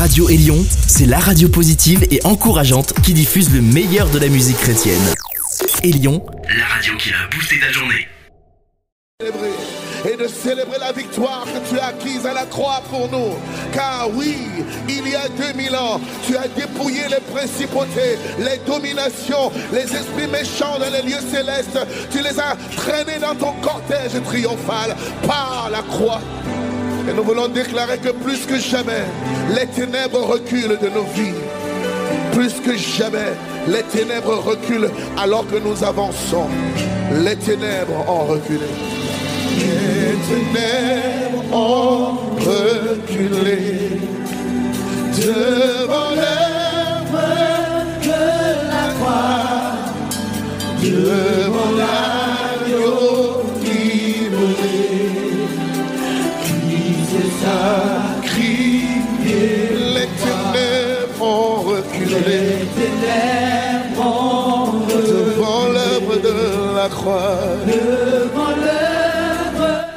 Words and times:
Radio 0.00 0.30
Élion, 0.30 0.64
c'est 0.86 1.04
la 1.04 1.18
radio 1.18 1.50
positive 1.50 2.06
et 2.10 2.20
encourageante 2.24 2.94
qui 3.02 3.12
diffuse 3.12 3.52
le 3.52 3.60
meilleur 3.60 4.08
de 4.08 4.18
la 4.18 4.28
musique 4.28 4.56
chrétienne. 4.56 4.98
Élion, 5.82 6.24
la 6.58 6.64
radio 6.64 6.96
qui 6.96 7.10
a 7.10 7.28
boosté 7.30 7.60
ta 7.60 7.70
journée. 7.70 8.08
Et 10.10 10.16
de 10.16 10.26
célébrer 10.26 10.78
la 10.80 10.92
victoire 10.92 11.44
que 11.44 11.68
tu 11.68 11.78
as 11.78 11.88
acquise 11.88 12.24
à 12.24 12.32
la 12.32 12.46
croix 12.46 12.82
pour 12.88 13.10
nous. 13.10 13.34
Car 13.74 14.08
oui, 14.14 14.38
il 14.88 15.06
y 15.06 15.14
a 15.14 15.28
2000 15.28 15.76
ans, 15.76 16.00
tu 16.26 16.34
as 16.34 16.48
dépouillé 16.48 17.02
les 17.10 17.20
principautés, 17.34 18.16
les 18.38 18.56
dominations, 18.66 19.52
les 19.70 19.82
esprits 19.82 20.28
méchants 20.32 20.78
dans 20.78 20.90
les 20.90 21.02
lieux 21.02 21.20
célestes. 21.30 21.78
Tu 22.10 22.22
les 22.22 22.40
as 22.40 22.56
traînés 22.74 23.18
dans 23.20 23.34
ton 23.34 23.52
cortège 23.60 24.18
triomphal 24.24 24.96
par 25.26 25.68
la 25.70 25.82
croix. 25.82 26.22
Et 27.08 27.12
nous 27.12 27.22
voulons 27.24 27.48
déclarer 27.48 27.98
que 27.98 28.10
plus 28.10 28.46
que 28.46 28.58
jamais, 28.58 29.04
les 29.54 29.66
ténèbres 29.66 30.20
reculent 30.20 30.78
de 30.78 30.88
nos 30.88 31.04
vies. 31.14 31.34
Plus 32.32 32.54
que 32.60 32.76
jamais, 32.76 33.32
les 33.68 33.82
ténèbres 33.82 34.36
reculent 34.44 34.90
alors 35.18 35.46
que 35.46 35.56
nous 35.56 35.82
avançons. 35.84 36.46
Les 37.24 37.36
ténèbres 37.36 38.04
ont 38.08 38.24
reculé. 38.26 38.66
Les 39.58 40.16
ténèbres 40.28 41.44
ont 41.52 42.16
reculé 42.38 44.00
devant 45.16 46.10
l'œuvre 46.14 47.28
de 48.02 48.22
la 48.70 48.86
croix, 48.94 49.72
devant 50.82 51.72
l'agneau 51.76 53.29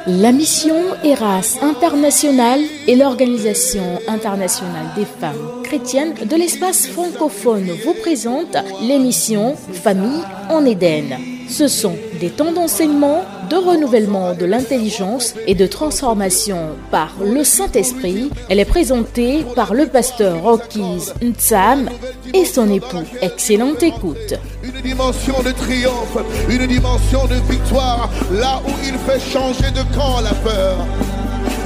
la 0.06 0.32
mission 0.34 0.76
Eras 1.06 1.58
International 1.62 2.60
est 2.90 2.96
l'organisation 2.96 4.00
internationale 4.10 4.88
des 4.98 5.06
femmes 5.06 5.62
chrétiennes 5.64 6.14
de 6.14 6.36
l'espace 6.36 6.88
francophone 6.88 7.70
vous 7.86 7.94
présente 7.94 8.58
l'émission 8.82 9.56
Famille 9.56 10.24
en 10.50 10.66
Éden. 10.66 11.18
Ce 11.48 11.70
sont 11.70 11.96
des 12.20 12.32
temps 12.32 12.52
d'enseignement, 12.52 13.24
de 13.50 13.56
renouvellement 13.56 14.34
de 14.34 14.46
l'intelligence 14.46 15.36
et 15.48 15.56
de 15.56 15.66
transformation 15.66 16.70
par 16.92 17.12
le 17.24 17.44
Saint-Esprit. 17.44 18.30
Elle 18.50 18.60
est 18.60 18.66
présentée 18.66 19.46
par 19.56 19.74
le 19.74 19.88
pasteur 19.88 20.42
Rockies 20.42 21.12
Ntsam 21.22 21.90
et 22.34 22.46
son 22.46 22.70
époux. 22.70 23.04
Excellente 23.22 23.84
écoute. 23.84 24.36
Une 24.64 24.82
dimension 24.82 25.42
de 25.44 25.52
triomphe, 25.52 26.18
une 26.50 26.68
dimension 26.68 27.26
de 27.28 27.36
victoire, 27.52 28.10
là 28.32 28.62
où 28.68 28.72
il 28.86 28.98
fait 29.00 29.20
changer 29.20 29.72
de 29.72 29.84
camp 29.96 30.22
la 30.22 30.34
peur. 30.34 30.78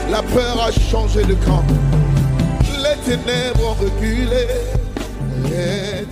La 0.10 0.22
peur 0.22 0.62
a 0.62 0.72
changé 0.72 1.24
de 1.24 1.34
camp. 1.46 1.64
Les 2.78 3.16
ténèbres 3.16 3.72
ont 3.72 3.84
reculé. 3.84 4.48
Les 5.46 6.06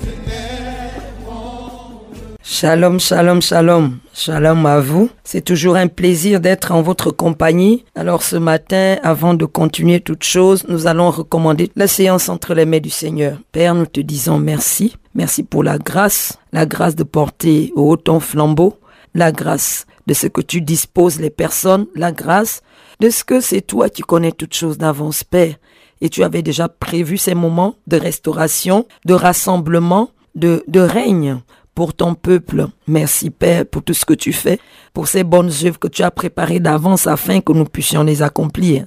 Shalom, 2.48 3.00
shalom, 3.00 3.42
shalom. 3.42 3.98
Shalom 4.14 4.68
à 4.68 4.80
vous. 4.80 5.10
C'est 5.24 5.44
toujours 5.44 5.78
un 5.78 5.88
plaisir 5.88 6.40
d'être 6.40 6.72
en 6.72 6.84
votre 6.84 7.10
compagnie. 7.10 7.84
Alors 7.96 8.22
ce 8.22 8.36
matin, 8.36 8.98
avant 9.02 9.34
de 9.34 9.46
continuer 9.46 10.00
toute 10.00 10.24
chose, 10.24 10.64
nous 10.70 10.86
allons 10.86 11.10
recommander 11.10 11.72
la 11.76 11.88
séance 11.88 12.30
entre 12.30 12.54
les 12.54 12.66
mains 12.66 12.80
du 12.80 12.92
Seigneur. 12.92 13.40
Père, 13.52 13.74
nous 13.74 13.88
te 13.88 14.00
disons 14.00 14.38
merci. 14.38 14.96
Merci 15.16 15.42
pour 15.42 15.64
la 15.64 15.80
grâce, 15.80 16.38
la 16.54 16.68
grâce 16.68 16.96
de 16.96 17.02
porter 17.02 17.74
au 17.76 17.90
haut 17.90 17.98
ton 17.98 18.20
flambeau, 18.20 18.78
la 19.16 19.32
grâce 19.32 19.88
de 20.06 20.14
ce 20.14 20.28
que 20.28 20.42
tu 20.42 20.62
disposes 20.62 21.20
les 21.20 21.32
personnes, 21.32 21.88
la 21.96 22.12
grâce 22.12 22.62
de 23.00 23.10
ce 23.10 23.24
que 23.24 23.42
c'est 23.42 23.62
toi 23.62 23.90
qui 23.90 24.04
connais 24.04 24.32
toutes 24.32 24.54
choses 24.54 24.78
d'avance, 24.78 25.24
Père. 25.24 25.56
Et 26.00 26.10
tu 26.10 26.24
avais 26.24 26.44
déjà 26.44 26.70
prévu 26.70 27.18
ces 27.18 27.34
moments 27.34 27.74
de 27.88 27.98
restauration, 27.98 28.86
de 29.04 29.16
rassemblement, 29.16 30.12
de, 30.36 30.64
de 30.68 30.82
règne 30.82 31.40
pour 31.76 31.94
ton 31.94 32.16
peuple. 32.16 32.68
Merci 32.88 33.30
Père 33.30 33.66
pour 33.66 33.84
tout 33.84 33.94
ce 33.94 34.06
que 34.06 34.14
tu 34.14 34.32
fais, 34.32 34.60
pour 34.94 35.08
ces 35.08 35.26
bonnes 35.26 35.52
œuvres 35.66 35.78
que 35.78 35.90
tu 35.90 36.02
as 36.02 36.10
préparées 36.10 36.62
d'avance 36.62 37.06
afin 37.06 37.42
que 37.42 37.52
nous 37.52 37.66
puissions 37.66 38.04
les 38.04 38.22
accomplir. 38.22 38.86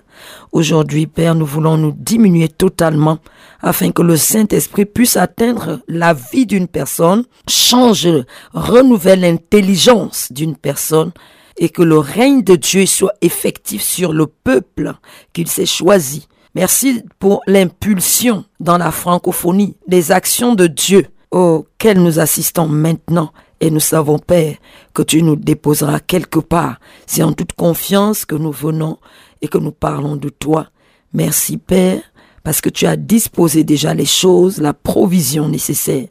Aujourd'hui 0.50 1.06
Père, 1.06 1.34
nous 1.34 1.47
voulons 1.47 1.77
nous 1.77 1.93
diminuer 1.93 2.48
totalement 2.48 3.19
afin 3.60 3.93
que 3.93 4.03
le 4.03 4.16
Saint-Esprit 4.16 4.87
puisse 4.87 5.19
atteindre 5.19 5.81
la 5.87 6.15
vie 6.15 6.47
d'une 6.47 6.66
personne, 6.66 7.25
change, 7.48 8.09
renouvelle 8.54 9.21
l'intelligence 9.21 10.32
d'une 10.32 10.56
personne 10.56 11.12
et 11.59 11.69
que 11.69 11.82
le 11.82 11.98
règne 11.98 12.43
de 12.43 12.56
Dieu 12.56 12.87
soit 12.87 13.15
effectif 13.21 13.82
sur 13.82 14.12
le 14.12 14.27
peuple 14.27 14.94
qu'il 15.34 15.48
s'est 15.48 15.66
choisi. 15.66 16.27
Merci 16.54 17.03
pour 17.19 17.43
l'impulsion 17.47 18.44
dans 18.59 18.78
la 18.78 18.91
francophonie 18.91 19.77
des 19.87 20.10
actions 20.10 20.54
de 20.54 20.66
Dieu 20.66 21.06
auquel 21.31 22.03
nous 22.03 22.19
assistons 22.19 22.66
maintenant. 22.66 23.33
Et 23.61 23.71
nous 23.71 23.81
savons, 23.81 24.19
Père, 24.19 24.56
que 24.94 25.03
tu 25.03 25.22
nous 25.22 25.37
déposeras 25.37 25.99
quelque 26.00 26.39
part. 26.39 26.78
C'est 27.06 27.22
en 27.22 27.33
toute 27.33 27.55
confiance 27.55 28.25
que 28.25 28.37
nous 28.37 28.53
venons 28.53 28.99
et 29.43 29.49
que 29.49 29.59
nous 29.59 29.72
parlons 29.72 30.16
de 30.16 30.28
toi. 30.28 30.69
Merci, 31.12 31.56
Père, 31.56 32.00
parce 32.44 32.61
que 32.61 32.69
tu 32.69 32.87
as 32.87 32.97
disposé 32.97 33.65
déjà 33.65 33.94
les 33.94 34.06
choses, 34.06 34.61
la 34.61 34.75
provision 34.75 35.49
nécessaire. 35.49 36.06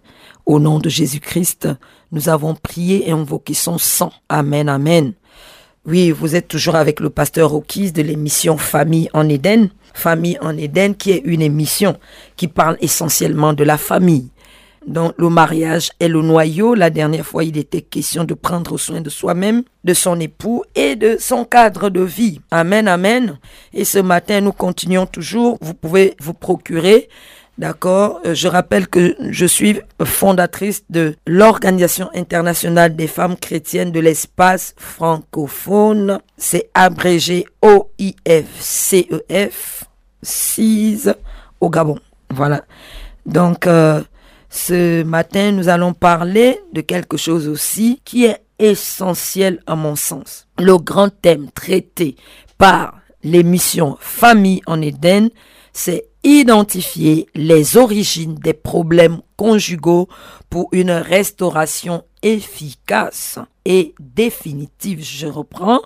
Au 0.45 0.59
nom 0.59 0.79
de 0.79 0.89
Jésus-Christ, 0.89 1.69
nous 2.11 2.29
avons 2.29 2.55
prié 2.55 3.07
et 3.09 3.11
invoqué 3.11 3.53
son 3.53 3.77
sang. 3.77 4.11
Amen, 4.29 4.67
amen. 4.67 5.13
Oui, 5.85 6.11
vous 6.11 6.35
êtes 6.35 6.49
toujours 6.49 6.75
avec 6.75 6.99
le 6.99 7.09
pasteur 7.09 7.51
Rokis 7.51 7.93
de 7.93 8.01
l'émission 8.01 8.57
Famille 8.57 9.09
en 9.13 9.29
Éden. 9.29 9.69
Famille 9.93 10.37
en 10.41 10.57
Éden 10.57 10.95
qui 10.95 11.11
est 11.11 11.21
une 11.23 11.41
émission 11.41 11.97
qui 12.35 12.49
parle 12.49 12.77
essentiellement 12.81 13.53
de 13.53 13.63
la 13.63 13.77
famille 13.77 14.29
dont 14.87 15.13
le 15.17 15.29
mariage 15.29 15.91
est 15.99 16.07
le 16.07 16.21
noyau. 16.21 16.73
La 16.73 16.89
dernière 16.89 17.25
fois, 17.25 17.43
il 17.43 17.57
était 17.57 17.81
question 17.81 18.23
de 18.23 18.33
prendre 18.33 18.77
soin 18.77 19.01
de 19.01 19.09
soi-même, 19.09 19.63
de 19.83 19.93
son 19.93 20.19
époux 20.19 20.63
et 20.73 20.95
de 20.95 21.17
son 21.19 21.43
cadre 21.45 21.89
de 21.89 22.01
vie. 22.01 22.39
Amen, 22.49 22.87
amen. 22.87 23.37
Et 23.73 23.83
ce 23.85 23.99
matin, 23.99 24.41
nous 24.41 24.53
continuons 24.53 25.05
toujours. 25.05 25.57
Vous 25.61 25.73
pouvez 25.73 26.15
vous 26.19 26.33
procurer. 26.33 27.09
D'accord 27.57 28.21
Je 28.23 28.47
rappelle 28.47 28.87
que 28.87 29.15
je 29.31 29.45
suis 29.45 29.79
fondatrice 30.03 30.83
de 30.91 31.15
l'Organisation 31.25 32.07
internationale 32.13 32.95
des 32.95 33.07
femmes 33.07 33.35
chrétiennes 33.35 33.91
de 33.91 33.99
l'espace 33.99 34.75
francophone. 34.77 36.19
C'est 36.37 36.69
abrégé 36.75 37.45
O-I-F-C-E-F, 37.63 38.25
6 40.21 41.09
au 41.59 41.69
Gabon. 41.71 41.97
Voilà. 42.29 42.63
Donc, 43.25 43.65
euh, 43.65 44.03
ce 44.57 45.03
matin, 45.03 45.51
nous 45.51 45.69
allons 45.69 45.93
parler 45.93 46.59
de 46.73 46.81
quelque 46.81 47.15
chose 47.15 47.47
aussi 47.47 48.01
qui 48.03 48.25
est 48.25 48.41
essentiel 48.59 49.61
à 49.67 49.75
mon 49.75 49.95
sens. 49.95 50.47
Le 50.57 50.77
grand 50.77 51.09
thème 51.09 51.49
traité 51.53 52.15
par 52.57 52.99
l'émission 53.23 53.97
Famille 53.99 54.61
en 54.65 54.81
Éden, 54.81 55.29
c'est 55.73 56.09
identifier 56.23 57.27
les 57.35 57.77
origines 57.77 58.33
des 58.35 58.53
problèmes 58.53 59.21
conjugaux 59.37 60.09
pour 60.49 60.69
une 60.71 60.91
restauration 60.91 62.03
efficace 62.23 63.37
et 63.63 63.93
définitive. 63.99 65.03
Je 65.03 65.27
reprends, 65.27 65.81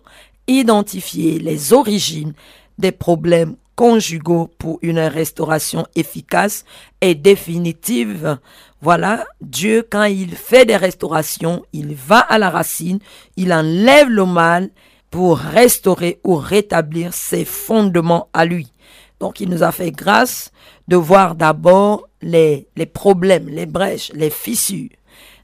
identifier 0.47 1.39
les 1.39 1.73
origines 1.73 2.33
des 2.77 2.93
problèmes 2.93 3.55
conjugaux 3.75 4.49
pour 4.57 4.79
une 4.81 4.99
restauration 4.99 5.85
efficace 5.95 6.65
et 7.01 7.15
définitive. 7.15 8.37
Voilà, 8.81 9.25
Dieu, 9.41 9.85
quand 9.89 10.05
il 10.05 10.35
fait 10.35 10.65
des 10.65 10.77
restaurations, 10.77 11.63
il 11.73 11.95
va 11.95 12.19
à 12.19 12.37
la 12.37 12.49
racine, 12.49 12.99
il 13.37 13.53
enlève 13.53 14.09
le 14.09 14.25
mal 14.25 14.69
pour 15.09 15.37
restaurer 15.37 16.19
ou 16.23 16.35
rétablir 16.35 17.13
ses 17.13 17.45
fondements 17.45 18.29
à 18.33 18.45
lui. 18.45 18.71
Donc 19.19 19.39
il 19.39 19.49
nous 19.49 19.61
a 19.61 19.71
fait 19.71 19.91
grâce 19.91 20.51
de 20.87 20.95
voir 20.95 21.35
d'abord 21.35 22.07
les, 22.21 22.67
les 22.75 22.85
problèmes, 22.85 23.49
les 23.49 23.65
brèches, 23.65 24.11
les 24.13 24.29
fissures. 24.29 24.89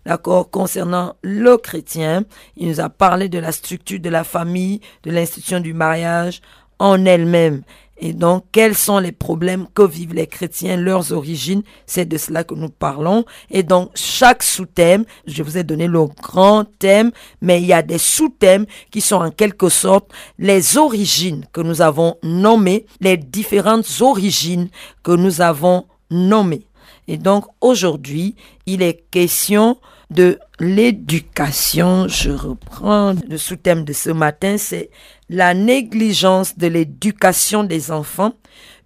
D'accord 0.06 0.50
Concernant 0.50 1.16
le 1.22 1.58
chrétien, 1.58 2.24
il 2.56 2.70
nous 2.70 2.80
a 2.80 2.90
parlé 2.90 3.30
de 3.30 3.40
la 3.40 3.52
structure 3.52 4.00
de 4.00 4.10
la 4.10 4.24
famille, 4.24 4.80
de 5.04 5.12
l'institution 5.12 5.60
du 5.60 5.74
mariage 5.74 6.42
en 6.80 7.06
elle-même 7.06 7.62
Et 8.00 8.14
donc, 8.14 8.46
quels 8.52 8.76
sont 8.76 9.00
les 9.00 9.12
problèmes 9.12 9.66
que 9.74 9.82
vivent 9.82 10.14
les 10.14 10.28
chrétiens, 10.28 10.78
leurs 10.78 11.12
origines? 11.12 11.64
C'est 11.88 12.06
de 12.06 12.18
cela 12.18 12.44
que 12.44 12.54
nous 12.54 12.70
parlons. 12.70 13.26
Et 13.50 13.64
donc, 13.64 13.90
chaque 13.96 14.44
sous-thème, 14.44 15.04
je 15.26 15.42
vous 15.42 15.58
ai 15.58 15.64
donné 15.64 15.88
le 15.88 16.06
grand 16.22 16.66
thème, 16.78 17.12
mais 17.42 17.60
il 17.62 17.68
y 17.68 17.74
a 17.74 17.82
des 17.82 17.98
sous-thèmes 17.98 18.66
qui 18.92 19.02
sont 19.02 19.16
en 19.16 19.32
quelque 19.32 19.70
sorte 19.70 20.12
les 20.38 20.78
origines 20.78 21.46
que 21.52 21.62
nous 21.62 21.82
avons 21.82 22.18
nommées, 22.22 22.86
les 23.02 23.18
différentes 23.18 23.88
origines 24.02 24.70
que 25.02 25.12
nous 25.12 25.42
avons 25.42 25.86
nommées. 26.12 26.68
Et 27.08 27.18
donc, 27.18 27.46
aujourd'hui, 27.62 28.36
il 28.66 28.82
est 28.82 29.06
question 29.10 29.78
de 30.10 30.40
l'éducation. 30.60 32.08
Je 32.08 32.32
reprends 32.32 33.14
le 33.28 33.38
sous-thème 33.38 33.84
de 33.84 33.94
ce 33.94 34.10
matin, 34.10 34.58
c'est 34.58 34.90
la 35.30 35.54
négligence 35.54 36.58
de 36.58 36.68
l'éducation 36.68 37.64
des 37.64 37.92
enfants, 37.92 38.34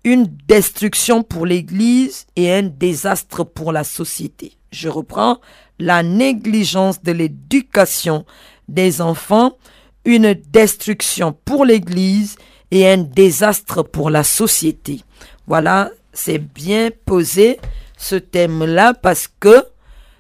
une 0.04 0.26
destruction 0.48 1.22
pour 1.24 1.46
l'Église 1.46 2.26
et 2.36 2.52
un 2.52 2.64
désastre 2.64 3.44
pour 3.44 3.72
la 3.72 3.84
société. 3.84 4.54
Je 4.72 4.90
reprends 4.90 5.40
la 5.80 6.02
négligence 6.02 7.02
de 7.04 7.12
l'éducation 7.12 8.26
des 8.68 9.02
enfants, 9.02 9.58
une 10.06 10.34
destruction 10.34 11.34
pour 11.46 11.66
l'Église 11.66 12.38
et 12.72 12.88
un 12.88 12.98
désastre 12.98 13.84
pour 13.84 14.10
la 14.10 14.24
société. 14.24 15.02
Voilà, 15.46 15.92
c'est 16.14 16.40
bien 16.40 16.90
posé 17.06 17.60
ce 17.98 18.16
thème-là 18.16 18.94
parce 18.94 19.30
que 19.40 19.66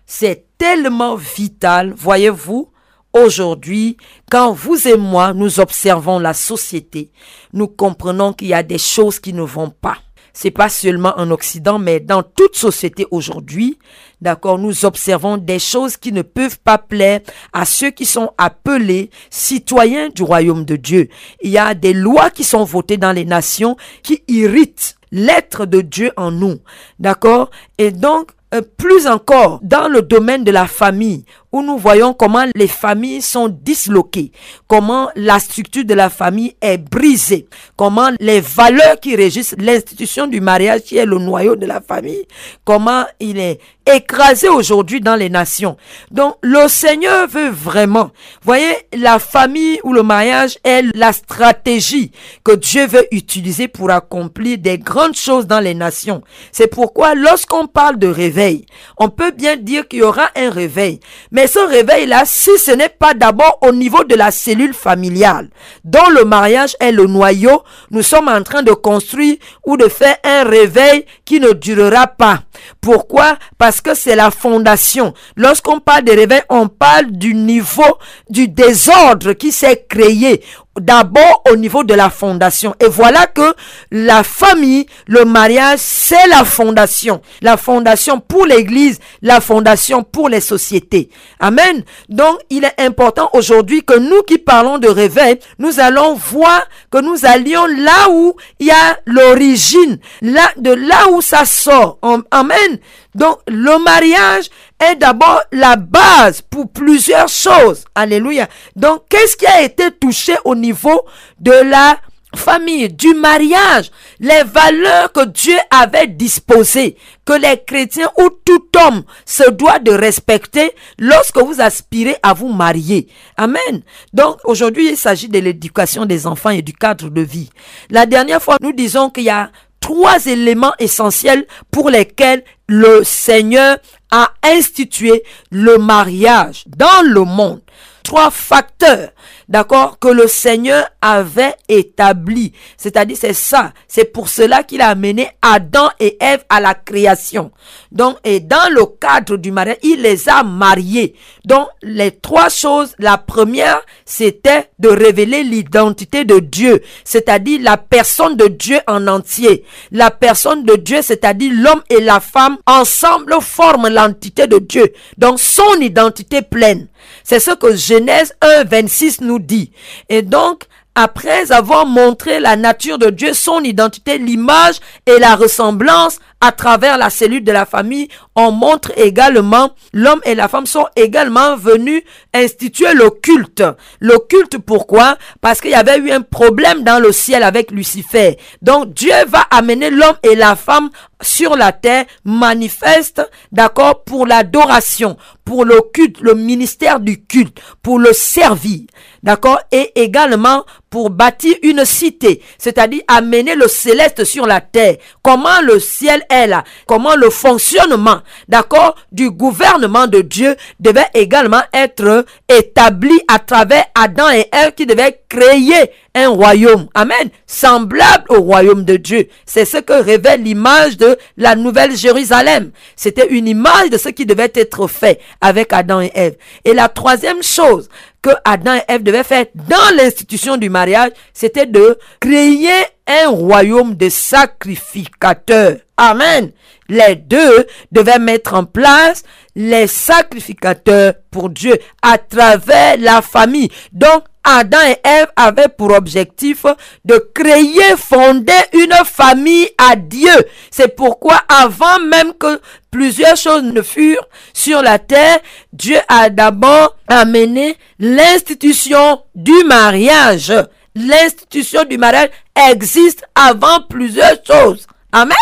c'est 0.06 0.46
tellement 0.62 1.16
vital, 1.16 1.92
voyez-vous, 1.98 2.70
aujourd'hui, 3.14 3.98
quand 4.30 4.54
vous 4.54 4.88
et 4.88 4.96
moi, 4.96 5.34
nous 5.34 5.60
observons 5.60 6.20
la 6.20 6.36
société, 6.36 7.10
nous 7.52 7.68
comprenons 7.68 8.32
qu'il 8.32 8.50
y 8.50 8.54
a 8.54 8.62
des 8.62 8.78
choses 8.78 9.20
qui 9.20 9.34
ne 9.34 9.42
vont 9.42 9.72
pas. 9.72 9.98
C'est 10.34 10.52
pas 10.52 10.70
seulement 10.70 11.16
en 11.18 11.32
Occident, 11.32 11.80
mais 11.80 12.00
dans 12.00 12.22
toute 12.22 12.56
société 12.56 13.08
aujourd'hui, 13.10 13.80
d'accord, 14.22 14.60
nous 14.60 14.86
observons 14.86 15.38
des 15.38 15.58
choses 15.58 15.98
qui 15.98 16.12
ne 16.12 16.22
peuvent 16.22 16.60
pas 16.60 16.78
plaire 16.78 17.22
à 17.54 17.66
ceux 17.66 17.90
qui 17.90 18.06
sont 18.06 18.30
appelés 18.38 19.10
citoyens 19.32 20.10
du 20.10 20.22
royaume 20.22 20.64
de 20.64 20.76
Dieu. 20.76 21.10
Il 21.42 21.50
y 21.50 21.58
a 21.58 21.74
des 21.74 21.94
lois 21.94 22.30
qui 22.30 22.44
sont 22.44 22.66
votées 22.66 22.98
dans 22.98 23.14
les 23.14 23.26
nations 23.26 23.78
qui 24.04 24.22
irritent 24.28 24.96
l'être 25.12 25.66
de 25.66 25.82
Dieu 25.82 26.12
en 26.18 26.30
nous, 26.30 26.60
d'accord? 27.00 27.50
Et 27.80 27.90
donc, 27.90 28.34
plus 28.60 29.08
encore 29.08 29.60
dans 29.64 29.88
le 29.88 30.02
domaine 30.02 30.44
de 30.44 30.52
la 30.52 30.68
famille, 30.68 31.26
où 31.52 31.62
nous 31.62 31.78
voyons 31.78 32.14
comment 32.14 32.46
les 32.56 32.68
familles 32.68 33.22
sont 33.22 33.50
disloquées, 33.50 34.32
comment 34.68 35.10
la 35.16 35.40
structure 35.40 35.86
de 35.86 35.94
la 35.94 36.10
famille 36.10 36.56
est 36.62 36.78
brisée, 36.78 37.48
comment 37.76 38.10
les 38.20 38.42
valeurs 38.42 39.00
qui 39.00 39.16
régissent 39.16 39.56
l'institution 39.58 40.28
du 40.28 40.42
mariage, 40.42 40.82
qui 40.82 40.98
est 40.98 41.06
le 41.06 41.18
noyau 41.18 41.56
de 41.56 41.66
la 41.66 41.82
famille, 41.82 42.26
comment 42.64 43.06
il 43.20 43.38
est 43.40 43.60
écrasé 43.86 44.48
aujourd'hui 44.48 45.02
dans 45.02 45.16
les 45.16 45.30
nations. 45.30 45.76
Donc 46.12 46.36
le 46.42 46.68
Seigneur 46.68 47.28
veut 47.28 47.50
vraiment, 47.50 48.12
voyez, 48.44 48.76
la 48.94 49.20
famille 49.20 49.80
ou 49.84 49.94
le 49.94 50.04
mariage 50.04 50.58
est 50.64 50.84
la 50.96 51.12
stratégie 51.14 52.12
que 52.44 52.56
Dieu 52.56 52.86
veut 52.86 53.08
utiliser 53.12 53.68
pour 53.68 53.90
accomplir 53.90 54.58
des 54.58 54.78
grandes 54.78 55.16
choses 55.16 55.48
dans 55.48 55.60
les 55.60 55.74
nations. 55.74 56.22
C'est 56.52 56.68
pourquoi 56.68 57.16
lorsqu'on 57.16 57.68
parle 57.68 57.98
de 57.98 58.08
réveil, 58.08 58.66
on 58.98 59.10
peut 59.10 59.32
bien 59.32 59.58
dire 59.58 59.88
qu'il 59.88 60.00
y 60.00 60.04
aura 60.04 60.30
un 60.36 60.50
réveil. 60.50 61.00
Mais 61.32 61.41
ce 61.48 61.60
réveil-là, 61.60 62.24
si 62.26 62.58
ce 62.58 62.72
n'est 62.72 62.90
pas 62.90 63.14
d'abord 63.14 63.60
au 63.62 63.72
niveau 63.72 64.04
de 64.04 64.16
la 64.16 64.32
cellule 64.32 64.74
familiale, 64.74 65.50
dont 65.84 66.10
le 66.10 66.26
mariage 66.26 66.76
est 66.80 66.92
le 66.92 67.06
noyau, 67.06 67.64
nous 67.90 68.02
sommes 68.04 68.28
en 68.28 68.44
train 68.44 68.64
de 68.64 68.74
construire 68.74 69.38
ou 69.66 69.78
de 69.78 69.88
faire 69.88 70.18
un 70.24 70.44
réveil 70.44 71.06
qui 71.26 71.40
ne 71.40 71.54
durera 71.54 72.08
pas. 72.08 72.42
Pourquoi? 72.82 73.38
Parce 73.58 73.82
que 73.82 73.94
c'est 73.94 74.16
la 74.16 74.32
fondation. 74.32 75.14
Lorsqu'on 75.36 75.80
parle 75.80 76.04
de 76.04 76.12
réveil, 76.12 76.42
on 76.50 76.68
parle 76.68 77.12
du 77.12 77.34
niveau 77.34 77.98
du 78.30 78.48
désordre 78.48 79.34
qui 79.34 79.52
s'est 79.52 79.86
créé 79.88 80.44
d'abord 80.80 81.44
au 81.52 81.56
niveau 81.56 81.84
de 81.84 81.94
la 81.94 82.10
fondation. 82.10 82.76
Et 82.80 82.88
voilà 82.88 83.28
que 83.28 83.54
la 83.92 84.24
famille, 84.24 84.86
le 85.08 85.26
mariage, 85.26 85.80
c'est 85.80 86.28
la 86.28 86.46
fondation. 86.46 87.22
La 87.42 87.58
fondation 87.58 88.20
pour 88.20 88.46
l'Église, 88.46 89.00
la 89.22 89.42
fondation 89.42 90.04
pour 90.04 90.30
les 90.30 90.40
sociétés. 90.40 91.10
Amen. 91.40 91.84
Donc, 92.10 92.40
il 92.50 92.64
est 92.64 92.80
important 92.80 93.30
aujourd'hui 93.34 93.84
que 93.84 93.98
nous 93.98 94.22
qui 94.24 94.38
parlons 94.38 94.78
de 94.78 94.88
réveil, 94.88 95.40
nous 95.60 95.80
allons 95.80 96.16
voir 96.16 96.64
que 96.90 97.00
nous 97.00 97.26
allions 97.26 97.66
là 97.66 98.10
où 98.10 98.36
il 98.60 98.68
y 98.68 98.72
a 98.72 99.00
l'origine, 99.06 100.00
là, 100.22 100.52
de 100.58 100.72
là 100.72 101.10
où 101.12 101.22
ça 101.22 101.46
sort. 101.46 102.00
Amen. 102.32 102.80
Donc, 103.14 103.40
le 103.48 103.78
mariage 103.84 104.50
est 104.82 104.96
d'abord 104.96 105.42
la 105.52 105.76
base 105.76 106.42
pour 106.42 106.70
plusieurs 106.70 107.30
choses. 107.30 107.86
Alléluia. 107.96 108.48
Donc, 108.76 109.04
qu'est-ce 109.10 109.38
qui 109.38 109.46
a 109.46 109.62
été 109.62 109.92
touché 109.92 110.36
au 110.46 110.56
niveau 110.56 111.06
de 111.40 111.52
la 111.52 111.98
famille, 112.36 112.90
du 112.90 113.14
mariage, 113.14 113.92
les 114.20 114.44
valeurs 114.44 115.12
que 115.12 115.26
Dieu 115.26 115.58
avait 115.70 116.08
disposées, 116.08 116.96
que 117.26 117.34
les 117.34 117.62
chrétiens 117.66 118.10
ou 118.20 118.30
tout 118.46 118.64
homme 118.78 119.04
se 119.26 119.50
doit 119.52 119.80
de 119.80 119.92
respecter 119.92 120.72
lorsque 120.98 121.38
vous 121.38 121.62
aspirez 121.62 122.16
à 122.24 122.34
vous 122.34 122.48
marier. 122.48 123.08
Amen. 123.38 123.82
Donc 124.14 124.38
aujourd'hui, 124.46 124.92
il 124.92 124.98
s'agit 124.98 125.28
de 125.28 125.40
l'éducation 125.40 126.06
des 126.06 126.26
enfants 126.28 126.52
et 126.52 126.62
du 126.62 126.74
cadre 126.74 127.10
de 127.10 127.22
vie. 127.22 127.50
La 127.90 128.06
dernière 128.06 128.42
fois, 128.42 128.58
nous 128.62 128.74
disons 128.74 129.10
qu'il 129.10 129.26
y 129.26 129.30
a 129.30 129.52
trois 129.82 130.26
éléments 130.28 130.74
essentiels 130.80 131.46
pour 131.72 131.90
lesquels 131.90 132.44
le 132.68 133.04
Seigneur 133.04 133.78
a 134.12 134.32
institué 134.44 135.24
le 135.50 135.78
mariage 135.78 136.66
dans 136.68 137.06
le 137.06 137.24
monde. 137.24 137.62
Trois 138.04 138.32
facteurs 138.32 139.12
d'accord, 139.52 140.00
que 140.00 140.08
le 140.08 140.28
Seigneur 140.28 140.88
avait 141.02 141.56
établi. 141.68 142.54
C'est-à-dire, 142.78 143.18
c'est 143.20 143.34
ça. 143.34 143.74
C'est 143.86 144.06
pour 144.06 144.30
cela 144.30 144.64
qu'il 144.64 144.82
a 144.82 144.88
amené 144.88 145.30
Adam 145.42 145.90
et 146.00 146.16
Ève 146.22 146.46
à 146.50 146.62
la 146.62 146.74
création. 146.74 147.52
Donc, 147.92 148.18
et 148.24 148.40
dans 148.40 148.72
le 148.72 148.86
cadre 148.86 149.36
du 149.36 149.52
mariage, 149.52 149.78
il 149.84 150.02
les 150.02 150.30
a 150.30 150.44
mariés. 150.44 151.16
Donc, 151.44 151.68
les 151.82 152.12
trois 152.12 152.48
choses, 152.48 152.96
la 152.98 153.18
première, 153.18 153.82
c'était 154.06 154.70
de 154.80 154.88
révéler 154.88 155.44
l'identité 155.44 156.24
de 156.24 156.40
Dieu, 156.40 156.82
c'est-à-dire 157.04 157.60
la 157.62 157.76
personne 157.76 158.38
de 158.38 158.48
Dieu 158.48 158.80
en 158.88 159.06
entier. 159.08 159.66
La 159.92 160.12
personne 160.12 160.64
de 160.64 160.76
Dieu, 160.78 161.02
c'est-à-dire 161.02 161.52
l'homme 161.54 161.84
et 161.90 162.00
la 162.00 162.22
femme, 162.22 162.58
ensemble 162.66 163.36
forment 163.42 163.90
l'entité 163.90 164.48
de 164.48 164.60
Dieu. 164.60 164.94
Donc, 165.18 165.42
son 165.42 165.82
identité 165.82 166.42
pleine. 166.42 166.88
C'est 167.24 167.40
ce 167.40 167.52
que 167.52 167.76
Genèse 167.76 168.34
1, 168.42 168.64
26 168.66 169.22
nous 169.22 169.40
dit. 169.42 169.72
Et 170.10 170.22
donc, 170.22 170.64
après 170.96 171.52
avoir 171.52 171.86
montré 171.86 172.40
la 172.40 172.56
nature 172.56 172.98
de 172.98 173.10
Dieu, 173.10 173.34
son 173.34 173.62
identité, 173.62 174.18
l'image 174.18 174.80
et 175.06 175.20
la 175.20 175.36
ressemblance 175.36 176.20
à 176.42 176.52
travers 176.52 176.98
la 176.98 177.10
cellule 177.10 177.44
de 177.44 177.52
la 177.52 177.66
famille, 177.66 178.10
on 178.36 178.52
montre 178.52 178.92
également, 178.98 179.72
l'homme 179.94 180.22
et 180.24 180.36
la 180.36 180.48
femme 180.48 180.66
sont 180.66 180.88
également 180.96 181.58
venus 181.58 182.02
instituer 182.34 182.94
le 182.94 183.10
culte. 183.10 183.64
Le 184.00 184.18
culte, 184.20 184.58
pourquoi? 184.58 185.18
Parce 185.42 185.60
qu'il 185.60 185.72
y 185.72 185.76
avait 185.76 185.98
eu 185.98 186.12
un 186.12 186.22
problème 186.22 186.84
dans 186.84 187.00
le 187.00 187.12
ciel 187.12 187.44
avec 187.44 187.72
Lucifer. 187.72 188.38
Donc 188.62 188.94
Dieu 188.94 189.14
va 189.28 189.42
amener 189.52 189.90
l'homme 189.90 190.18
et 190.24 190.36
la 190.36 190.56
femme 190.56 190.90
sur 191.22 191.56
la 191.56 191.72
terre 191.72 192.06
manifeste, 192.24 193.22
d'accord, 193.52 194.04
pour 194.04 194.26
l'adoration, 194.26 195.18
pour 195.46 195.66
le 195.66 195.82
culte, 195.94 196.20
le 196.22 196.34
ministère 196.34 197.00
du 197.00 197.24
culte, 197.26 197.60
pour 197.82 198.00
le 198.00 198.14
servir, 198.14 198.82
d'accord, 199.22 199.60
et 199.72 199.92
également 200.02 200.66
pour 200.90 201.10
bâtir 201.10 201.56
une 201.64 201.86
cité, 201.86 202.42
c'est-à-dire 202.58 203.02
amener 203.08 203.56
le 203.56 203.68
céleste 203.68 204.24
sur 204.24 204.46
la 204.46 204.62
terre. 204.62 204.98
Comment 205.22 205.62
le 205.64 205.80
ciel 205.80 206.26
est 206.30 206.48
là, 206.48 206.64
comment 206.88 207.16
le 207.16 207.30
fonctionnement, 207.30 208.21
d'accord, 208.48 208.96
du 209.12 209.32
gouvernement 209.32 210.08
de 210.08 210.22
Dieu 210.22 210.56
devait 210.80 211.10
également 211.14 211.62
être 211.74 212.26
établi 212.50 213.20
à 213.28 213.40
travers 213.40 213.86
Adam 213.96 214.30
et 214.30 214.48
Ève 214.52 214.74
qui 214.76 214.86
devaient 214.86 215.22
créer 215.30 215.92
un 216.14 216.30
royaume, 216.30 216.88
amen, 216.94 217.30
semblable 217.48 218.26
au 218.30 218.42
royaume 218.42 218.84
de 218.84 218.98
Dieu. 218.98 219.28
C'est 219.46 219.66
ce 219.66 219.78
que 219.78 219.94
révèle 219.94 220.44
l'image 220.44 220.98
de 220.98 221.18
la 221.38 221.56
nouvelle 221.56 221.96
Jérusalem. 221.96 222.72
C'était 222.96 223.28
une 223.30 223.48
image 223.48 223.90
de 223.90 223.98
ce 223.98 224.10
qui 224.10 224.26
devait 224.26 224.52
être 224.54 224.88
fait 224.88 225.22
avec 225.40 225.72
Adam 225.72 226.02
et 226.02 226.12
Ève. 226.14 226.36
Et 226.66 226.74
la 226.74 226.90
troisième 226.90 227.42
chose 227.42 227.88
que 228.22 228.32
Adam 228.44 228.76
et 228.76 228.84
Ève 228.88 229.04
devaient 229.04 229.24
faire 229.24 229.46
dans 229.56 229.96
l'institution 229.96 230.58
du 230.58 230.70
mariage, 230.70 231.12
c'était 231.34 231.66
de 231.66 231.98
créer 232.20 232.68
un 233.08 233.30
royaume 233.30 233.96
de 233.96 234.10
sacrificateurs. 234.10 235.78
Amen. 235.98 236.52
Les 236.92 237.16
deux 237.16 237.66
devaient 237.94 238.20
mettre 238.20 238.54
en 238.54 238.66
place 238.66 239.24
les 239.56 239.88
sacrificateurs 239.88 241.14
pour 241.32 241.50
Dieu 241.50 241.80
à 242.02 242.18
travers 242.18 242.98
la 242.98 243.22
famille. 243.22 243.72
Donc, 243.94 244.24
Adam 244.44 244.78
et 244.86 244.98
Ève 245.08 245.32
avaient 245.38 245.70
pour 245.70 245.92
objectif 245.94 246.66
de 247.06 247.16
créer, 247.34 247.96
fonder 247.96 248.52
une 248.74 248.94
famille 249.06 249.70
à 249.78 249.96
Dieu. 249.96 250.36
C'est 250.70 250.94
pourquoi 250.94 251.42
avant 251.48 252.00
même 252.02 252.34
que 252.34 252.60
plusieurs 252.92 253.38
choses 253.38 253.64
ne 253.64 253.82
furent 253.82 254.28
sur 254.54 254.82
la 254.82 255.00
terre, 255.00 255.40
Dieu 255.72 255.98
a 256.10 256.30
d'abord 256.30 256.98
amené 257.08 257.78
l'institution 258.00 259.24
du 259.34 259.64
mariage. 259.64 260.52
L'institution 260.94 261.86
du 261.86 261.98
mariage 261.98 262.32
existe 262.70 263.24
avant 263.34 263.80
plusieurs 263.90 264.44
choses. 264.46 264.88
Amen. 265.14 265.38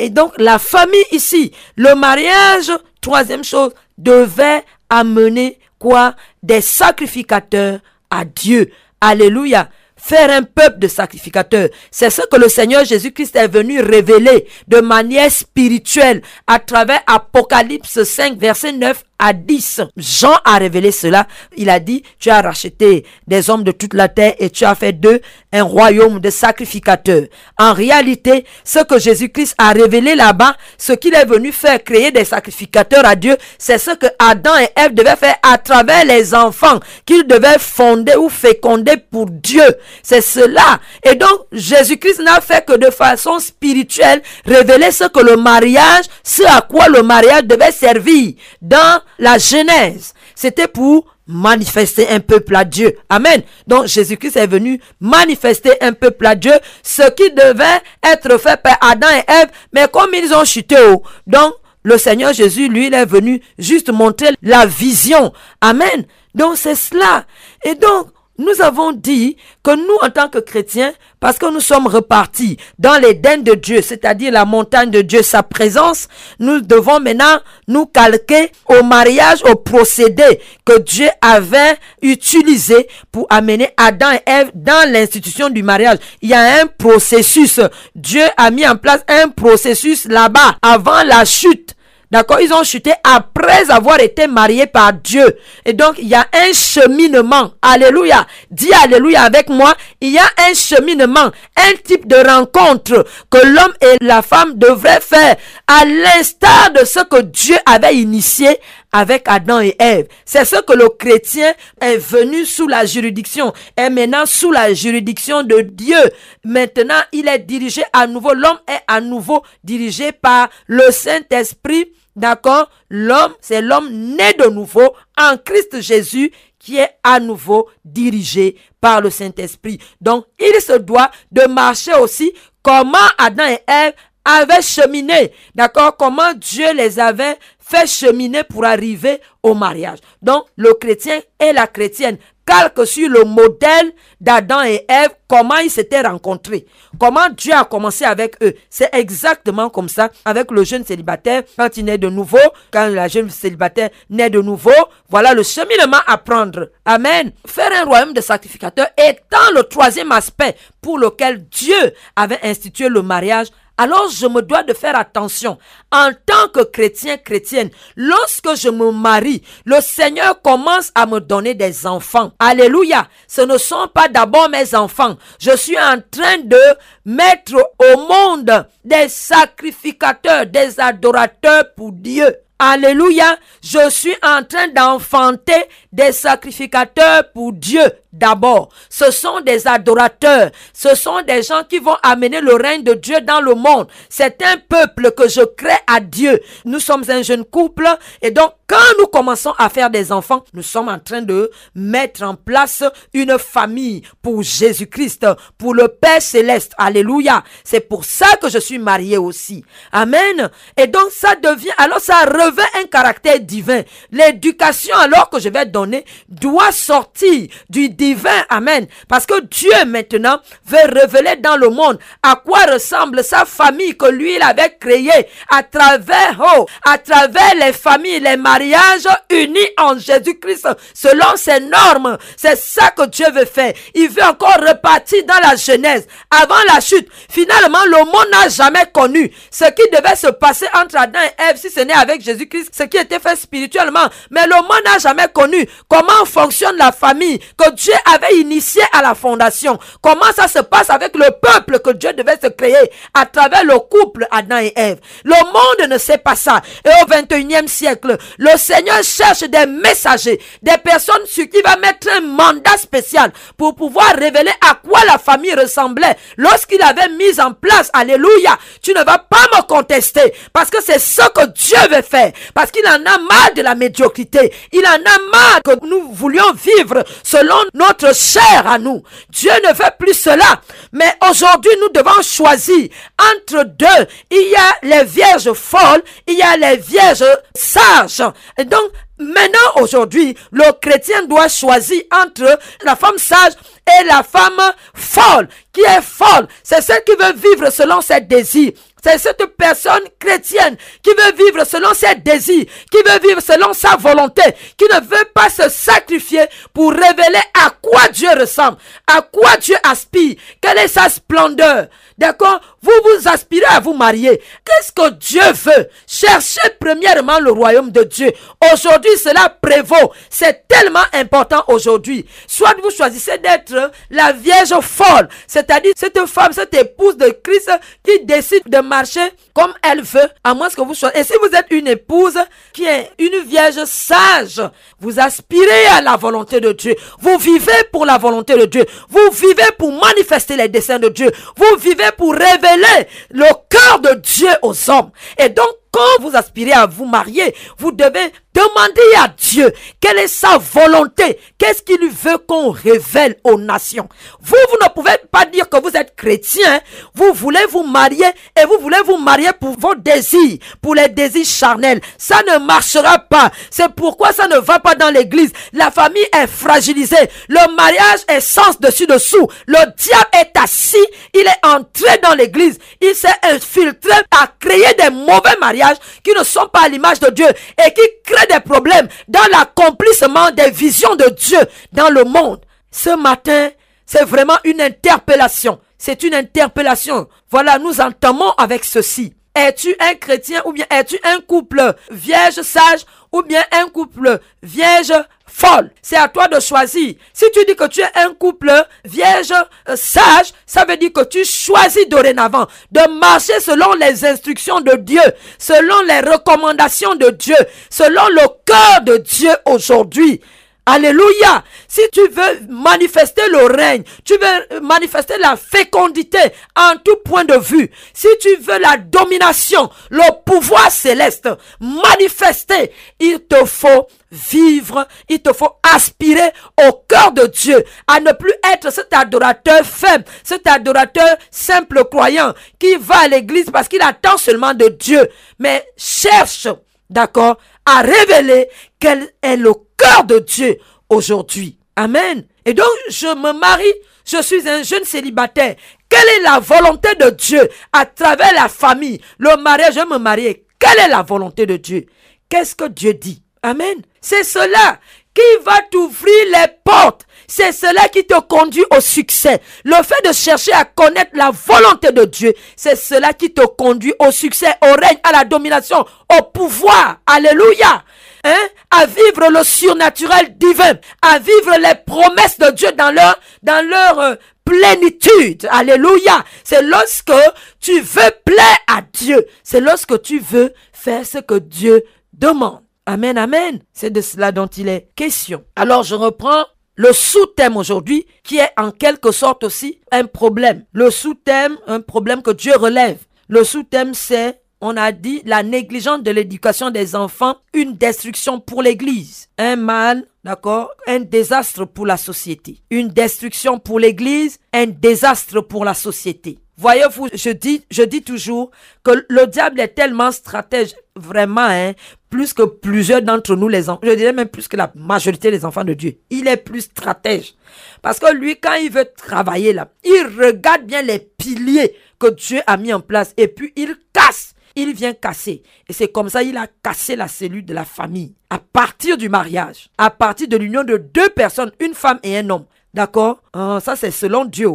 Et 0.00 0.08
donc 0.08 0.32
la 0.38 0.58
famille 0.58 1.04
ici, 1.12 1.52
le 1.76 1.94
mariage, 1.94 2.72
troisième 3.02 3.44
chose, 3.44 3.72
devait 3.98 4.64
amener 4.88 5.58
quoi? 5.78 6.16
Des 6.42 6.62
sacrificateurs 6.62 7.80
à 8.08 8.24
Dieu. 8.24 8.70
Alléluia 8.98 9.68
faire 10.00 10.30
un 10.30 10.42
peuple 10.42 10.78
de 10.78 10.88
sacrificateurs. 10.88 11.68
C'est 11.90 12.08
ce 12.08 12.22
que 12.22 12.36
le 12.36 12.48
Seigneur 12.48 12.84
Jésus-Christ 12.84 13.36
est 13.36 13.48
venu 13.48 13.80
révéler 13.80 14.46
de 14.66 14.80
manière 14.80 15.30
spirituelle 15.30 16.22
à 16.46 16.58
travers 16.58 17.02
Apocalypse 17.06 18.02
5, 18.02 18.38
verset 18.38 18.72
9 18.72 19.04
à 19.20 19.32
10. 19.32 19.82
Jean 19.96 20.34
a 20.44 20.58
révélé 20.58 20.90
cela. 20.90 21.28
Il 21.56 21.70
a 21.70 21.78
dit, 21.78 22.02
tu 22.18 22.30
as 22.30 22.40
racheté 22.40 23.04
des 23.26 23.50
hommes 23.50 23.62
de 23.62 23.70
toute 23.70 23.94
la 23.94 24.08
terre 24.08 24.34
et 24.38 24.50
tu 24.50 24.64
as 24.64 24.74
fait 24.74 24.92
d'eux 24.92 25.20
un 25.52 25.62
royaume 25.62 26.18
de 26.20 26.30
sacrificateurs. 26.30 27.24
En 27.58 27.72
réalité, 27.72 28.44
ce 28.64 28.80
que 28.80 28.98
Jésus-Christ 28.98 29.54
a 29.58 29.70
révélé 29.70 30.14
là-bas, 30.14 30.56
ce 30.78 30.92
qu'il 30.92 31.14
est 31.14 31.24
venu 31.24 31.52
faire 31.52 31.82
créer 31.82 32.10
des 32.10 32.24
sacrificateurs 32.24 33.04
à 33.04 33.14
Dieu, 33.14 33.36
c'est 33.58 33.78
ce 33.78 33.92
que 33.92 34.06
Adam 34.18 34.56
et 34.58 34.68
Ève 34.80 34.94
devaient 34.94 35.16
faire 35.16 35.36
à 35.42 35.58
travers 35.58 36.04
les 36.04 36.34
enfants 36.34 36.80
qu'ils 37.04 37.26
devaient 37.26 37.58
fonder 37.58 38.16
ou 38.16 38.28
féconder 38.28 38.94
pour 39.10 39.26
Dieu. 39.26 39.76
C'est 40.02 40.22
cela. 40.22 40.80
Et 41.04 41.14
donc, 41.14 41.46
Jésus-Christ 41.52 42.20
n'a 42.20 42.40
fait 42.40 42.64
que 42.64 42.76
de 42.76 42.90
façon 42.90 43.38
spirituelle 43.38 44.22
révéler 44.46 44.90
ce 44.90 45.04
que 45.04 45.20
le 45.20 45.36
mariage, 45.36 46.04
ce 46.22 46.42
à 46.44 46.60
quoi 46.62 46.88
le 46.88 47.02
mariage 47.02 47.44
devait 47.44 47.72
servir 47.72 48.34
dans 48.62 49.00
la 49.20 49.38
Genèse. 49.38 50.14
C'était 50.34 50.66
pour 50.66 51.06
manifester 51.28 52.08
un 52.08 52.18
peuple 52.18 52.56
à 52.56 52.64
Dieu. 52.64 52.96
Amen. 53.08 53.42
Donc 53.66 53.86
Jésus-Christ 53.86 54.36
est 54.36 54.46
venu 54.46 54.80
manifester 55.00 55.72
un 55.80 55.92
peuple 55.92 56.26
à 56.26 56.34
Dieu, 56.34 56.54
ce 56.82 57.08
qui 57.12 57.30
devait 57.30 57.80
être 58.02 58.36
fait 58.38 58.60
par 58.60 58.76
Adam 58.80 59.06
et 59.08 59.30
Ève, 59.30 59.50
mais 59.72 59.86
comme 59.92 60.10
ils 60.12 60.34
ont 60.34 60.44
chuté, 60.44 60.76
haut, 60.90 61.04
donc 61.26 61.54
le 61.82 61.96
Seigneur 61.96 62.32
Jésus, 62.32 62.68
lui, 62.68 62.88
il 62.88 62.94
est 62.94 63.06
venu 63.06 63.40
juste 63.58 63.90
montrer 63.90 64.30
la 64.42 64.66
vision. 64.66 65.32
Amen. 65.60 66.04
Donc 66.34 66.56
c'est 66.56 66.74
cela. 66.74 67.24
Et 67.64 67.74
donc, 67.74 68.08
nous 68.40 68.62
avons 68.62 68.92
dit 68.92 69.36
que 69.62 69.76
nous, 69.76 69.96
en 70.00 70.08
tant 70.08 70.28
que 70.28 70.38
chrétiens, 70.38 70.92
parce 71.20 71.36
que 71.36 71.52
nous 71.52 71.60
sommes 71.60 71.86
repartis 71.86 72.56
dans 72.78 72.98
l'Éden 72.98 73.42
de 73.42 73.52
Dieu, 73.52 73.82
c'est-à-dire 73.82 74.32
la 74.32 74.46
montagne 74.46 74.90
de 74.90 75.02
Dieu, 75.02 75.22
sa 75.22 75.42
présence, 75.42 76.08
nous 76.38 76.62
devons 76.62 77.00
maintenant 77.00 77.40
nous 77.68 77.84
calquer 77.84 78.50
au 78.66 78.82
mariage, 78.82 79.44
au 79.44 79.56
procédé 79.56 80.40
que 80.64 80.78
Dieu 80.78 81.08
avait 81.20 81.76
utilisé 82.00 82.88
pour 83.12 83.26
amener 83.28 83.68
Adam 83.76 84.12
et 84.12 84.30
Ève 84.30 84.50
dans 84.54 84.90
l'institution 84.90 85.50
du 85.50 85.62
mariage. 85.62 85.98
Il 86.22 86.30
y 86.30 86.34
a 86.34 86.62
un 86.62 86.66
processus. 86.66 87.60
Dieu 87.94 88.24
a 88.38 88.50
mis 88.50 88.66
en 88.66 88.76
place 88.76 89.04
un 89.06 89.28
processus 89.28 90.06
là-bas 90.06 90.56
avant 90.62 91.02
la 91.04 91.26
chute. 91.26 91.76
D'accord 92.10 92.40
Ils 92.40 92.52
ont 92.52 92.64
chuté 92.64 92.92
après 93.04 93.70
avoir 93.70 94.00
été 94.00 94.26
mariés 94.26 94.66
par 94.66 94.92
Dieu. 94.92 95.36
Et 95.64 95.74
donc, 95.74 95.94
il 95.98 96.08
y 96.08 96.14
a 96.14 96.26
un 96.32 96.52
cheminement. 96.52 97.52
Alléluia. 97.62 98.26
Dis 98.50 98.72
Alléluia 98.82 99.22
avec 99.22 99.48
moi. 99.48 99.74
Il 100.00 100.10
y 100.10 100.18
a 100.18 100.28
un 100.48 100.54
cheminement, 100.54 101.30
un 101.56 101.72
type 101.84 102.08
de 102.08 102.16
rencontre 102.16 103.06
que 103.30 103.46
l'homme 103.46 103.74
et 103.80 104.04
la 104.04 104.22
femme 104.22 104.58
devraient 104.58 105.00
faire 105.00 105.36
à 105.68 105.84
l'instar 105.84 106.72
de 106.72 106.84
ce 106.84 106.98
que 107.04 107.22
Dieu 107.22 107.56
avait 107.64 107.94
initié 107.94 108.58
avec 108.92 109.22
Adam 109.26 109.60
et 109.60 109.76
Ève. 109.78 110.08
C'est 110.24 110.44
ce 110.44 110.60
que 110.62 110.72
le 110.72 110.88
chrétien 110.88 111.52
est 111.80 111.96
venu 111.96 112.44
sous 112.44 112.66
la 112.66 112.86
juridiction, 112.86 113.52
est 113.76 113.90
maintenant 113.90 114.26
sous 114.26 114.50
la 114.50 114.74
juridiction 114.74 115.42
de 115.44 115.60
Dieu. 115.60 116.00
Maintenant, 116.44 117.00
il 117.12 117.28
est 117.28 117.38
dirigé 117.38 117.84
à 117.92 118.08
nouveau, 118.08 118.34
l'homme 118.34 118.58
est 118.66 118.82
à 118.88 119.00
nouveau 119.00 119.42
dirigé 119.62 120.12
par 120.12 120.48
le 120.66 120.90
Saint-Esprit 120.90 121.92
D'accord? 122.16 122.70
L'homme, 122.88 123.34
c'est 123.40 123.62
l'homme 123.62 123.90
né 123.90 124.32
de 124.34 124.48
nouveau 124.48 124.94
en 125.18 125.36
Christ 125.36 125.80
Jésus 125.80 126.32
qui 126.58 126.76
est 126.76 126.90
à 127.02 127.20
nouveau 127.20 127.68
dirigé 127.84 128.56
par 128.80 129.00
le 129.00 129.10
Saint-Esprit. 129.10 129.78
Donc, 130.00 130.26
il 130.38 130.60
se 130.60 130.78
doit 130.78 131.10
de 131.32 131.46
marcher 131.46 131.94
aussi 131.94 132.32
comment 132.62 132.98
Adam 133.16 133.46
et 133.46 133.60
Ève 133.66 133.94
avaient 134.24 134.62
cheminé. 134.62 135.32
D'accord? 135.54 135.96
Comment 135.96 136.34
Dieu 136.34 136.72
les 136.74 136.98
avait 136.98 137.38
fait 137.70 137.86
cheminer 137.86 138.42
pour 138.44 138.64
arriver 138.64 139.20
au 139.42 139.54
mariage. 139.54 139.98
Donc, 140.20 140.46
le 140.56 140.74
chrétien 140.74 141.20
et 141.38 141.52
la 141.52 141.66
chrétienne 141.66 142.18
calque 142.50 142.86
sur 142.86 143.08
le 143.08 143.24
modèle 143.24 143.92
d'Adam 144.20 144.62
et 144.62 144.84
Ève, 144.88 145.10
comment 145.28 145.58
ils 145.58 145.70
s'étaient 145.70 146.00
rencontrés, 146.00 146.66
comment 146.98 147.28
Dieu 147.36 147.54
a 147.54 147.64
commencé 147.64 148.04
avec 148.04 148.36
eux. 148.42 148.54
C'est 148.68 148.90
exactement 148.92 149.70
comme 149.70 149.88
ça 149.88 150.10
avec 150.24 150.50
le 150.50 150.64
jeune 150.64 150.84
célibataire 150.84 151.44
quand 151.56 151.76
il 151.76 151.84
naît 151.84 151.98
de 151.98 152.08
nouveau, 152.08 152.38
quand 152.72 152.88
la 152.88 153.06
jeune 153.06 153.30
célibataire 153.30 153.90
naît 154.08 154.30
de 154.30 154.40
nouveau. 154.40 154.70
Voilà 155.08 155.32
le 155.32 155.44
cheminement 155.44 155.98
à 156.06 156.18
prendre. 156.18 156.70
Amen. 156.84 157.30
Faire 157.46 157.70
un 157.80 157.84
royaume 157.84 158.14
de 158.14 158.20
sacrificateurs 158.20 158.88
étant 158.98 159.54
le 159.54 159.62
troisième 159.62 160.10
aspect 160.10 160.56
pour 160.80 160.98
lequel 160.98 161.44
Dieu 161.48 161.94
avait 162.16 162.40
institué 162.42 162.88
le 162.88 163.02
mariage 163.02 163.46
alors 163.80 164.10
je 164.10 164.26
me 164.26 164.42
dois 164.42 164.62
de 164.62 164.74
faire 164.74 164.94
attention. 164.94 165.56
En 165.90 166.10
tant 166.26 166.48
que 166.52 166.62
chrétien, 166.64 167.16
chrétienne, 167.16 167.70
lorsque 167.96 168.54
je 168.54 168.68
me 168.68 168.92
marie, 168.92 169.42
le 169.64 169.80
Seigneur 169.80 170.42
commence 170.42 170.92
à 170.94 171.06
me 171.06 171.18
donner 171.18 171.54
des 171.54 171.86
enfants. 171.86 172.32
Alléluia. 172.38 173.08
Ce 173.26 173.40
ne 173.40 173.56
sont 173.56 173.88
pas 173.88 174.08
d'abord 174.08 174.50
mes 174.50 174.74
enfants. 174.74 175.16
Je 175.38 175.56
suis 175.56 175.78
en 175.78 175.96
train 176.10 176.36
de 176.44 176.60
mettre 177.06 177.54
au 177.78 177.96
monde 178.00 178.66
des 178.84 179.08
sacrificateurs, 179.08 180.44
des 180.44 180.78
adorateurs 180.78 181.72
pour 181.74 181.92
Dieu. 181.92 182.36
Alléluia. 182.58 183.38
Je 183.62 183.88
suis 183.88 184.14
en 184.22 184.44
train 184.44 184.68
d'enfanter 184.68 185.64
des 185.90 186.12
sacrificateurs 186.12 187.32
pour 187.32 187.54
Dieu 187.54 187.80
d'abord. 188.12 188.70
Ce 188.88 189.10
sont 189.10 189.40
des 189.40 189.66
adorateurs. 189.66 190.50
Ce 190.72 190.94
sont 190.94 191.22
des 191.22 191.42
gens 191.42 191.62
qui 191.68 191.78
vont 191.78 191.96
amener 192.02 192.40
le 192.40 192.54
règne 192.54 192.82
de 192.82 192.94
Dieu 192.94 193.20
dans 193.20 193.40
le 193.40 193.54
monde. 193.54 193.88
C'est 194.08 194.42
un 194.42 194.56
peuple 194.56 195.12
que 195.12 195.28
je 195.28 195.42
crée 195.42 195.78
à 195.86 196.00
Dieu. 196.00 196.40
Nous 196.64 196.80
sommes 196.80 197.04
un 197.08 197.22
jeune 197.22 197.44
couple 197.44 197.88
et 198.22 198.30
donc 198.30 198.52
quand 198.66 198.76
nous 199.00 199.06
commençons 199.06 199.52
à 199.58 199.68
faire 199.68 199.90
des 199.90 200.12
enfants, 200.12 200.44
nous 200.54 200.62
sommes 200.62 200.88
en 200.88 201.00
train 201.00 201.22
de 201.22 201.50
mettre 201.74 202.22
en 202.22 202.36
place 202.36 202.84
une 203.12 203.36
famille 203.36 204.02
pour 204.22 204.44
Jésus-Christ, 204.44 205.26
pour 205.58 205.74
le 205.74 205.88
Père 205.88 206.22
céleste. 206.22 206.72
Alléluia. 206.78 207.42
C'est 207.64 207.80
pour 207.80 208.04
ça 208.04 208.28
que 208.40 208.48
je 208.48 208.58
suis 208.58 208.78
marié 208.78 209.18
aussi. 209.18 209.64
Amen. 209.90 210.50
Et 210.76 210.86
donc 210.86 211.10
ça 211.10 211.34
devient, 211.34 211.72
alors 211.78 212.00
ça 212.00 212.20
revêt 212.20 212.62
un 212.80 212.86
caractère 212.86 213.40
divin. 213.40 213.82
L'éducation 214.12 214.94
alors 214.96 215.30
que 215.30 215.40
je 215.40 215.48
vais 215.48 215.66
donner 215.66 216.04
doit 216.28 216.70
sortir 216.70 217.48
du 217.68 217.88
divin. 218.00 218.44
Amen. 218.48 218.86
Parce 219.08 219.26
que 219.26 219.40
Dieu 219.42 219.84
maintenant 219.86 220.40
veut 220.66 220.90
révéler 220.90 221.36
dans 221.36 221.56
le 221.56 221.68
monde 221.68 221.98
à 222.22 222.36
quoi 222.36 222.60
ressemble 222.72 223.22
sa 223.22 223.44
famille 223.44 223.96
que 223.96 224.06
lui 224.06 224.36
il 224.36 224.42
avait 224.42 224.76
créée 224.80 225.26
à 225.50 225.62
travers, 225.62 226.40
oh, 226.56 226.66
à 226.86 226.96
travers 226.96 227.54
les 227.56 227.74
familles, 227.74 228.20
les 228.20 228.38
mariages 228.38 229.06
unis 229.30 229.68
en 229.78 229.98
Jésus-Christ 229.98 230.66
selon 230.94 231.36
ses 231.36 231.60
normes. 231.60 232.16
C'est 232.36 232.56
ça 232.56 232.90
que 232.90 233.06
Dieu 233.06 233.26
veut 233.32 233.44
faire. 233.44 233.74
Il 233.94 234.08
veut 234.08 234.24
encore 234.24 234.56
repartir 234.66 235.24
dans 235.26 235.40
la 235.46 235.56
Genèse 235.56 236.06
avant 236.30 236.62
la 236.72 236.80
chute. 236.80 237.08
Finalement, 237.30 237.84
le 237.84 238.04
monde 238.06 238.30
n'a 238.32 238.48
jamais 238.48 238.86
connu 238.92 239.30
ce 239.50 239.66
qui 239.66 239.82
devait 239.90 240.16
se 240.16 240.28
passer 240.28 240.66
entre 240.74 240.96
Adam 240.96 241.20
et 241.20 241.42
Ève 241.50 241.58
si 241.58 241.70
ce 241.70 241.80
n'est 241.80 241.92
avec 241.92 242.22
Jésus-Christ, 242.22 242.70
ce 242.74 242.84
qui 242.84 242.96
était 242.96 243.20
fait 243.20 243.36
spirituellement. 243.36 244.08
Mais 244.30 244.46
le 244.46 244.54
monde 244.54 244.84
n'a 244.86 244.98
jamais 244.98 245.28
connu 245.34 245.68
comment 245.88 246.24
fonctionne 246.24 246.76
la 246.76 246.92
famille 246.92 247.38
que 247.58 247.70
Dieu 247.74 247.89
avait 248.14 248.36
initié 248.36 248.82
à 248.92 249.02
la 249.02 249.14
fondation. 249.14 249.78
Comment 250.00 250.32
ça 250.34 250.48
se 250.48 250.60
passe 250.60 250.90
avec 250.90 251.16
le 251.16 251.26
peuple 251.40 251.80
que 251.80 251.90
Dieu 251.90 252.12
devait 252.12 252.38
se 252.42 252.48
créer 252.48 252.90
à 253.14 253.26
travers 253.26 253.64
le 253.64 253.78
couple 253.78 254.26
Adam 254.30 254.58
et 254.58 254.72
Ève? 254.76 254.98
Le 255.24 255.34
monde 255.34 255.90
ne 255.90 255.98
sait 255.98 256.18
pas 256.18 256.36
ça. 256.36 256.60
Et 256.84 256.90
au 257.02 257.06
21e 257.08 257.68
siècle, 257.68 258.16
le 258.38 258.56
Seigneur 258.56 259.02
cherche 259.02 259.44
des 259.44 259.66
messagers, 259.66 260.40
des 260.62 260.78
personnes 260.78 261.26
sur 261.26 261.48
qui 261.48 261.60
va 261.62 261.76
mettre 261.76 262.08
un 262.16 262.20
mandat 262.20 262.76
spécial 262.76 263.32
pour 263.56 263.74
pouvoir 263.74 264.14
révéler 264.14 264.52
à 264.68 264.74
quoi 264.74 265.00
la 265.06 265.18
famille 265.18 265.54
ressemblait 265.54 266.16
lorsqu'il 266.36 266.82
avait 266.82 267.08
mis 267.08 267.40
en 267.40 267.52
place. 267.52 267.90
Alléluia. 267.92 268.58
Tu 268.82 268.92
ne 268.92 269.04
vas 269.04 269.18
pas 269.18 269.46
me 269.54 269.62
contester 269.62 270.32
parce 270.52 270.70
que 270.70 270.82
c'est 270.82 270.98
ce 270.98 271.22
que 271.30 271.46
Dieu 271.48 271.78
veut 271.90 272.02
faire. 272.02 272.32
Parce 272.54 272.70
qu'il 272.70 272.86
en 272.86 272.94
a 272.94 273.18
marre 273.18 273.54
de 273.54 273.62
la 273.62 273.74
médiocrité. 273.74 274.52
Il 274.72 274.84
en 274.86 274.90
a 274.90 275.18
marre 275.32 275.62
que 275.62 275.86
nous 275.86 276.12
voulions 276.12 276.52
vivre 276.52 277.04
selon 277.22 277.56
notre 277.80 278.14
chair 278.14 278.66
à 278.66 278.78
nous. 278.78 279.02
Dieu 279.30 279.50
ne 279.64 279.72
veut 279.72 279.90
plus 279.98 280.14
cela. 280.14 280.60
Mais 280.92 281.12
aujourd'hui, 281.28 281.72
nous 281.80 281.88
devons 281.88 282.22
choisir 282.22 282.88
entre 283.32 283.64
deux. 283.64 284.06
Il 284.30 284.50
y 284.50 284.56
a 284.56 284.76
les 284.82 285.04
vierges 285.04 285.52
folles, 285.54 286.02
il 286.26 286.34
y 286.34 286.42
a 286.42 286.56
les 286.56 286.76
vierges 286.76 287.24
sages. 287.54 288.22
Et 288.58 288.64
donc, 288.64 288.90
Maintenant, 289.20 289.82
aujourd'hui, 289.82 290.34
le 290.50 290.72
chrétien 290.80 291.26
doit 291.26 291.48
choisir 291.48 292.00
entre 292.10 292.58
la 292.82 292.96
femme 292.96 293.18
sage 293.18 293.52
et 293.86 294.04
la 294.06 294.22
femme 294.22 294.58
folle. 294.94 295.46
Qui 295.72 295.82
est 295.82 296.00
folle? 296.00 296.48
C'est 296.62 296.80
celle 296.80 297.04
qui 297.04 297.12
veut 297.12 297.34
vivre 297.34 297.70
selon 297.70 298.00
ses 298.00 298.22
désirs. 298.22 298.72
C'est 299.02 299.18
cette 299.18 299.44
personne 299.56 300.02
chrétienne 300.18 300.76
qui 301.02 301.10
veut 301.10 301.32
vivre 301.36 301.64
selon 301.64 301.94
ses 301.94 302.14
désirs, 302.16 302.66
qui 302.90 302.98
veut 302.98 303.28
vivre 303.28 303.40
selon 303.40 303.72
sa 303.72 303.96
volonté, 303.96 304.42
qui 304.76 304.84
ne 304.84 305.00
veut 305.00 305.28
pas 305.34 305.48
se 305.48 305.68
sacrifier 305.68 306.44
pour 306.74 306.92
révéler 306.92 307.40
à 307.64 307.70
quoi 307.82 308.08
Dieu 308.08 308.30
ressemble, 308.38 308.78
à 309.06 309.22
quoi 309.22 309.56
Dieu 309.56 309.76
aspire, 309.84 310.36
quelle 310.60 310.78
est 310.78 310.88
sa 310.88 311.08
splendeur. 311.08 311.88
D'accord? 312.20 312.60
Vous 312.82 312.92
vous 313.02 313.28
aspirez 313.28 313.64
à 313.64 313.80
vous 313.80 313.94
marier. 313.94 314.42
Qu'est-ce 314.62 314.92
que 314.92 315.10
Dieu 315.14 315.40
veut? 315.54 315.88
Cherchez 316.06 316.60
premièrement 316.78 317.40
le 317.40 317.50
royaume 317.50 317.90
de 317.90 318.02
Dieu. 318.04 318.30
Aujourd'hui, 318.72 319.16
cela 319.16 319.48
prévaut. 319.48 320.12
C'est 320.28 320.68
tellement 320.68 321.04
important 321.14 321.64
aujourd'hui. 321.68 322.26
Soit 322.46 322.74
vous 322.82 322.90
choisissez 322.90 323.38
d'être 323.38 323.90
la 324.10 324.32
Vierge 324.32 324.78
folle, 324.82 325.28
c'est-à-dire 325.46 325.92
cette 325.96 326.18
femme, 326.26 326.52
cette 326.52 326.74
épouse 326.74 327.16
de 327.16 327.30
Christ 327.42 327.70
qui 328.04 328.24
décide 328.24 328.64
de 328.66 328.78
marcher 328.78 329.26
comme 329.54 329.72
elle 329.82 330.02
veut, 330.02 330.28
à 330.44 330.52
moins 330.52 330.68
que 330.68 330.82
vous 330.82 330.94
soyez. 330.94 331.18
Et 331.18 331.24
si 331.24 331.32
vous 331.40 331.56
êtes 331.56 331.66
une 331.70 331.88
épouse 331.88 332.38
qui 332.74 332.84
est 332.84 333.10
une 333.18 333.44
Vierge 333.46 333.82
sage, 333.86 334.60
vous 334.98 335.18
aspirez 335.18 335.86
à 335.86 336.02
la 336.02 336.16
volonté 336.16 336.60
de 336.60 336.72
Dieu. 336.72 336.94
Vous 337.20 337.38
vivez 337.38 337.84
pour 337.90 338.04
la 338.04 338.18
volonté 338.18 338.58
de 338.58 338.66
Dieu. 338.66 338.84
Vous 339.08 339.30
vivez 339.32 339.70
pour 339.78 339.90
manifester 339.92 340.56
les 340.56 340.68
desseins 340.68 340.98
de 340.98 341.08
Dieu. 341.08 341.30
Vous 341.56 341.76
vivez 341.78 342.09
pour 342.16 342.32
révéler 342.32 343.08
le 343.30 343.46
cœur 343.68 344.00
de 344.00 344.14
Dieu 344.20 344.50
aux 344.62 344.90
hommes. 344.90 345.10
Et 345.38 345.48
donc, 345.48 345.66
quand 345.90 346.22
vous 346.22 346.36
aspirez 346.36 346.72
à 346.72 346.86
vous 346.86 347.04
marier, 347.04 347.54
vous 347.78 347.92
devez 347.92 348.32
demander 348.54 349.00
à 349.18 349.28
Dieu 349.28 349.72
quelle 350.00 350.18
est 350.18 350.28
sa 350.28 350.58
volonté, 350.58 351.38
qu'est-ce 351.58 351.82
qu'il 351.82 352.08
veut 352.10 352.38
qu'on 352.38 352.70
révèle 352.70 353.36
aux 353.44 353.58
nations? 353.58 354.08
Vous, 354.40 354.56
vous 354.70 354.76
ne 354.82 354.88
pouvez 354.92 355.16
pas 355.30 355.46
dire 355.46 355.68
que 355.68 355.80
vous 355.80 355.96
êtes 355.96 356.14
chrétien, 356.16 356.80
vous 357.14 357.32
voulez 357.32 357.64
vous 357.70 357.82
marier 357.84 358.26
et 358.60 358.64
vous 358.66 358.78
voulez 358.80 359.00
vous 359.04 359.16
marier 359.16 359.50
pour 359.58 359.78
vos 359.78 359.94
désirs, 359.94 360.58
pour 360.80 360.94
les 360.94 361.08
désirs 361.08 361.44
charnels. 361.44 362.00
Ça 362.18 362.40
ne 362.46 362.64
marchera 362.64 363.18
pas. 363.18 363.50
C'est 363.70 363.92
pourquoi 363.94 364.32
ça 364.32 364.46
ne 364.48 364.58
va 364.58 364.78
pas 364.78 364.94
dans 364.94 365.10
l'église. 365.10 365.52
La 365.72 365.90
famille 365.90 366.26
est 366.36 366.46
fragilisée. 366.46 367.30
Le 367.48 367.74
mariage 367.74 368.20
est 368.28 368.40
sens 368.40 368.78
dessus 368.80 369.06
dessous. 369.06 369.48
Le 369.66 369.78
diable 369.96 370.30
est 370.34 370.58
assis. 370.58 370.96
Il 371.34 371.46
est 371.46 371.66
entré 371.66 372.18
dans 372.22 372.34
l'église. 372.34 372.78
Il 373.00 373.14
s'est 373.14 373.28
infiltré 373.42 374.14
à 374.30 374.48
créer 374.58 374.94
des 374.98 375.10
mauvais 375.10 375.56
mariages 375.60 375.79
qui 376.22 376.32
ne 376.38 376.44
sont 376.44 376.68
pas 376.72 376.84
à 376.84 376.88
l'image 376.88 377.20
de 377.20 377.30
Dieu 377.30 377.48
et 377.48 377.92
qui 377.92 378.02
créent 378.24 378.46
des 378.46 378.60
problèmes 378.60 379.08
dans 379.28 379.46
l'accomplissement 379.52 380.50
des 380.52 380.70
visions 380.70 381.16
de 381.16 381.28
Dieu 381.30 381.60
dans 381.92 382.08
le 382.10 382.24
monde. 382.24 382.60
Ce 382.90 383.16
matin, 383.16 383.70
c'est 384.06 384.24
vraiment 384.24 384.58
une 384.64 384.80
interpellation. 384.80 385.80
C'est 385.98 386.22
une 386.22 386.34
interpellation. 386.34 387.28
Voilà, 387.50 387.78
nous 387.78 388.00
entamons 388.00 388.50
avec 388.52 388.84
ceci. 388.84 389.34
Es-tu 389.54 389.94
un 390.00 390.14
chrétien 390.14 390.62
ou 390.64 390.72
bien 390.72 390.86
es-tu 390.90 391.18
un 391.24 391.40
couple? 391.40 391.94
Vierge 392.10 392.62
sage 392.62 393.04
ou 393.32 393.42
bien 393.42 393.62
un 393.72 393.88
couple 393.88 394.40
vierge 394.62 395.12
folle. 395.46 395.90
C'est 396.00 396.16
à 396.16 396.28
toi 396.28 396.48
de 396.48 396.60
choisir. 396.60 397.14
Si 397.32 397.44
tu 397.52 397.64
dis 397.64 397.74
que 397.74 397.86
tu 397.88 398.00
es 398.00 398.10
un 398.14 398.34
couple 398.34 398.72
vierge 399.04 399.52
euh, 399.88 399.96
sage, 399.96 400.52
ça 400.66 400.84
veut 400.84 400.96
dire 400.96 401.12
que 401.12 401.24
tu 401.24 401.44
choisis 401.44 402.08
dorénavant 402.08 402.66
de 402.90 403.18
marcher 403.18 403.58
selon 403.60 403.92
les 403.94 404.24
instructions 404.24 404.80
de 404.80 404.96
Dieu, 404.96 405.22
selon 405.58 406.02
les 406.02 406.20
recommandations 406.20 407.14
de 407.16 407.30
Dieu, 407.30 407.56
selon 407.90 408.26
le 408.28 408.46
cœur 408.64 409.02
de 409.02 409.16
Dieu 409.18 409.50
aujourd'hui. 409.66 410.40
Alléluia. 410.86 411.62
Si 411.86 412.00
tu 412.12 412.20
veux 412.28 412.66
manifester 412.68 413.42
le 413.50 413.66
règne, 413.66 414.02
tu 414.24 414.34
veux 414.34 414.80
manifester 414.80 415.34
la 415.38 415.56
fécondité 415.56 416.38
en 416.76 416.96
tout 417.04 417.16
point 417.24 417.44
de 417.44 417.58
vue, 417.58 417.90
si 418.14 418.28
tu 418.40 418.56
veux 418.56 418.78
la 418.78 418.96
domination, 418.96 419.90
le 420.10 420.42
pouvoir 420.44 420.90
céleste 420.90 421.48
manifester, 421.80 422.92
il 423.18 423.40
te 423.40 423.64
faut 423.64 424.06
vivre, 424.30 425.06
il 425.28 425.40
te 425.40 425.52
faut 425.52 425.70
aspirer 425.94 426.52
au 426.86 426.92
cœur 427.08 427.32
de 427.32 427.46
Dieu, 427.46 427.84
à 428.06 428.20
ne 428.20 428.32
plus 428.32 428.54
être 428.72 428.92
cet 428.92 429.12
adorateur 429.12 429.84
faible, 429.84 430.24
cet 430.44 430.66
adorateur 430.66 431.36
simple 431.50 432.04
croyant 432.04 432.54
qui 432.78 432.96
va 432.96 433.20
à 433.20 433.28
l'église 433.28 433.70
parce 433.70 433.88
qu'il 433.88 434.02
attend 434.02 434.38
seulement 434.38 434.74
de 434.74 434.88
Dieu, 434.88 435.28
mais 435.58 435.84
cherche, 435.96 436.68
d'accord, 437.08 437.56
à 437.90 438.02
révéler 438.02 438.68
quel 438.98 439.30
est 439.42 439.56
le 439.56 439.72
cœur 439.96 440.24
de 440.24 440.38
Dieu 440.38 440.78
aujourd'hui. 441.08 441.78
Amen. 441.96 442.46
Et 442.64 442.72
donc, 442.72 442.86
je 443.08 443.26
me 443.26 443.52
marie, 443.52 443.84
je 444.24 444.40
suis 444.42 444.68
un 444.68 444.82
jeune 444.82 445.04
célibataire. 445.04 445.74
Quelle 446.08 446.28
est 446.28 446.42
la 446.42 446.60
volonté 446.60 447.14
de 447.16 447.30
Dieu 447.30 447.68
à 447.92 448.06
travers 448.06 448.52
la 448.54 448.68
famille, 448.68 449.20
le 449.38 449.56
mariage, 449.60 449.94
je 449.94 450.08
me 450.08 450.18
marie. 450.18 450.56
Quelle 450.78 450.98
est 450.98 451.08
la 451.08 451.22
volonté 451.22 451.66
de 451.66 451.76
Dieu? 451.76 452.06
Qu'est-ce 452.48 452.74
que 452.74 452.88
Dieu 452.88 453.14
dit? 453.14 453.42
Amen. 453.62 454.02
C'est 454.20 454.44
cela 454.44 454.98
qui 455.34 455.64
va 455.64 455.80
t'ouvrir 455.90 456.44
les 456.46 456.68
portes. 456.84 457.26
C'est 457.50 457.72
cela 457.72 458.08
qui 458.08 458.24
te 458.24 458.38
conduit 458.42 458.84
au 458.96 459.00
succès. 459.00 459.60
Le 459.84 459.96
fait 460.04 460.24
de 460.24 460.32
chercher 460.32 460.72
à 460.72 460.84
connaître 460.84 461.32
la 461.34 461.50
volonté 461.50 462.12
de 462.12 462.24
Dieu, 462.24 462.54
c'est 462.76 462.94
cela 462.94 463.32
qui 463.32 463.52
te 463.52 463.66
conduit 463.66 464.14
au 464.20 464.30
succès, 464.30 464.68
au 464.80 464.92
règne, 464.92 465.18
à 465.24 465.32
la 465.32 465.44
domination, 465.44 466.06
au 466.32 466.42
pouvoir. 466.44 467.18
Alléluia. 467.26 468.04
Hein? 468.44 468.68
À 468.92 469.04
vivre 469.06 469.50
le 469.50 469.64
surnaturel 469.64 470.56
divin, 470.58 470.92
à 471.22 471.40
vivre 471.40 471.76
les 471.80 471.96
promesses 472.06 472.56
de 472.56 472.70
Dieu 472.70 472.92
dans 472.92 473.10
leur, 473.10 473.36
dans 473.64 473.84
leur 473.84 474.20
euh, 474.20 474.34
plénitude. 474.64 475.66
Alléluia. 475.72 476.44
C'est 476.62 476.82
lorsque 476.82 477.32
tu 477.80 478.00
veux 478.00 478.30
plaire 478.44 478.78
à 478.86 479.02
Dieu. 479.12 479.44
C'est 479.64 479.80
lorsque 479.80 480.22
tu 480.22 480.38
veux 480.38 480.72
faire 480.92 481.26
ce 481.26 481.38
que 481.38 481.58
Dieu 481.58 482.04
demande. 482.32 482.82
Amen, 483.06 483.36
amen. 483.36 483.80
C'est 483.92 484.10
de 484.10 484.20
cela 484.20 484.52
dont 484.52 484.68
il 484.68 484.88
est 484.88 485.08
question. 485.16 485.64
Alors 485.74 486.04
je 486.04 486.14
reprends 486.14 486.64
le 487.00 487.14
sous-thème 487.14 487.78
aujourd'hui 487.78 488.26
qui 488.42 488.58
est 488.58 488.68
en 488.76 488.90
quelque 488.90 489.32
sorte 489.32 489.64
aussi 489.64 490.02
un 490.12 490.26
problème. 490.26 490.84
Le 490.92 491.10
sous-thème, 491.10 491.78
un 491.86 492.02
problème 492.02 492.42
que 492.42 492.50
Dieu 492.50 492.76
relève. 492.76 493.20
Le 493.48 493.64
sous-thème 493.64 494.12
c'est 494.12 494.60
on 494.80 494.96
a 494.96 495.12
dit 495.12 495.42
la 495.44 495.62
négligence 495.62 496.22
de 496.22 496.30
l'éducation 496.30 496.90
des 496.90 497.14
enfants, 497.14 497.56
une 497.74 497.96
destruction 497.96 498.60
pour 498.60 498.82
l'Église, 498.82 499.48
un 499.58 499.76
mal, 499.76 500.24
d'accord, 500.44 500.90
un 501.06 501.20
désastre 501.20 501.84
pour 501.84 502.06
la 502.06 502.16
société. 502.16 502.82
Une 502.90 503.08
destruction 503.08 503.78
pour 503.78 504.00
l'Église, 504.00 504.58
un 504.72 504.86
désastre 504.86 505.60
pour 505.60 505.84
la 505.84 505.94
société. 505.94 506.58
Voyez-vous, 506.78 507.28
je 507.34 507.50
dis, 507.50 507.82
je 507.90 508.02
dis 508.02 508.22
toujours 508.22 508.70
que 509.02 509.26
le 509.28 509.46
diable 509.46 509.80
est 509.80 509.88
tellement 509.88 510.32
stratège, 510.32 510.94
vraiment, 511.14 511.66
hein, 511.68 511.92
plus 512.30 512.54
que 512.54 512.62
plusieurs 512.62 513.20
d'entre 513.20 513.54
nous 513.54 513.68
les 513.68 513.90
enfants, 513.90 514.00
je 514.02 514.12
dirais 514.12 514.32
même 514.32 514.48
plus 514.48 514.66
que 514.66 514.78
la 514.78 514.90
majorité 514.94 515.50
des 515.50 515.66
enfants 515.66 515.84
de 515.84 515.92
Dieu. 515.92 516.20
Il 516.30 516.48
est 516.48 516.56
plus 516.56 516.82
stratège. 516.82 517.54
Parce 518.00 518.18
que 518.18 518.32
lui, 518.32 518.56
quand 518.58 518.74
il 518.74 518.90
veut 518.90 519.10
travailler 519.14 519.74
là, 519.74 519.88
il 520.04 520.26
regarde 520.38 520.84
bien 520.84 521.02
les 521.02 521.18
piliers 521.18 521.94
que 522.18 522.30
Dieu 522.30 522.60
a 522.66 522.78
mis 522.78 522.94
en 522.94 523.00
place 523.00 523.34
et 523.36 523.48
puis 523.48 523.74
il 523.76 523.96
casse 524.14 524.54
il 524.76 524.94
vient 524.94 525.12
casser. 525.12 525.62
Et 525.88 525.92
c'est 525.92 526.08
comme 526.08 526.28
ça 526.28 526.42
il 526.42 526.56
a 526.56 526.66
cassé 526.82 527.16
la 527.16 527.28
cellule 527.28 527.64
de 527.64 527.74
la 527.74 527.84
famille. 527.84 528.34
À 528.48 528.58
partir 528.58 529.16
du 529.16 529.28
mariage, 529.28 529.90
à 529.98 530.10
partir 530.10 530.48
de 530.48 530.56
l'union 530.56 530.84
de 530.84 530.96
deux 530.96 531.28
personnes, 531.30 531.72
une 531.80 531.94
femme 531.94 532.18
et 532.22 532.38
un 532.38 532.50
homme. 532.50 532.66
D'accord? 532.94 533.42
Ah, 533.52 533.78
Ça 533.82 533.96
c'est 533.96 534.10
selon 534.10 534.44
Dieu. 534.44 534.70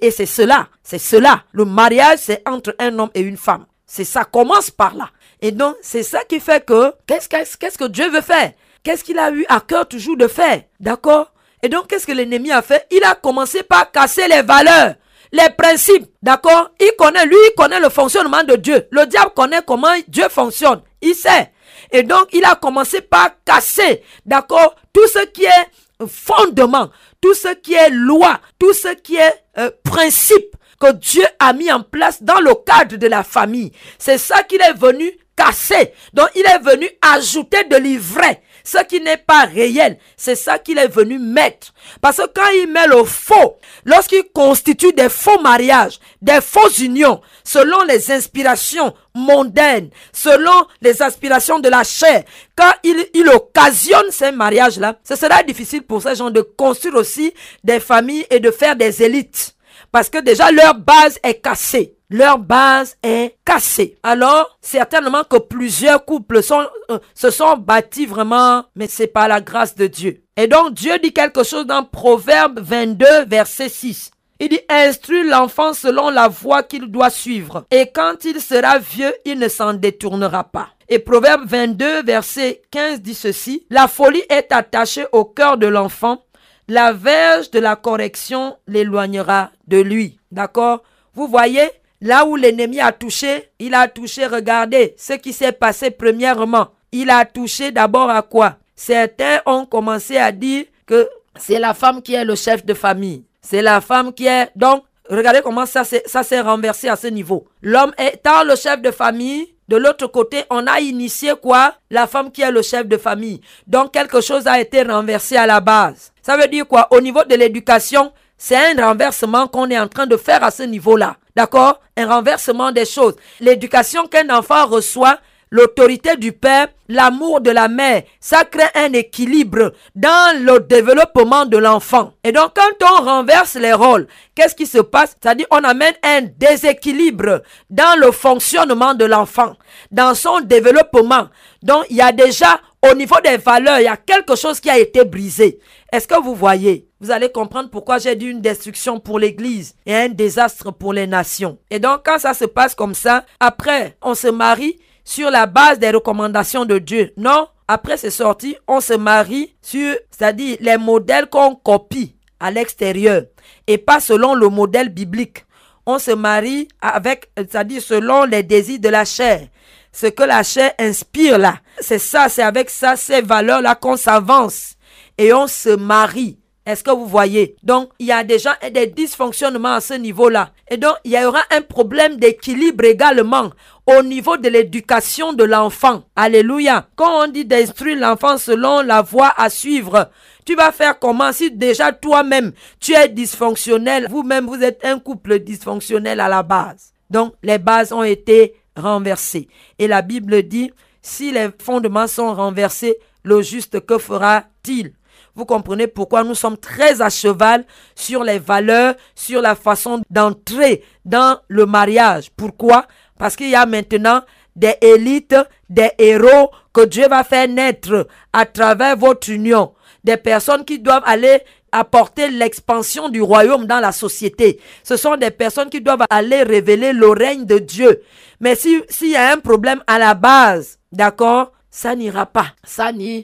Et 0.00 0.10
c'est 0.10 0.26
cela, 0.26 0.68
c'est 0.82 0.98
cela. 0.98 1.44
Le 1.52 1.64
mariage 1.64 2.18
c'est 2.22 2.46
entre 2.48 2.74
un 2.78 2.98
homme 2.98 3.10
et 3.14 3.20
une 3.20 3.36
femme. 3.36 3.66
C'est 3.86 4.04
ça, 4.04 4.24
commence 4.24 4.70
par 4.70 4.94
là. 4.94 5.10
Et 5.40 5.50
donc 5.52 5.76
c'est 5.82 6.02
ça 6.02 6.24
qui 6.24 6.40
fait 6.40 6.64
que, 6.64 6.92
qu'est-ce 7.06 7.28
qu'est-ce 7.28 7.78
que 7.78 7.88
Dieu 7.88 8.08
veut 8.10 8.20
faire? 8.20 8.52
Qu'est-ce 8.82 9.04
qu'il 9.04 9.18
a 9.18 9.30
eu 9.30 9.44
à 9.48 9.60
cœur 9.60 9.86
toujours 9.86 10.16
de 10.16 10.28
faire? 10.28 10.62
D'accord? 10.80 11.32
Et 11.62 11.68
donc 11.68 11.88
qu'est-ce 11.88 12.06
que 12.06 12.12
l'ennemi 12.12 12.50
a 12.50 12.62
fait? 12.62 12.86
Il 12.90 13.04
a 13.04 13.14
commencé 13.14 13.62
par 13.62 13.90
casser 13.90 14.26
les 14.28 14.42
valeurs 14.42 14.94
les 15.32 15.48
principes, 15.56 16.06
d'accord? 16.22 16.70
Il 16.78 16.92
connaît, 16.98 17.24
lui, 17.26 17.36
il 17.36 17.54
connaît 17.56 17.80
le 17.80 17.88
fonctionnement 17.88 18.44
de 18.44 18.56
Dieu. 18.56 18.86
Le 18.90 19.06
diable 19.06 19.32
connaît 19.34 19.62
comment 19.66 19.94
Dieu 20.06 20.28
fonctionne. 20.28 20.82
Il 21.00 21.14
sait. 21.14 21.52
Et 21.90 22.02
donc, 22.02 22.28
il 22.32 22.44
a 22.44 22.54
commencé 22.54 23.00
par 23.00 23.30
casser, 23.44 24.02
d'accord, 24.26 24.76
tout 24.92 25.06
ce 25.08 25.24
qui 25.26 25.44
est 25.44 26.06
fondement, 26.06 26.90
tout 27.20 27.34
ce 27.34 27.54
qui 27.54 27.74
est 27.74 27.90
loi, 27.90 28.40
tout 28.58 28.72
ce 28.72 28.94
qui 28.94 29.16
est 29.16 29.44
euh, 29.58 29.70
principe 29.84 30.56
que 30.78 30.92
Dieu 30.92 31.24
a 31.38 31.52
mis 31.52 31.70
en 31.72 31.82
place 31.82 32.22
dans 32.22 32.40
le 32.40 32.54
cadre 32.66 32.96
de 32.96 33.06
la 33.06 33.22
famille. 33.22 33.72
C'est 33.98 34.18
ça 34.18 34.42
qu'il 34.42 34.60
est 34.60 34.74
venu 34.74 35.10
casser. 35.36 35.92
Donc, 36.12 36.28
il 36.34 36.42
est 36.42 36.58
venu 36.58 36.88
ajouter 37.14 37.64
de 37.64 37.76
l'ivraie. 37.76 38.42
Ce 38.64 38.78
qui 38.84 39.00
n'est 39.00 39.16
pas 39.16 39.44
réel, 39.44 39.98
c'est 40.16 40.34
ça 40.34 40.58
qu'il 40.58 40.78
est 40.78 40.88
venu 40.88 41.18
mettre. 41.18 41.72
Parce 42.00 42.18
que 42.18 42.26
quand 42.34 42.48
il 42.62 42.70
met 42.70 42.86
le 42.86 43.04
faux, 43.04 43.56
lorsqu'il 43.84 44.24
constitue 44.32 44.92
des 44.92 45.08
faux 45.08 45.40
mariages, 45.40 45.98
des 46.20 46.40
fausses 46.40 46.78
unions, 46.78 47.20
selon 47.44 47.82
les 47.84 48.10
inspirations 48.10 48.94
mondaines, 49.14 49.90
selon 50.12 50.66
les 50.80 51.02
aspirations 51.02 51.58
de 51.58 51.68
la 51.68 51.84
chair, 51.84 52.24
quand 52.56 52.72
il, 52.82 53.06
il 53.14 53.28
occasionne 53.28 54.10
ces 54.10 54.32
mariages-là, 54.32 54.98
ce 55.02 55.16
sera 55.16 55.42
difficile 55.42 55.82
pour 55.82 56.02
ces 56.02 56.14
gens 56.14 56.30
de 56.30 56.40
construire 56.40 56.96
aussi 56.96 57.32
des 57.64 57.80
familles 57.80 58.26
et 58.30 58.40
de 58.40 58.50
faire 58.50 58.76
des 58.76 59.02
élites. 59.02 59.56
Parce 59.90 60.08
que 60.08 60.18
déjà 60.18 60.50
leur 60.50 60.74
base 60.74 61.18
est 61.22 61.40
cassée 61.42 61.96
leur 62.12 62.38
base 62.38 62.96
est 63.02 63.36
cassée. 63.44 63.96
Alors, 64.02 64.58
certainement 64.60 65.24
que 65.24 65.38
plusieurs 65.38 66.04
couples 66.04 66.42
sont, 66.42 66.64
euh, 66.90 66.98
se 67.14 67.30
sont 67.30 67.56
bâtis 67.56 68.06
vraiment, 68.06 68.64
mais 68.76 68.86
c'est 68.86 69.06
pas 69.06 69.28
la 69.28 69.40
grâce 69.40 69.74
de 69.74 69.86
Dieu. 69.86 70.22
Et 70.36 70.46
donc, 70.46 70.74
Dieu 70.74 70.98
dit 70.98 71.12
quelque 71.12 71.42
chose 71.42 71.66
dans 71.66 71.84
Proverbe 71.84 72.60
22, 72.60 73.24
verset 73.26 73.68
6. 73.68 74.10
Il 74.40 74.48
dit, 74.48 74.60
instruis 74.68 75.26
l'enfant 75.28 75.72
selon 75.72 76.10
la 76.10 76.28
voie 76.28 76.62
qu'il 76.62 76.86
doit 76.86 77.10
suivre. 77.10 77.64
Et 77.70 77.86
quand 77.94 78.24
il 78.24 78.40
sera 78.40 78.78
vieux, 78.78 79.14
il 79.24 79.38
ne 79.38 79.48
s'en 79.48 79.72
détournera 79.72 80.44
pas. 80.44 80.68
Et 80.88 80.98
Proverbe 80.98 81.46
22, 81.46 82.02
verset 82.02 82.60
15 82.70 83.00
dit 83.00 83.14
ceci. 83.14 83.66
La 83.70 83.88
folie 83.88 84.24
est 84.28 84.52
attachée 84.52 85.06
au 85.12 85.24
cœur 85.24 85.56
de 85.56 85.66
l'enfant. 85.66 86.24
La 86.68 86.92
verge 86.92 87.50
de 87.50 87.58
la 87.58 87.76
correction 87.76 88.56
l'éloignera 88.66 89.50
de 89.68 89.80
lui. 89.80 90.18
D'accord? 90.30 90.82
Vous 91.14 91.28
voyez 91.28 91.70
Là 92.02 92.26
où 92.26 92.34
l'ennemi 92.34 92.80
a 92.80 92.90
touché, 92.90 93.50
il 93.60 93.74
a 93.74 93.86
touché, 93.86 94.26
regardez 94.26 94.94
ce 94.98 95.12
qui 95.12 95.32
s'est 95.32 95.52
passé 95.52 95.92
premièrement. 95.92 96.70
Il 96.90 97.10
a 97.10 97.24
touché 97.24 97.70
d'abord 97.70 98.10
à 98.10 98.22
quoi? 98.22 98.56
Certains 98.74 99.40
ont 99.46 99.64
commencé 99.64 100.16
à 100.16 100.32
dire 100.32 100.64
que 100.84 101.08
c'est 101.36 101.60
la 101.60 101.74
femme 101.74 102.02
qui 102.02 102.14
est 102.14 102.24
le 102.24 102.34
chef 102.34 102.66
de 102.66 102.74
famille. 102.74 103.24
C'est 103.40 103.62
la 103.62 103.80
femme 103.80 104.12
qui 104.12 104.26
est... 104.26 104.50
Donc, 104.56 104.82
regardez 105.08 105.42
comment 105.42 105.64
ça 105.64 105.84
s'est 105.84 106.40
renversé 106.40 106.88
à 106.88 106.96
ce 106.96 107.06
niveau. 107.06 107.46
L'homme 107.62 107.92
étant 107.96 108.42
le 108.42 108.56
chef 108.56 108.82
de 108.82 108.90
famille, 108.90 109.54
de 109.68 109.76
l'autre 109.76 110.08
côté, 110.08 110.42
on 110.50 110.66
a 110.66 110.80
initié 110.80 111.34
quoi? 111.40 111.76
La 111.88 112.08
femme 112.08 112.32
qui 112.32 112.42
est 112.42 112.50
le 112.50 112.62
chef 112.62 112.86
de 112.88 112.96
famille. 112.96 113.40
Donc, 113.68 113.92
quelque 113.92 114.20
chose 114.20 114.48
a 114.48 114.60
été 114.60 114.82
renversé 114.82 115.36
à 115.36 115.46
la 115.46 115.60
base. 115.60 116.12
Ça 116.20 116.36
veut 116.36 116.48
dire 116.48 116.66
quoi? 116.66 116.88
Au 116.90 117.00
niveau 117.00 117.22
de 117.24 117.36
l'éducation, 117.36 118.12
c'est 118.44 118.56
un 118.56 118.86
renversement 118.88 119.46
qu'on 119.46 119.70
est 119.70 119.78
en 119.78 119.86
train 119.86 120.06
de 120.06 120.16
faire 120.16 120.42
à 120.42 120.50
ce 120.50 120.64
niveau-là. 120.64 121.14
D'accord? 121.36 121.80
Un 121.96 122.08
renversement 122.08 122.72
des 122.72 122.84
choses. 122.84 123.14
L'éducation 123.38 124.08
qu'un 124.08 124.36
enfant 124.36 124.66
reçoit, 124.66 125.18
l'autorité 125.52 126.16
du 126.16 126.32
père, 126.32 126.66
l'amour 126.88 127.40
de 127.40 127.52
la 127.52 127.68
mère, 127.68 128.02
ça 128.18 128.44
crée 128.44 128.64
un 128.74 128.92
équilibre 128.94 129.72
dans 129.94 130.44
le 130.44 130.58
développement 130.58 131.46
de 131.46 131.56
l'enfant. 131.56 132.14
Et 132.24 132.32
donc 132.32 132.56
quand 132.56 132.84
on 132.84 133.04
renverse 133.04 133.54
les 133.54 133.74
rôles, 133.74 134.08
qu'est-ce 134.34 134.56
qui 134.56 134.66
se 134.66 134.78
passe? 134.78 135.14
C'est-à-dire 135.22 135.46
on 135.52 135.62
amène 135.62 135.94
un 136.02 136.22
déséquilibre 136.22 137.42
dans 137.70 137.96
le 138.00 138.10
fonctionnement 138.10 138.94
de 138.94 139.04
l'enfant, 139.04 139.52
dans 139.92 140.16
son 140.16 140.40
développement. 140.40 141.28
Donc 141.62 141.84
il 141.90 141.96
y 141.96 142.02
a 142.02 142.10
déjà 142.10 142.60
au 142.90 142.94
niveau 142.94 143.20
des 143.22 143.36
valeurs, 143.36 143.78
il 143.78 143.84
y 143.84 143.88
a 143.88 143.96
quelque 143.96 144.34
chose 144.34 144.58
qui 144.58 144.68
a 144.68 144.76
été 144.76 145.04
brisé. 145.04 145.60
Est-ce 145.92 146.08
que 146.08 146.18
vous 146.22 146.34
voyez 146.34 146.88
Vous 147.02 147.10
allez 147.10 147.30
comprendre 147.30 147.68
pourquoi 147.68 147.98
j'ai 147.98 148.16
dit 148.16 148.24
une 148.24 148.40
destruction 148.40 148.98
pour 148.98 149.18
l'Église 149.18 149.74
et 149.84 149.94
un 149.94 150.08
désastre 150.08 150.72
pour 150.72 150.94
les 150.94 151.06
nations. 151.06 151.58
Et 151.70 151.78
donc 151.78 152.00
quand 152.06 152.18
ça 152.18 152.32
se 152.32 152.46
passe 152.46 152.74
comme 152.74 152.94
ça, 152.94 153.26
après 153.40 153.98
on 154.00 154.14
se 154.14 154.28
marie 154.28 154.78
sur 155.04 155.30
la 155.30 155.44
base 155.44 155.78
des 155.78 155.90
recommandations 155.90 156.64
de 156.64 156.78
Dieu. 156.78 157.12
Non, 157.18 157.46
après 157.68 157.98
c'est 157.98 158.10
sorti, 158.10 158.56
on 158.66 158.80
se 158.80 158.94
marie 158.94 159.54
sur, 159.60 159.94
c'est-à-dire 160.10 160.56
les 160.60 160.78
modèles 160.78 161.28
qu'on 161.28 161.56
copie 161.56 162.16
à 162.40 162.50
l'extérieur 162.50 163.24
et 163.66 163.76
pas 163.76 164.00
selon 164.00 164.34
le 164.34 164.48
modèle 164.48 164.88
biblique. 164.88 165.44
On 165.84 165.98
se 165.98 166.12
marie 166.12 166.68
avec, 166.80 167.30
c'est-à-dire 167.36 167.82
selon 167.82 168.24
les 168.24 168.42
désirs 168.42 168.80
de 168.80 168.88
la 168.88 169.04
chair. 169.04 169.46
Ce 169.92 170.06
que 170.06 170.22
la 170.22 170.42
chair 170.42 170.72
inspire 170.78 171.36
là, 171.36 171.56
c'est 171.80 171.98
ça, 171.98 172.30
c'est 172.30 172.40
avec 172.42 172.70
ça, 172.70 172.96
ces 172.96 173.20
valeurs-là 173.20 173.74
qu'on 173.74 173.98
s'avance 173.98 174.76
et 175.18 175.32
on 175.32 175.46
se 175.46 175.70
marie. 175.70 176.38
Est-ce 176.64 176.84
que 176.84 176.92
vous 176.92 177.06
voyez? 177.06 177.56
Donc, 177.64 177.90
il 177.98 178.06
y 178.06 178.12
a 178.12 178.22
déjà 178.22 178.56
des 178.72 178.86
dysfonctionnements 178.86 179.74
à 179.74 179.80
ce 179.80 179.94
niveau-là. 179.94 180.52
Et 180.70 180.76
donc, 180.76 180.94
il 181.02 181.10
y 181.10 181.24
aura 181.24 181.40
un 181.50 181.60
problème 181.60 182.18
d'équilibre 182.18 182.84
également 182.84 183.50
au 183.84 184.00
niveau 184.04 184.36
de 184.36 184.48
l'éducation 184.48 185.32
de 185.32 185.42
l'enfant. 185.42 186.04
Alléluia. 186.14 186.86
Quand 186.94 187.24
on 187.24 187.26
dit 187.26 187.44
d'instruire 187.44 187.98
l'enfant 187.98 188.38
selon 188.38 188.80
la 188.82 189.02
voie 189.02 189.34
à 189.36 189.50
suivre, 189.50 190.08
tu 190.44 190.54
vas 190.54 190.70
faire 190.70 191.00
comment? 191.00 191.32
Si 191.32 191.50
déjà 191.50 191.90
toi-même 191.90 192.52
tu 192.78 192.92
es 192.94 193.08
dysfonctionnel, 193.08 194.06
vous-même 194.08 194.46
vous 194.46 194.62
êtes 194.62 194.84
un 194.84 195.00
couple 195.00 195.40
dysfonctionnel 195.40 196.20
à 196.20 196.28
la 196.28 196.44
base. 196.44 196.92
Donc, 197.10 197.34
les 197.42 197.58
bases 197.58 197.92
ont 197.92 198.04
été 198.04 198.54
renversées. 198.76 199.48
Et 199.80 199.88
la 199.88 200.00
Bible 200.00 200.44
dit, 200.44 200.70
si 201.02 201.32
les 201.32 201.48
fondements 201.60 202.06
sont 202.06 202.32
renversés, 202.32 202.98
le 203.24 203.42
juste 203.42 203.84
que 203.84 203.98
fera-t-il? 203.98 204.92
Vous 205.34 205.44
comprenez 205.46 205.86
pourquoi 205.86 206.24
nous 206.24 206.34
sommes 206.34 206.58
très 206.58 207.00
à 207.00 207.08
cheval 207.10 207.64
sur 207.94 208.22
les 208.22 208.38
valeurs, 208.38 208.94
sur 209.14 209.40
la 209.40 209.54
façon 209.54 210.02
d'entrer 210.10 210.84
dans 211.04 211.38
le 211.48 211.66
mariage. 211.66 212.30
Pourquoi? 212.36 212.86
Parce 213.18 213.36
qu'il 213.36 213.50
y 213.50 213.54
a 213.54 213.66
maintenant 213.66 214.22
des 214.56 214.74
élites, 214.82 215.36
des 215.70 215.90
héros 215.98 216.50
que 216.72 216.84
Dieu 216.84 217.08
va 217.08 217.24
faire 217.24 217.48
naître 217.48 218.06
à 218.32 218.44
travers 218.44 218.96
votre 218.96 219.30
union. 219.30 219.72
Des 220.04 220.16
personnes 220.16 220.64
qui 220.64 220.78
doivent 220.78 221.04
aller 221.06 221.40
apporter 221.70 222.28
l'expansion 222.28 223.08
du 223.08 223.22
royaume 223.22 223.66
dans 223.66 223.80
la 223.80 223.92
société. 223.92 224.60
Ce 224.82 224.96
sont 224.96 225.16
des 225.16 225.30
personnes 225.30 225.70
qui 225.70 225.80
doivent 225.80 226.04
aller 226.10 226.42
révéler 226.42 226.92
le 226.92 227.08
règne 227.08 227.46
de 227.46 227.58
Dieu. 227.58 228.02
Mais 228.40 228.54
s'il 228.54 228.84
y 229.00 229.16
a 229.16 229.32
un 229.32 229.38
problème 229.38 229.82
à 229.86 229.98
la 229.98 230.12
base, 230.14 230.78
d'accord, 230.90 231.52
ça 231.70 231.96
n'ira 231.96 232.26
pas. 232.26 232.48
Ça 232.64 232.92
n'ira 232.92 233.22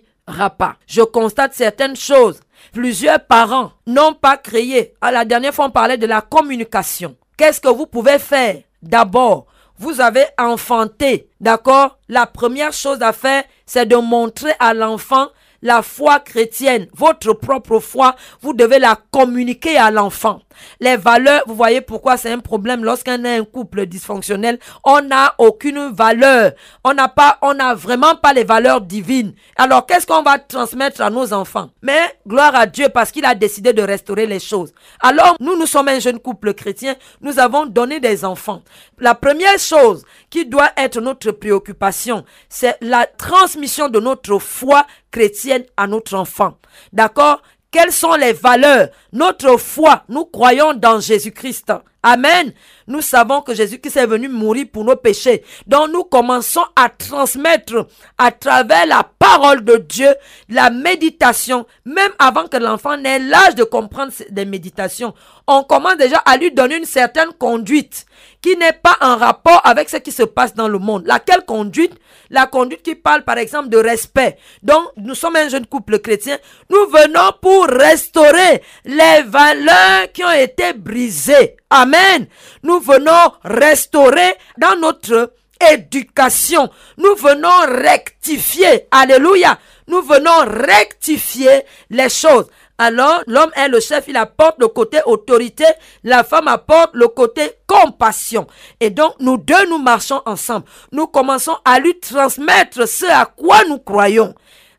Je 0.86 1.02
constate 1.02 1.54
certaines 1.54 1.96
choses. 1.96 2.40
Plusieurs 2.72 3.24
parents 3.24 3.72
n'ont 3.86 4.14
pas 4.14 4.36
créé. 4.36 4.94
À 5.00 5.10
la 5.10 5.24
dernière 5.24 5.54
fois, 5.54 5.66
on 5.66 5.70
parlait 5.70 5.96
de 5.96 6.06
la 6.06 6.20
communication. 6.20 7.16
Qu'est-ce 7.36 7.60
que 7.60 7.68
vous 7.68 7.86
pouvez 7.86 8.18
faire? 8.18 8.62
D'abord, 8.82 9.46
vous 9.78 10.00
avez 10.00 10.24
enfanté, 10.38 11.28
d'accord? 11.40 11.98
La 12.08 12.26
première 12.26 12.72
chose 12.72 13.00
à 13.00 13.12
faire, 13.12 13.44
c'est 13.64 13.86
de 13.86 13.96
montrer 13.96 14.52
à 14.58 14.74
l'enfant 14.74 15.28
la 15.62 15.82
foi 15.82 16.20
chrétienne, 16.20 16.86
votre 16.94 17.32
propre 17.32 17.80
foi, 17.80 18.14
vous 18.40 18.52
devez 18.54 18.78
la 18.78 18.96
communiquer 19.10 19.76
à 19.76 19.90
l'enfant. 19.90 20.40
Les 20.80 20.96
valeurs, 20.96 21.42
vous 21.46 21.54
voyez 21.54 21.80
pourquoi 21.80 22.16
c'est 22.16 22.30
un 22.30 22.38
problème 22.38 22.84
lorsqu'on 22.84 23.24
a 23.24 23.30
un 23.30 23.44
couple 23.44 23.86
dysfonctionnel, 23.86 24.58
on 24.84 25.00
n'a 25.02 25.34
aucune 25.38 25.92
valeur. 25.92 26.52
On 26.84 26.94
n'a 26.94 27.08
pas, 27.08 27.38
on 27.42 27.54
n'a 27.54 27.74
vraiment 27.74 28.14
pas 28.14 28.32
les 28.32 28.44
valeurs 28.44 28.80
divines. 28.80 29.34
Alors 29.56 29.86
qu'est-ce 29.86 30.06
qu'on 30.06 30.22
va 30.22 30.38
transmettre 30.38 31.00
à 31.00 31.10
nos 31.10 31.32
enfants? 31.32 31.70
Mais 31.82 32.18
gloire 32.26 32.54
à 32.54 32.66
Dieu 32.66 32.88
parce 32.88 33.10
qu'il 33.10 33.24
a 33.24 33.34
décidé 33.34 33.72
de 33.72 33.82
restaurer 33.82 34.26
les 34.26 34.40
choses. 34.40 34.72
Alors 35.00 35.36
nous, 35.40 35.56
nous 35.56 35.66
sommes 35.66 35.88
un 35.88 36.00
jeune 36.00 36.18
couple 36.18 36.54
chrétien, 36.54 36.94
nous 37.20 37.38
avons 37.38 37.66
donné 37.66 38.00
des 38.00 38.24
enfants. 38.24 38.62
La 38.98 39.14
première 39.14 39.58
chose 39.58 40.04
qui 40.30 40.46
doit 40.46 40.70
être 40.76 41.00
notre 41.00 41.30
préoccupation, 41.32 42.24
c'est 42.48 42.76
la 42.80 43.06
transmission 43.06 43.88
de 43.88 44.00
notre 44.00 44.38
foi 44.38 44.86
chrétienne 45.10 45.64
à 45.76 45.86
notre 45.86 46.14
enfant. 46.14 46.54
D'accord? 46.92 47.42
Quelles 47.70 47.92
sont 47.92 48.14
les 48.14 48.32
valeurs? 48.32 48.88
Notre 49.12 49.58
foi, 49.58 50.04
nous 50.08 50.24
croyons 50.24 50.72
dans 50.72 51.00
Jésus-Christ. 51.00 51.72
Amen. 52.02 52.52
Nous 52.86 53.02
savons 53.02 53.42
que 53.42 53.54
Jésus-Christ 53.54 53.96
est 53.96 54.06
venu 54.06 54.28
mourir 54.28 54.66
pour 54.72 54.84
nos 54.84 54.96
péchés. 54.96 55.44
Donc 55.66 55.90
nous 55.92 56.04
commençons 56.04 56.64
à 56.76 56.88
transmettre 56.88 57.86
à 58.16 58.30
travers 58.30 58.86
la 58.86 59.04
parole 59.18 59.64
de 59.64 59.76
Dieu 59.76 60.14
la 60.48 60.70
méditation, 60.70 61.66
même 61.84 62.12
avant 62.18 62.46
que 62.46 62.56
l'enfant 62.56 62.96
n'ait 62.96 63.18
l'âge 63.18 63.56
de 63.56 63.64
comprendre 63.64 64.12
des 64.30 64.44
méditations. 64.46 65.12
On 65.46 65.64
commence 65.64 65.96
déjà 65.96 66.18
à 66.18 66.38
lui 66.38 66.50
donner 66.52 66.76
une 66.76 66.86
certaine 66.86 67.32
conduite 67.38 68.06
qui 68.40 68.56
n'est 68.56 68.72
pas 68.72 68.96
en 69.02 69.16
rapport 69.16 69.60
avec 69.64 69.90
ce 69.90 69.96
qui 69.98 70.12
se 70.12 70.22
passe 70.22 70.54
dans 70.54 70.68
le 70.68 70.78
monde. 70.78 71.04
Laquelle 71.04 71.44
conduite? 71.44 71.94
La 72.30 72.46
conduite 72.46 72.82
qui 72.82 72.94
parle 72.94 73.24
par 73.24 73.38
exemple 73.38 73.68
de 73.68 73.78
respect. 73.78 74.36
Donc 74.62 74.84
nous 74.96 75.14
sommes 75.14 75.36
un 75.36 75.48
jeune 75.48 75.66
couple 75.66 75.98
chrétien. 75.98 76.38
Nous 76.70 76.86
venons 76.86 77.32
pour 77.40 77.66
restaurer 77.66 78.62
les 78.84 79.22
valeurs 79.26 80.12
qui 80.12 80.22
ont 80.24 80.32
été 80.32 80.72
brisées. 80.74 81.56
Amen. 81.70 82.26
Nous 82.62 82.80
venons 82.80 83.32
restaurer 83.44 84.34
dans 84.58 84.76
notre 84.76 85.32
éducation. 85.72 86.70
Nous 86.96 87.14
venons 87.16 87.82
rectifier. 87.82 88.86
Alléluia. 88.90 89.58
Nous 89.86 90.02
venons 90.02 90.44
rectifier 90.66 91.62
les 91.90 92.08
choses. 92.10 92.46
Alors, 92.80 93.22
l'homme 93.26 93.50
est 93.56 93.68
le 93.68 93.80
chef, 93.80 94.04
il 94.06 94.16
apporte 94.16 94.60
le 94.60 94.68
côté 94.68 95.00
autorité, 95.04 95.64
la 96.04 96.22
femme 96.22 96.46
apporte 96.46 96.90
le 96.94 97.08
côté 97.08 97.50
compassion. 97.66 98.46
Et 98.78 98.90
donc, 98.90 99.14
nous 99.18 99.36
deux, 99.36 99.68
nous 99.68 99.78
marchons 99.78 100.22
ensemble. 100.26 100.64
Nous 100.92 101.08
commençons 101.08 101.56
à 101.64 101.80
lui 101.80 101.98
transmettre 101.98 102.86
ce 102.86 103.06
à 103.06 103.26
quoi 103.26 103.64
nous 103.68 103.78
croyons. 103.78 104.32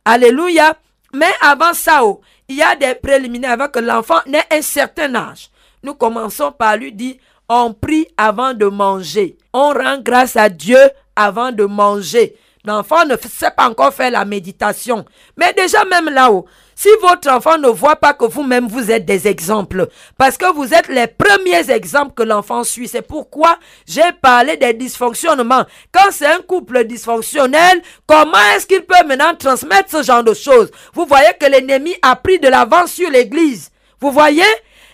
Alléluia. 0.05 0.77
Mais 1.13 1.33
avant 1.41 1.73
ça, 1.73 2.05
oh, 2.05 2.21
il 2.47 2.55
y 2.55 2.61
a 2.61 2.75
des 2.75 2.95
préliminaires 2.95 3.51
avant 3.51 3.67
que 3.67 3.79
l'enfant 3.79 4.19
n'ait 4.27 4.45
un 4.51 4.61
certain 4.61 5.13
âge. 5.15 5.49
Nous 5.83 5.95
commençons 5.95 6.51
par 6.51 6.77
lui 6.77 6.93
dire, 6.93 7.15
on 7.49 7.73
prie 7.73 8.07
avant 8.15 8.53
de 8.53 8.65
manger. 8.65 9.37
On 9.53 9.73
rend 9.73 9.99
grâce 9.99 10.35
à 10.35 10.49
Dieu 10.49 10.79
avant 11.15 11.51
de 11.51 11.65
manger. 11.65 12.35
L'enfant 12.65 13.05
ne 13.05 13.15
sait 13.15 13.51
pas 13.55 13.69
encore 13.69 13.93
faire 13.93 14.11
la 14.11 14.25
méditation. 14.25 15.05
Mais 15.37 15.53
déjà 15.53 15.85
même 15.85 16.09
là-haut, 16.09 16.45
si 16.75 16.89
votre 17.01 17.29
enfant 17.29 17.57
ne 17.57 17.69
voit 17.69 17.95
pas 17.95 18.13
que 18.13 18.25
vous-même 18.25 18.67
vous 18.67 18.91
êtes 18.91 19.05
des 19.05 19.27
exemples, 19.27 19.87
parce 20.17 20.37
que 20.37 20.51
vous 20.53 20.73
êtes 20.73 20.87
les 20.89 21.07
premiers 21.07 21.71
exemples 21.71 22.13
que 22.13 22.23
l'enfant 22.23 22.63
suit, 22.63 22.87
c'est 22.87 23.01
pourquoi 23.01 23.57
j'ai 23.87 24.11
parlé 24.21 24.57
des 24.57 24.73
dysfonctionnements. 24.73 25.65
Quand 25.91 26.11
c'est 26.11 26.25
un 26.25 26.39
couple 26.39 26.83
dysfonctionnel, 26.83 27.81
comment 28.05 28.37
est-ce 28.55 28.67
qu'il 28.67 28.83
peut 28.85 29.05
maintenant 29.07 29.35
transmettre 29.35 29.91
ce 29.91 30.03
genre 30.03 30.23
de 30.23 30.33
choses? 30.33 30.69
Vous 30.93 31.05
voyez 31.05 31.31
que 31.39 31.45
l'ennemi 31.45 31.95
a 32.01 32.15
pris 32.15 32.39
de 32.39 32.49
l'avance 32.49 32.91
sur 32.91 33.09
l'église. 33.09 33.71
Vous 34.01 34.11
voyez? 34.11 34.43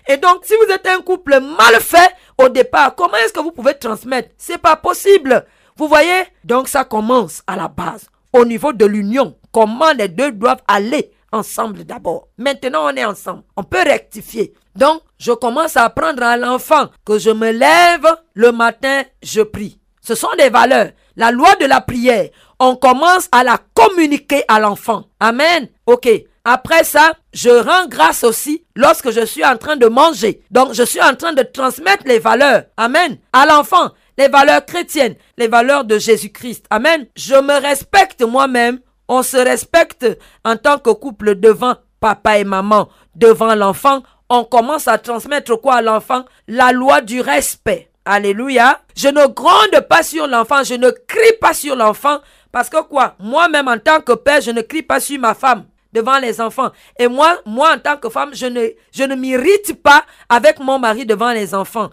Et 0.08 0.16
donc, 0.16 0.44
si 0.44 0.54
vous 0.54 0.72
êtes 0.72 0.86
un 0.86 1.00
couple 1.00 1.40
mal 1.40 1.80
fait 1.80 2.12
au 2.38 2.48
départ, 2.48 2.94
comment 2.94 3.16
est-ce 3.16 3.32
que 3.32 3.40
vous 3.40 3.50
pouvez 3.50 3.74
transmettre? 3.74 4.30
C'est 4.38 4.58
pas 4.58 4.76
possible. 4.76 5.44
Vous 5.76 5.88
voyez? 5.88 6.24
Donc 6.44 6.68
ça 6.68 6.84
commence 6.84 7.42
à 7.46 7.56
la 7.56 7.68
base, 7.68 8.08
au 8.32 8.44
niveau 8.44 8.72
de 8.72 8.86
l'union. 8.86 9.36
Comment 9.52 9.92
les 9.92 10.08
deux 10.08 10.32
doivent 10.32 10.62
aller 10.68 11.12
ensemble 11.32 11.84
d'abord. 11.84 12.28
Maintenant, 12.38 12.86
on 12.86 12.96
est 12.96 13.04
ensemble. 13.04 13.42
On 13.56 13.62
peut 13.62 13.82
rectifier. 13.82 14.54
Donc, 14.74 15.02
je 15.18 15.32
commence 15.32 15.76
à 15.76 15.84
apprendre 15.84 16.22
à 16.22 16.36
l'enfant 16.36 16.88
que 17.04 17.18
je 17.18 17.30
me 17.30 17.50
lève 17.50 18.06
le 18.34 18.52
matin, 18.52 19.02
je 19.22 19.42
prie. 19.42 19.78
Ce 20.00 20.14
sont 20.14 20.28
des 20.38 20.50
valeurs. 20.50 20.90
La 21.16 21.30
loi 21.30 21.54
de 21.56 21.64
la 21.66 21.80
prière, 21.80 22.28
on 22.60 22.76
commence 22.76 23.28
à 23.32 23.42
la 23.42 23.58
communiquer 23.74 24.44
à 24.48 24.60
l'enfant. 24.60 25.04
Amen. 25.20 25.68
Ok. 25.86 26.08
Après 26.44 26.84
ça, 26.84 27.14
je 27.32 27.50
rends 27.50 27.88
grâce 27.88 28.22
aussi 28.22 28.64
lorsque 28.76 29.10
je 29.10 29.24
suis 29.24 29.44
en 29.44 29.56
train 29.56 29.76
de 29.76 29.86
manger. 29.86 30.42
Donc, 30.50 30.74
je 30.74 30.84
suis 30.84 31.02
en 31.02 31.16
train 31.16 31.32
de 31.32 31.42
transmettre 31.42 32.04
les 32.06 32.20
valeurs. 32.20 32.64
Amen. 32.76 33.18
À 33.32 33.46
l'enfant 33.46 33.90
les 34.18 34.28
valeurs 34.28 34.64
chrétiennes, 34.64 35.16
les 35.36 35.48
valeurs 35.48 35.84
de 35.84 35.98
Jésus-Christ. 35.98 36.66
Amen. 36.70 37.06
Je 37.16 37.34
me 37.34 37.60
respecte 37.60 38.22
moi-même. 38.22 38.80
On 39.08 39.22
se 39.22 39.36
respecte 39.36 40.06
en 40.44 40.56
tant 40.56 40.78
que 40.78 40.90
couple 40.90 41.36
devant 41.36 41.76
papa 42.00 42.38
et 42.38 42.44
maman, 42.44 42.88
devant 43.14 43.54
l'enfant. 43.54 44.02
On 44.28 44.44
commence 44.44 44.88
à 44.88 44.98
transmettre 44.98 45.60
quoi 45.60 45.76
à 45.76 45.82
l'enfant? 45.82 46.24
La 46.48 46.72
loi 46.72 47.00
du 47.00 47.20
respect. 47.20 47.90
Alléluia. 48.04 48.80
Je 48.96 49.08
ne 49.08 49.26
gronde 49.26 49.80
pas 49.88 50.02
sur 50.02 50.26
l'enfant, 50.26 50.64
je 50.64 50.74
ne 50.74 50.90
crie 50.90 51.36
pas 51.40 51.54
sur 51.54 51.76
l'enfant. 51.76 52.18
Parce 52.50 52.68
que 52.68 52.82
quoi? 52.82 53.14
Moi-même 53.20 53.68
en 53.68 53.78
tant 53.78 54.00
que 54.00 54.12
père, 54.12 54.40
je 54.40 54.50
ne 54.50 54.62
crie 54.62 54.82
pas 54.82 55.00
sur 55.00 55.20
ma 55.20 55.34
femme 55.34 55.66
devant 55.96 56.18
les 56.18 56.42
enfants. 56.42 56.70
Et 56.98 57.08
moi, 57.08 57.38
moi 57.46 57.74
en 57.74 57.78
tant 57.78 57.96
que 57.96 58.10
femme, 58.10 58.30
je 58.34 58.46
ne, 58.46 58.68
je 58.92 59.02
ne 59.02 59.14
m'irrite 59.14 59.82
pas 59.82 60.04
avec 60.28 60.60
mon 60.60 60.78
mari 60.78 61.06
devant 61.06 61.32
les 61.32 61.54
enfants. 61.54 61.88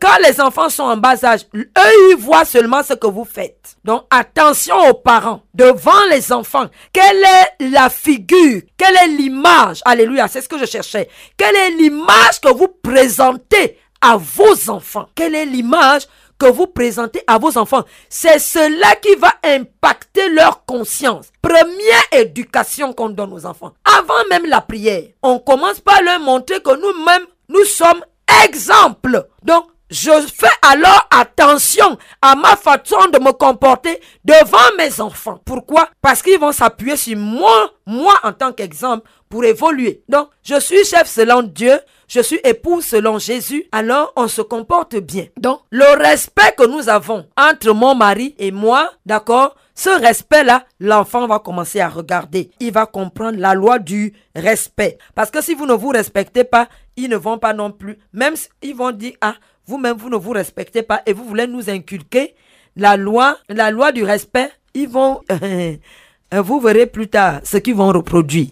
quand 0.00 0.18
les 0.22 0.38
enfants 0.38 0.68
sont 0.68 0.82
en 0.82 0.98
bas 0.98 1.24
âge, 1.24 1.46
eux, 1.56 1.66
ils 2.10 2.16
voient 2.18 2.44
seulement 2.44 2.82
ce 2.82 2.92
que 2.92 3.06
vous 3.06 3.24
faites. 3.24 3.76
Donc 3.84 4.04
attention 4.10 4.76
aux 4.88 4.94
parents 4.94 5.42
devant 5.54 6.04
les 6.10 6.30
enfants. 6.30 6.66
Quelle 6.92 7.24
est 7.24 7.70
la 7.70 7.88
figure? 7.88 8.60
Quelle 8.76 8.96
est 8.96 9.08
l'image? 9.08 9.80
Alléluia, 9.86 10.28
c'est 10.28 10.42
ce 10.42 10.48
que 10.48 10.58
je 10.58 10.66
cherchais. 10.66 11.08
Quelle 11.38 11.56
est 11.56 11.70
l'image 11.70 12.40
que 12.42 12.52
vous 12.52 12.68
présentez 12.68 13.78
à 14.02 14.18
vos 14.18 14.70
enfants? 14.70 15.08
Quelle 15.14 15.34
est 15.34 15.46
l'image 15.46 16.02
que 16.38 16.46
vous 16.46 16.66
présentez 16.66 17.22
à 17.26 17.38
vos 17.38 17.58
enfants, 17.58 17.84
c'est 18.08 18.38
cela 18.38 18.94
qui 18.96 19.14
va 19.16 19.32
impacter 19.44 20.28
leur 20.30 20.64
conscience. 20.64 21.30
Première 21.42 22.04
éducation 22.12 22.92
qu'on 22.92 23.08
donne 23.10 23.32
aux 23.32 23.44
enfants. 23.46 23.72
Avant 23.84 24.14
même 24.30 24.46
la 24.46 24.60
prière, 24.60 25.04
on 25.22 25.38
commence 25.38 25.80
par 25.80 26.02
leur 26.02 26.20
montrer 26.20 26.62
que 26.62 26.74
nous-mêmes, 26.74 27.26
nous 27.48 27.64
sommes 27.64 28.04
exemples. 28.44 29.26
Donc, 29.42 29.64
je 29.90 30.10
fais 30.34 30.46
alors 30.62 31.08
attention 31.10 31.98
à 32.20 32.34
ma 32.34 32.56
façon 32.56 33.08
de 33.12 33.18
me 33.18 33.32
comporter 33.32 34.00
devant 34.24 34.76
mes 34.76 35.00
enfants. 35.00 35.40
Pourquoi? 35.44 35.88
Parce 36.02 36.22
qu'ils 36.22 36.38
vont 36.38 36.52
s'appuyer 36.52 36.96
sur 36.96 37.16
moi, 37.16 37.72
moi 37.86 38.14
en 38.22 38.32
tant 38.32 38.52
qu'exemple, 38.52 39.08
pour 39.28 39.44
évoluer. 39.44 40.02
Donc, 40.08 40.28
je 40.42 40.58
suis 40.60 40.84
chef 40.84 41.06
selon 41.08 41.42
Dieu, 41.42 41.78
je 42.06 42.20
suis 42.20 42.40
épouse 42.44 42.84
selon 42.84 43.18
Jésus, 43.18 43.64
alors 43.72 44.12
on 44.16 44.28
se 44.28 44.40
comporte 44.42 44.96
bien. 44.96 45.26
Donc, 45.38 45.60
le 45.70 46.02
respect 46.02 46.54
que 46.56 46.66
nous 46.66 46.88
avons 46.88 47.26
entre 47.36 47.72
mon 47.72 47.94
mari 47.94 48.34
et 48.38 48.50
moi, 48.50 48.90
d'accord, 49.04 49.54
ce 49.74 49.90
respect-là, 49.90 50.64
l'enfant 50.80 51.28
va 51.28 51.38
commencer 51.38 51.78
à 51.80 51.88
regarder. 51.88 52.50
Il 52.58 52.72
va 52.72 52.86
comprendre 52.86 53.38
la 53.38 53.54
loi 53.54 53.78
du 53.78 54.12
respect. 54.34 54.98
Parce 55.14 55.30
que 55.30 55.40
si 55.40 55.54
vous 55.54 55.66
ne 55.66 55.74
vous 55.74 55.90
respectez 55.90 56.42
pas, 56.42 56.68
ils 56.96 57.08
ne 57.08 57.16
vont 57.16 57.38
pas 57.38 57.52
non 57.52 57.70
plus. 57.70 57.96
Même 58.12 58.34
ils 58.60 58.74
vont 58.74 58.90
dire, 58.90 59.12
ah, 59.20 59.34
vous-même, 59.68 59.98
vous 59.98 60.08
ne 60.08 60.16
vous 60.16 60.32
respectez 60.32 60.82
pas 60.82 61.02
et 61.04 61.12
vous 61.12 61.24
voulez 61.24 61.46
nous 61.46 61.68
inculquer 61.68 62.34
la 62.74 62.96
loi, 62.96 63.36
la 63.50 63.70
loi 63.70 63.92
du 63.92 64.02
respect. 64.02 64.50
Ils 64.72 64.88
vont, 64.88 65.20
vous 66.32 66.60
verrez 66.60 66.86
plus 66.86 67.08
tard 67.08 67.40
ce 67.44 67.58
qu'ils 67.58 67.74
vont 67.74 67.88
reproduire. 67.92 68.48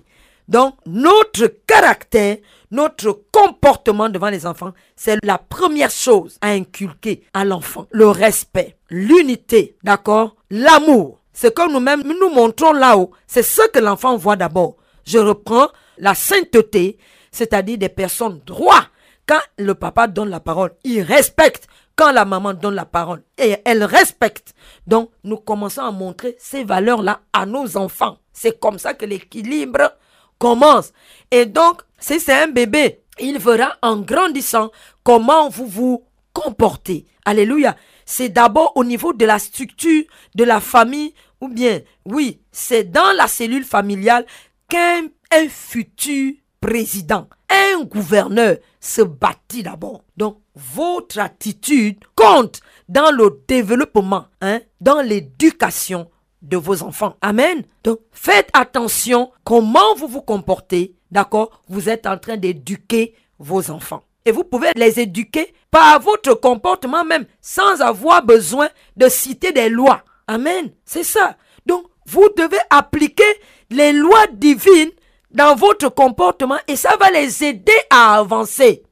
Donc, 0.47 0.75
notre 0.85 1.47
caractère, 1.67 2.37
notre 2.71 3.23
comportement 3.33 4.11
devant 4.11 4.29
les 4.29 4.45
enfants, 4.45 4.73
c'est 4.95 5.19
la 5.25 5.39
première 5.39 5.91
chose 5.91 6.37
à 6.43 6.51
inculquer 6.51 7.25
à 7.33 7.45
l'enfant. 7.45 7.87
Le 7.91 8.09
respect, 8.09 8.77
l'unité, 8.91 9.77
d'accord? 9.83 10.37
L'amour. 10.51 11.21
Ce 11.33 11.47
que 11.49 11.71
nous-mêmes 11.71 12.03
nous 12.03 12.31
montrons 12.31 12.73
là-haut, 12.73 13.11
c'est 13.27 13.43
ce 13.43 13.67
que 13.69 13.79
l'enfant 13.79 14.17
voit 14.17 14.37
d'abord. 14.37 14.77
Je 15.07 15.19
reprends 15.19 15.69
la 15.99 16.15
sainteté, 16.15 16.99
c'est-à-dire 17.31 17.79
des 17.79 17.89
personnes 17.89 18.41
droites. 18.47 18.89
Quand 19.27 19.41
le 19.59 19.75
papa 19.75 20.07
donne 20.07 20.31
la 20.31 20.41
parole, 20.41 20.73
il 20.85 21.03
respecte. 21.03 21.67
Quand 21.97 22.13
la 22.13 22.27
maman 22.27 22.53
donne 22.53 22.75
la 22.75 22.85
parole, 22.85 23.23
et 23.39 23.57
elle 23.65 23.83
respecte. 23.83 24.55
Donc, 24.87 25.11
nous 25.25 25.39
commençons 25.39 25.81
à 25.81 25.91
montrer 25.91 26.37
ces 26.39 26.63
valeurs-là 26.63 27.23
à 27.33 27.47
nos 27.47 27.79
enfants. 27.79 28.19
C'est 28.35 28.61
comme 28.61 28.79
ça 28.79 28.93
que 28.93 29.07
l'équilibre 29.07 29.93
commence. 30.39 30.93
Et 31.31 31.47
donc, 31.47 31.81
si 31.99 32.21
c'est 32.21 32.35
un 32.35 32.49
bébé, 32.49 33.01
il 33.19 33.39
verra 33.39 33.77
en 33.81 33.97
grandissant 33.97 34.71
comment 35.03 35.49
vous 35.49 35.67
vous 35.67 36.05
comportez. 36.35 37.07
Alléluia. 37.25 37.77
C'est 38.05 38.29
d'abord 38.29 38.73
au 38.77 38.85
niveau 38.85 39.15
de 39.15 39.25
la 39.25 39.39
structure 39.39 40.05
de 40.35 40.45
la 40.45 40.61
famille, 40.61 41.15
ou 41.41 41.49
bien, 41.49 41.81
oui, 42.05 42.43
c'est 42.53 42.85
dans 42.85 43.13
la 43.17 43.27
cellule 43.27 43.65
familiale 43.65 44.27
qu'un 44.69 45.09
futur 45.49 46.35
président, 46.67 47.29
un 47.49 47.85
gouverneur 47.85 48.57
se 48.81 49.03
bâtit 49.03 49.63
d'abord. 49.63 50.03
Donc, 50.17 50.39
votre 50.57 51.21
attitude 51.21 51.99
compte 52.17 52.61
dans 52.89 53.13
le 53.13 53.41
développement, 53.47 54.27
hein, 54.41 54.61
dans 54.81 55.01
l'éducation 55.01 56.11
de 56.43 56.57
vos 56.57 56.83
enfants. 56.83 57.17
Amen. 57.21 57.63
Donc, 57.85 58.01
faites 58.11 58.51
attention 58.53 59.31
comment 59.45 59.95
vous 59.97 60.09
vous 60.09 60.23
comportez. 60.23 60.97
D'accord? 61.13 61.63
Vous 61.69 61.89
êtes 61.89 62.05
en 62.05 62.19
train 62.19 62.37
d'éduquer 62.37 63.15
vos 63.39 63.71
enfants. 63.71 64.03
Et 64.25 64.33
vous 64.33 64.43
pouvez 64.43 64.71
les 64.75 64.99
éduquer 64.99 65.55
par 65.71 66.01
votre 66.01 66.35
comportement 66.35 67.05
même, 67.05 67.27
sans 67.41 67.81
avoir 67.81 68.25
besoin 68.25 68.69
de 68.97 69.09
citer 69.09 69.53
des 69.53 69.69
lois. 69.69 70.03
Amen. 70.27 70.73
C'est 70.85 71.05
ça. 71.05 71.37
Donc, 71.65 71.87
vous 72.07 72.29
devez 72.37 72.59
appliquer 72.71 73.23
les 73.71 73.93
lois 73.93 74.27
divines 74.33 74.91
dans 75.37 75.55
votre 75.55 75.91
comportement 75.91 76.59
et 76.67 76.77
ça 76.77 76.97
va 76.99 77.11
les 77.11 77.45
aider 77.45 77.79
à 77.91 78.17
avancer. 78.17 78.83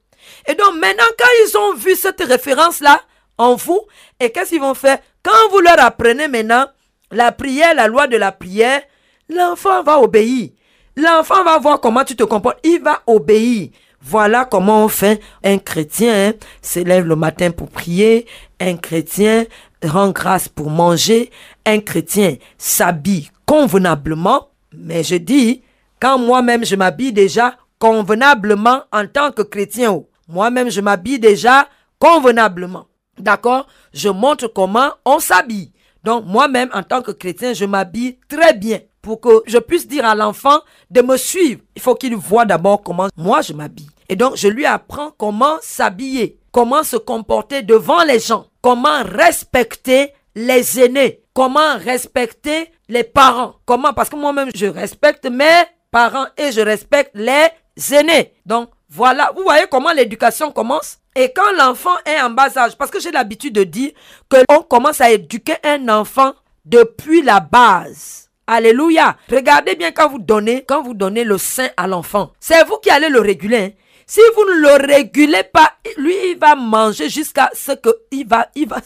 Et 0.46 0.54
donc, 0.54 0.74
maintenant, 0.74 1.04
quand 1.18 1.28
ils 1.44 1.56
ont 1.56 1.74
vu 1.74 1.96
cette 1.96 2.22
référence-là 2.22 3.00
en 3.38 3.54
vous, 3.54 3.80
et 4.20 4.30
qu'est-ce 4.30 4.50
qu'ils 4.50 4.60
vont 4.60 4.74
faire? 4.74 4.98
Quand 5.22 5.50
vous 5.50 5.60
leur 5.60 5.80
apprenez 5.80 6.28
maintenant 6.28 6.66
la 7.10 7.32
prière, 7.32 7.74
la 7.74 7.88
loi 7.88 8.06
de 8.06 8.16
la 8.16 8.30
prière, 8.30 8.82
l'enfant 9.28 9.82
va 9.82 9.98
obéir. 10.00 10.50
L'enfant 10.96 11.42
va 11.44 11.58
voir 11.58 11.80
comment 11.80 12.04
tu 12.04 12.14
te 12.14 12.24
comportes, 12.24 12.60
il 12.62 12.80
va 12.80 13.02
obéir. 13.06 13.70
Voilà 14.00 14.44
comment 14.44 14.84
on 14.84 14.88
fait. 14.88 15.20
Un 15.42 15.58
chrétien 15.58 16.28
hein, 16.28 16.32
s'élève 16.60 17.06
le 17.06 17.16
matin 17.16 17.50
pour 17.50 17.70
prier, 17.70 18.26
un 18.60 18.76
chrétien 18.76 19.46
rend 19.82 20.10
grâce 20.10 20.48
pour 20.48 20.70
manger, 20.70 21.30
un 21.64 21.80
chrétien 21.80 22.36
s'habille 22.58 23.30
convenablement. 23.46 24.50
Mais 24.72 25.02
je 25.02 25.16
dis, 25.16 25.63
quand 26.04 26.18
moi-même 26.18 26.66
je 26.66 26.76
m'habille 26.76 27.14
déjà 27.14 27.56
convenablement 27.78 28.82
en 28.92 29.06
tant 29.06 29.32
que 29.32 29.40
chrétien, 29.40 30.02
moi-même 30.28 30.68
je 30.68 30.82
m'habille 30.82 31.18
déjà 31.18 31.66
convenablement. 31.98 32.88
D'accord? 33.18 33.66
Je 33.94 34.10
montre 34.10 34.48
comment 34.48 34.90
on 35.06 35.18
s'habille. 35.18 35.72
Donc 36.02 36.26
moi-même, 36.26 36.68
en 36.74 36.82
tant 36.82 37.00
que 37.00 37.10
chrétien, 37.10 37.54
je 37.54 37.64
m'habille 37.64 38.18
très 38.28 38.52
bien 38.52 38.80
pour 39.00 39.18
que 39.18 39.30
je 39.46 39.56
puisse 39.56 39.88
dire 39.88 40.04
à 40.04 40.14
l'enfant 40.14 40.60
de 40.90 41.00
me 41.00 41.16
suivre. 41.16 41.62
Il 41.74 41.80
faut 41.80 41.94
qu'il 41.94 42.14
voit 42.16 42.44
d'abord 42.44 42.82
comment 42.82 43.08
moi 43.16 43.40
je 43.40 43.54
m'habille. 43.54 43.88
Et 44.10 44.16
donc 44.16 44.36
je 44.36 44.48
lui 44.48 44.66
apprends 44.66 45.10
comment 45.16 45.56
s'habiller, 45.62 46.38
comment 46.52 46.82
se 46.82 46.98
comporter 46.98 47.62
devant 47.62 48.04
les 48.04 48.18
gens, 48.18 48.44
comment 48.60 49.02
respecter 49.04 50.12
les 50.34 50.80
aînés. 50.80 51.24
comment 51.34 51.76
respecter 51.78 52.70
les 52.88 53.04
parents. 53.04 53.56
Comment? 53.66 53.92
Parce 53.92 54.08
que 54.08 54.16
moi-même, 54.16 54.50
je 54.54 54.66
respecte 54.66 55.26
mes 55.26 55.64
parents 55.94 56.26
et 56.36 56.50
je 56.50 56.60
respecte 56.60 57.12
les 57.14 57.46
aînés. 57.92 58.34
Donc, 58.44 58.70
voilà, 58.88 59.30
vous 59.36 59.44
voyez 59.44 59.66
comment 59.70 59.92
l'éducation 59.92 60.50
commence? 60.50 60.98
Et 61.14 61.32
quand 61.32 61.52
l'enfant 61.56 61.94
est 62.04 62.20
en 62.20 62.30
bas 62.30 62.50
âge, 62.58 62.76
parce 62.76 62.90
que 62.90 62.98
j'ai 62.98 63.12
l'habitude 63.12 63.54
de 63.54 63.62
dire 63.62 63.92
qu'on 64.28 64.62
commence 64.62 65.00
à 65.00 65.12
éduquer 65.12 65.54
un 65.62 65.88
enfant 65.88 66.34
depuis 66.64 67.22
la 67.22 67.38
base. 67.38 68.28
Alléluia. 68.48 69.16
Regardez 69.30 69.76
bien 69.76 69.92
quand 69.92 70.08
vous 70.08 70.18
donnez, 70.18 70.64
quand 70.66 70.82
vous 70.82 70.94
donnez 70.94 71.22
le 71.22 71.38
sein 71.38 71.68
à 71.76 71.86
l'enfant. 71.86 72.32
C'est 72.40 72.64
vous 72.64 72.78
qui 72.78 72.90
allez 72.90 73.08
le 73.08 73.20
réguler. 73.20 73.56
Hein. 73.56 73.70
Si 74.06 74.20
vous 74.34 74.44
ne 74.46 74.60
le 74.60 74.86
régulez 74.92 75.44
pas, 75.44 75.74
lui, 75.96 76.14
il 76.32 76.38
va 76.38 76.56
manger 76.56 77.08
jusqu'à 77.08 77.50
ce 77.54 77.72
que 77.72 77.88
il 78.10 78.26
va, 78.26 78.48
il 78.56 78.68
va, 78.68 78.78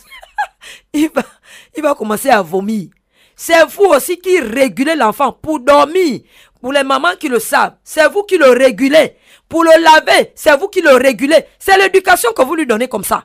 il 0.93 1.11
va, 1.11 1.23
il 1.75 1.83
va 1.83 1.95
commencer 1.95 2.29
à 2.29 2.43
vomir. 2.43 2.91
C'est 3.41 3.65
vous 3.67 3.85
aussi 3.85 4.19
qui 4.19 4.41
régulez 4.41 4.97
l'enfant 4.97 5.31
pour 5.31 5.61
dormir. 5.61 6.23
Pour 6.61 6.73
les 6.73 6.83
mamans 6.83 7.17
qui 7.19 7.29
le 7.29 7.39
savent, 7.39 7.75
c'est 7.85 8.09
vous 8.09 8.25
qui 8.25 8.37
le 8.37 8.51
régulez. 8.51 9.17
Pour 9.49 9.65
le 9.65 9.71
laver, 9.83 10.33
c'est 10.35 10.57
vous 10.57 10.69
qui 10.69 10.81
le 10.81 10.91
régulez. 10.91 11.45
C'est 11.59 11.79
l'éducation 11.79 12.33
que 12.33 12.43
vous 12.43 12.55
lui 12.55 12.67
donnez 12.67 12.89
comme 12.89 13.05
ça. 13.05 13.25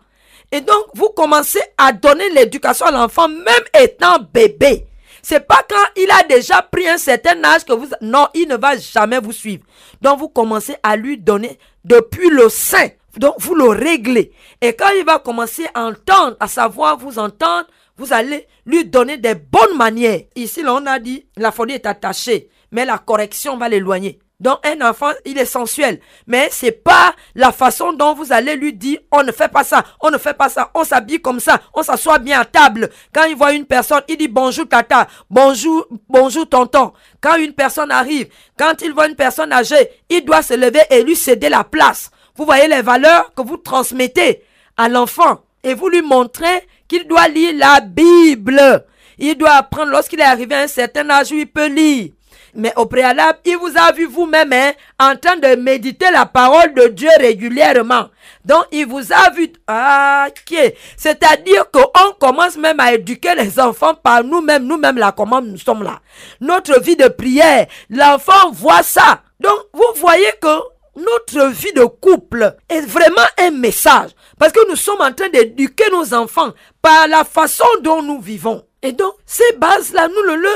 Et 0.51 0.61
donc, 0.61 0.85
vous 0.93 1.09
commencez 1.09 1.61
à 1.77 1.91
donner 1.91 2.29
l'éducation 2.29 2.85
à 2.85 2.91
l'enfant 2.91 3.27
même 3.27 3.63
étant 3.79 4.19
bébé. 4.31 4.85
C'est 5.23 5.47
pas 5.47 5.63
quand 5.67 5.83
il 5.95 6.11
a 6.11 6.23
déjà 6.23 6.61
pris 6.61 6.87
un 6.87 6.97
certain 6.97 7.43
âge 7.43 7.65
que 7.65 7.73
vous... 7.73 7.87
Non, 8.01 8.27
il 8.33 8.47
ne 8.47 8.57
va 8.57 8.77
jamais 8.77 9.19
vous 9.19 9.31
suivre. 9.31 9.63
Donc, 10.01 10.19
vous 10.19 10.29
commencez 10.29 10.75
à 10.83 10.95
lui 10.95 11.17
donner 11.17 11.57
depuis 11.83 12.29
le 12.29 12.49
sein. 12.49 12.89
Donc, 13.17 13.35
vous 13.39 13.55
le 13.55 13.69
réglez. 13.69 14.31
Et 14.61 14.73
quand 14.73 14.89
il 14.97 15.05
va 15.05 15.19
commencer 15.19 15.65
à 15.73 15.85
entendre, 15.85 16.35
à 16.39 16.47
savoir 16.47 16.97
vous 16.97 17.17
entendre, 17.19 17.65
vous 17.97 18.11
allez 18.11 18.47
lui 18.65 18.85
donner 18.85 19.17
des 19.17 19.35
bonnes 19.35 19.77
manières. 19.77 20.21
Ici, 20.35 20.61
là, 20.61 20.73
on 20.73 20.85
a 20.85 20.99
dit, 20.99 21.25
la 21.37 21.51
folie 21.51 21.75
est 21.75 21.85
attachée, 21.85 22.49
mais 22.73 22.83
la 22.83 22.97
correction 22.97 23.55
va 23.55 23.69
l'éloigner. 23.69 24.19
Donc 24.39 24.57
un 24.65 24.81
enfant, 24.85 25.11
il 25.23 25.37
est 25.37 25.45
sensuel. 25.45 26.01
Mais 26.27 26.49
c'est 26.51 26.73
pas 26.73 27.15
la 27.33 27.53
façon 27.53 27.93
dont 27.93 28.13
vous 28.13 28.33
allez 28.33 28.57
lui 28.57 28.73
dire, 28.73 28.99
on 29.09 29.23
ne 29.23 29.31
fait 29.31 29.47
pas 29.47 29.63
ça, 29.63 29.85
on 30.01 30.11
ne 30.11 30.17
fait 30.17 30.33
pas 30.33 30.49
ça, 30.49 30.69
on 30.73 30.83
s'habille 30.83 31.21
comme 31.21 31.39
ça, 31.39 31.61
on 31.73 31.81
s'assoit 31.81 32.19
bien 32.19 32.41
à 32.41 32.45
table. 32.45 32.89
Quand 33.13 33.23
il 33.23 33.37
voit 33.37 33.53
une 33.53 33.65
personne, 33.65 34.01
il 34.09 34.17
dit 34.17 34.27
bonjour 34.27 34.67
tata, 34.67 35.07
bonjour, 35.29 35.87
bonjour 36.09 36.49
tonton. 36.49 36.91
Quand 37.21 37.37
une 37.37 37.53
personne 37.53 37.89
arrive, 37.89 38.27
quand 38.57 38.81
il 38.81 38.91
voit 38.91 39.07
une 39.07 39.15
personne 39.15 39.53
âgée, 39.53 39.89
il 40.09 40.25
doit 40.25 40.41
se 40.41 40.55
lever 40.55 40.81
et 40.89 41.03
lui 41.03 41.15
céder 41.15 41.47
la 41.47 41.63
place. 41.63 42.11
Vous 42.35 42.43
voyez 42.43 42.67
les 42.67 42.81
valeurs 42.81 43.33
que 43.35 43.43
vous 43.43 43.57
transmettez 43.57 44.43
à 44.75 44.89
l'enfant 44.89 45.39
et 45.63 45.73
vous 45.73 45.87
lui 45.87 46.01
montrez 46.01 46.67
qu'il 46.89 47.07
doit 47.07 47.29
lire 47.29 47.53
la 47.55 47.79
Bible. 47.79 48.85
Il 49.19 49.37
doit 49.37 49.51
apprendre 49.51 49.91
lorsqu'il 49.91 50.19
est 50.19 50.23
arrivé 50.23 50.55
à 50.55 50.61
un 50.63 50.67
certain 50.67 51.09
âge 51.09 51.31
où 51.31 51.35
il 51.35 51.47
peut 51.47 51.67
lire. 51.67 52.11
Mais 52.55 52.73
au 52.75 52.85
préalable, 52.85 53.39
il 53.45 53.57
vous 53.57 53.71
a 53.75 53.91
vu 53.91 54.05
vous-même 54.05 54.53
hein, 54.53 54.73
en 54.99 55.15
train 55.15 55.37
de 55.37 55.55
méditer 55.55 56.11
la 56.11 56.25
parole 56.25 56.73
de 56.73 56.87
Dieu 56.87 57.09
régulièrement. 57.19 58.09
Donc, 58.45 58.65
il 58.71 58.85
vous 58.85 59.11
a 59.11 59.31
vu. 59.31 59.51
Ah, 59.67 60.27
ok. 60.27 60.73
C'est-à-dire 60.95 61.71
qu'on 61.71 62.11
commence 62.19 62.57
même 62.57 62.79
à 62.79 62.93
éduquer 62.93 63.33
les 63.35 63.59
enfants 63.59 63.95
par 63.95 64.23
nous-mêmes, 64.23 64.65
nous-mêmes 64.65 64.97
là, 64.97 65.11
comment 65.11 65.41
nous 65.41 65.57
sommes 65.57 65.83
là? 65.83 65.99
Notre 66.41 66.79
vie 66.79 66.95
de 66.95 67.07
prière, 67.07 67.67
l'enfant 67.89 68.51
voit 68.51 68.83
ça. 68.83 69.21
Donc, 69.39 69.59
vous 69.73 69.99
voyez 69.99 70.31
que 70.41 70.59
notre 70.95 71.49
vie 71.49 71.73
de 71.73 71.85
couple 71.85 72.55
est 72.69 72.81
vraiment 72.81 73.25
un 73.39 73.51
message. 73.51 74.11
Parce 74.37 74.51
que 74.51 74.69
nous 74.69 74.75
sommes 74.75 75.01
en 75.01 75.11
train 75.11 75.29
d'éduquer 75.29 75.85
nos 75.91 76.13
enfants 76.13 76.51
par 76.81 77.07
la 77.07 77.23
façon 77.23 77.65
dont 77.81 78.03
nous 78.03 78.19
vivons. 78.19 78.63
Et 78.83 78.91
donc, 78.91 79.13
ces 79.25 79.55
bases-là, 79.57 80.09
nous 80.09 80.35
le, 80.35 80.49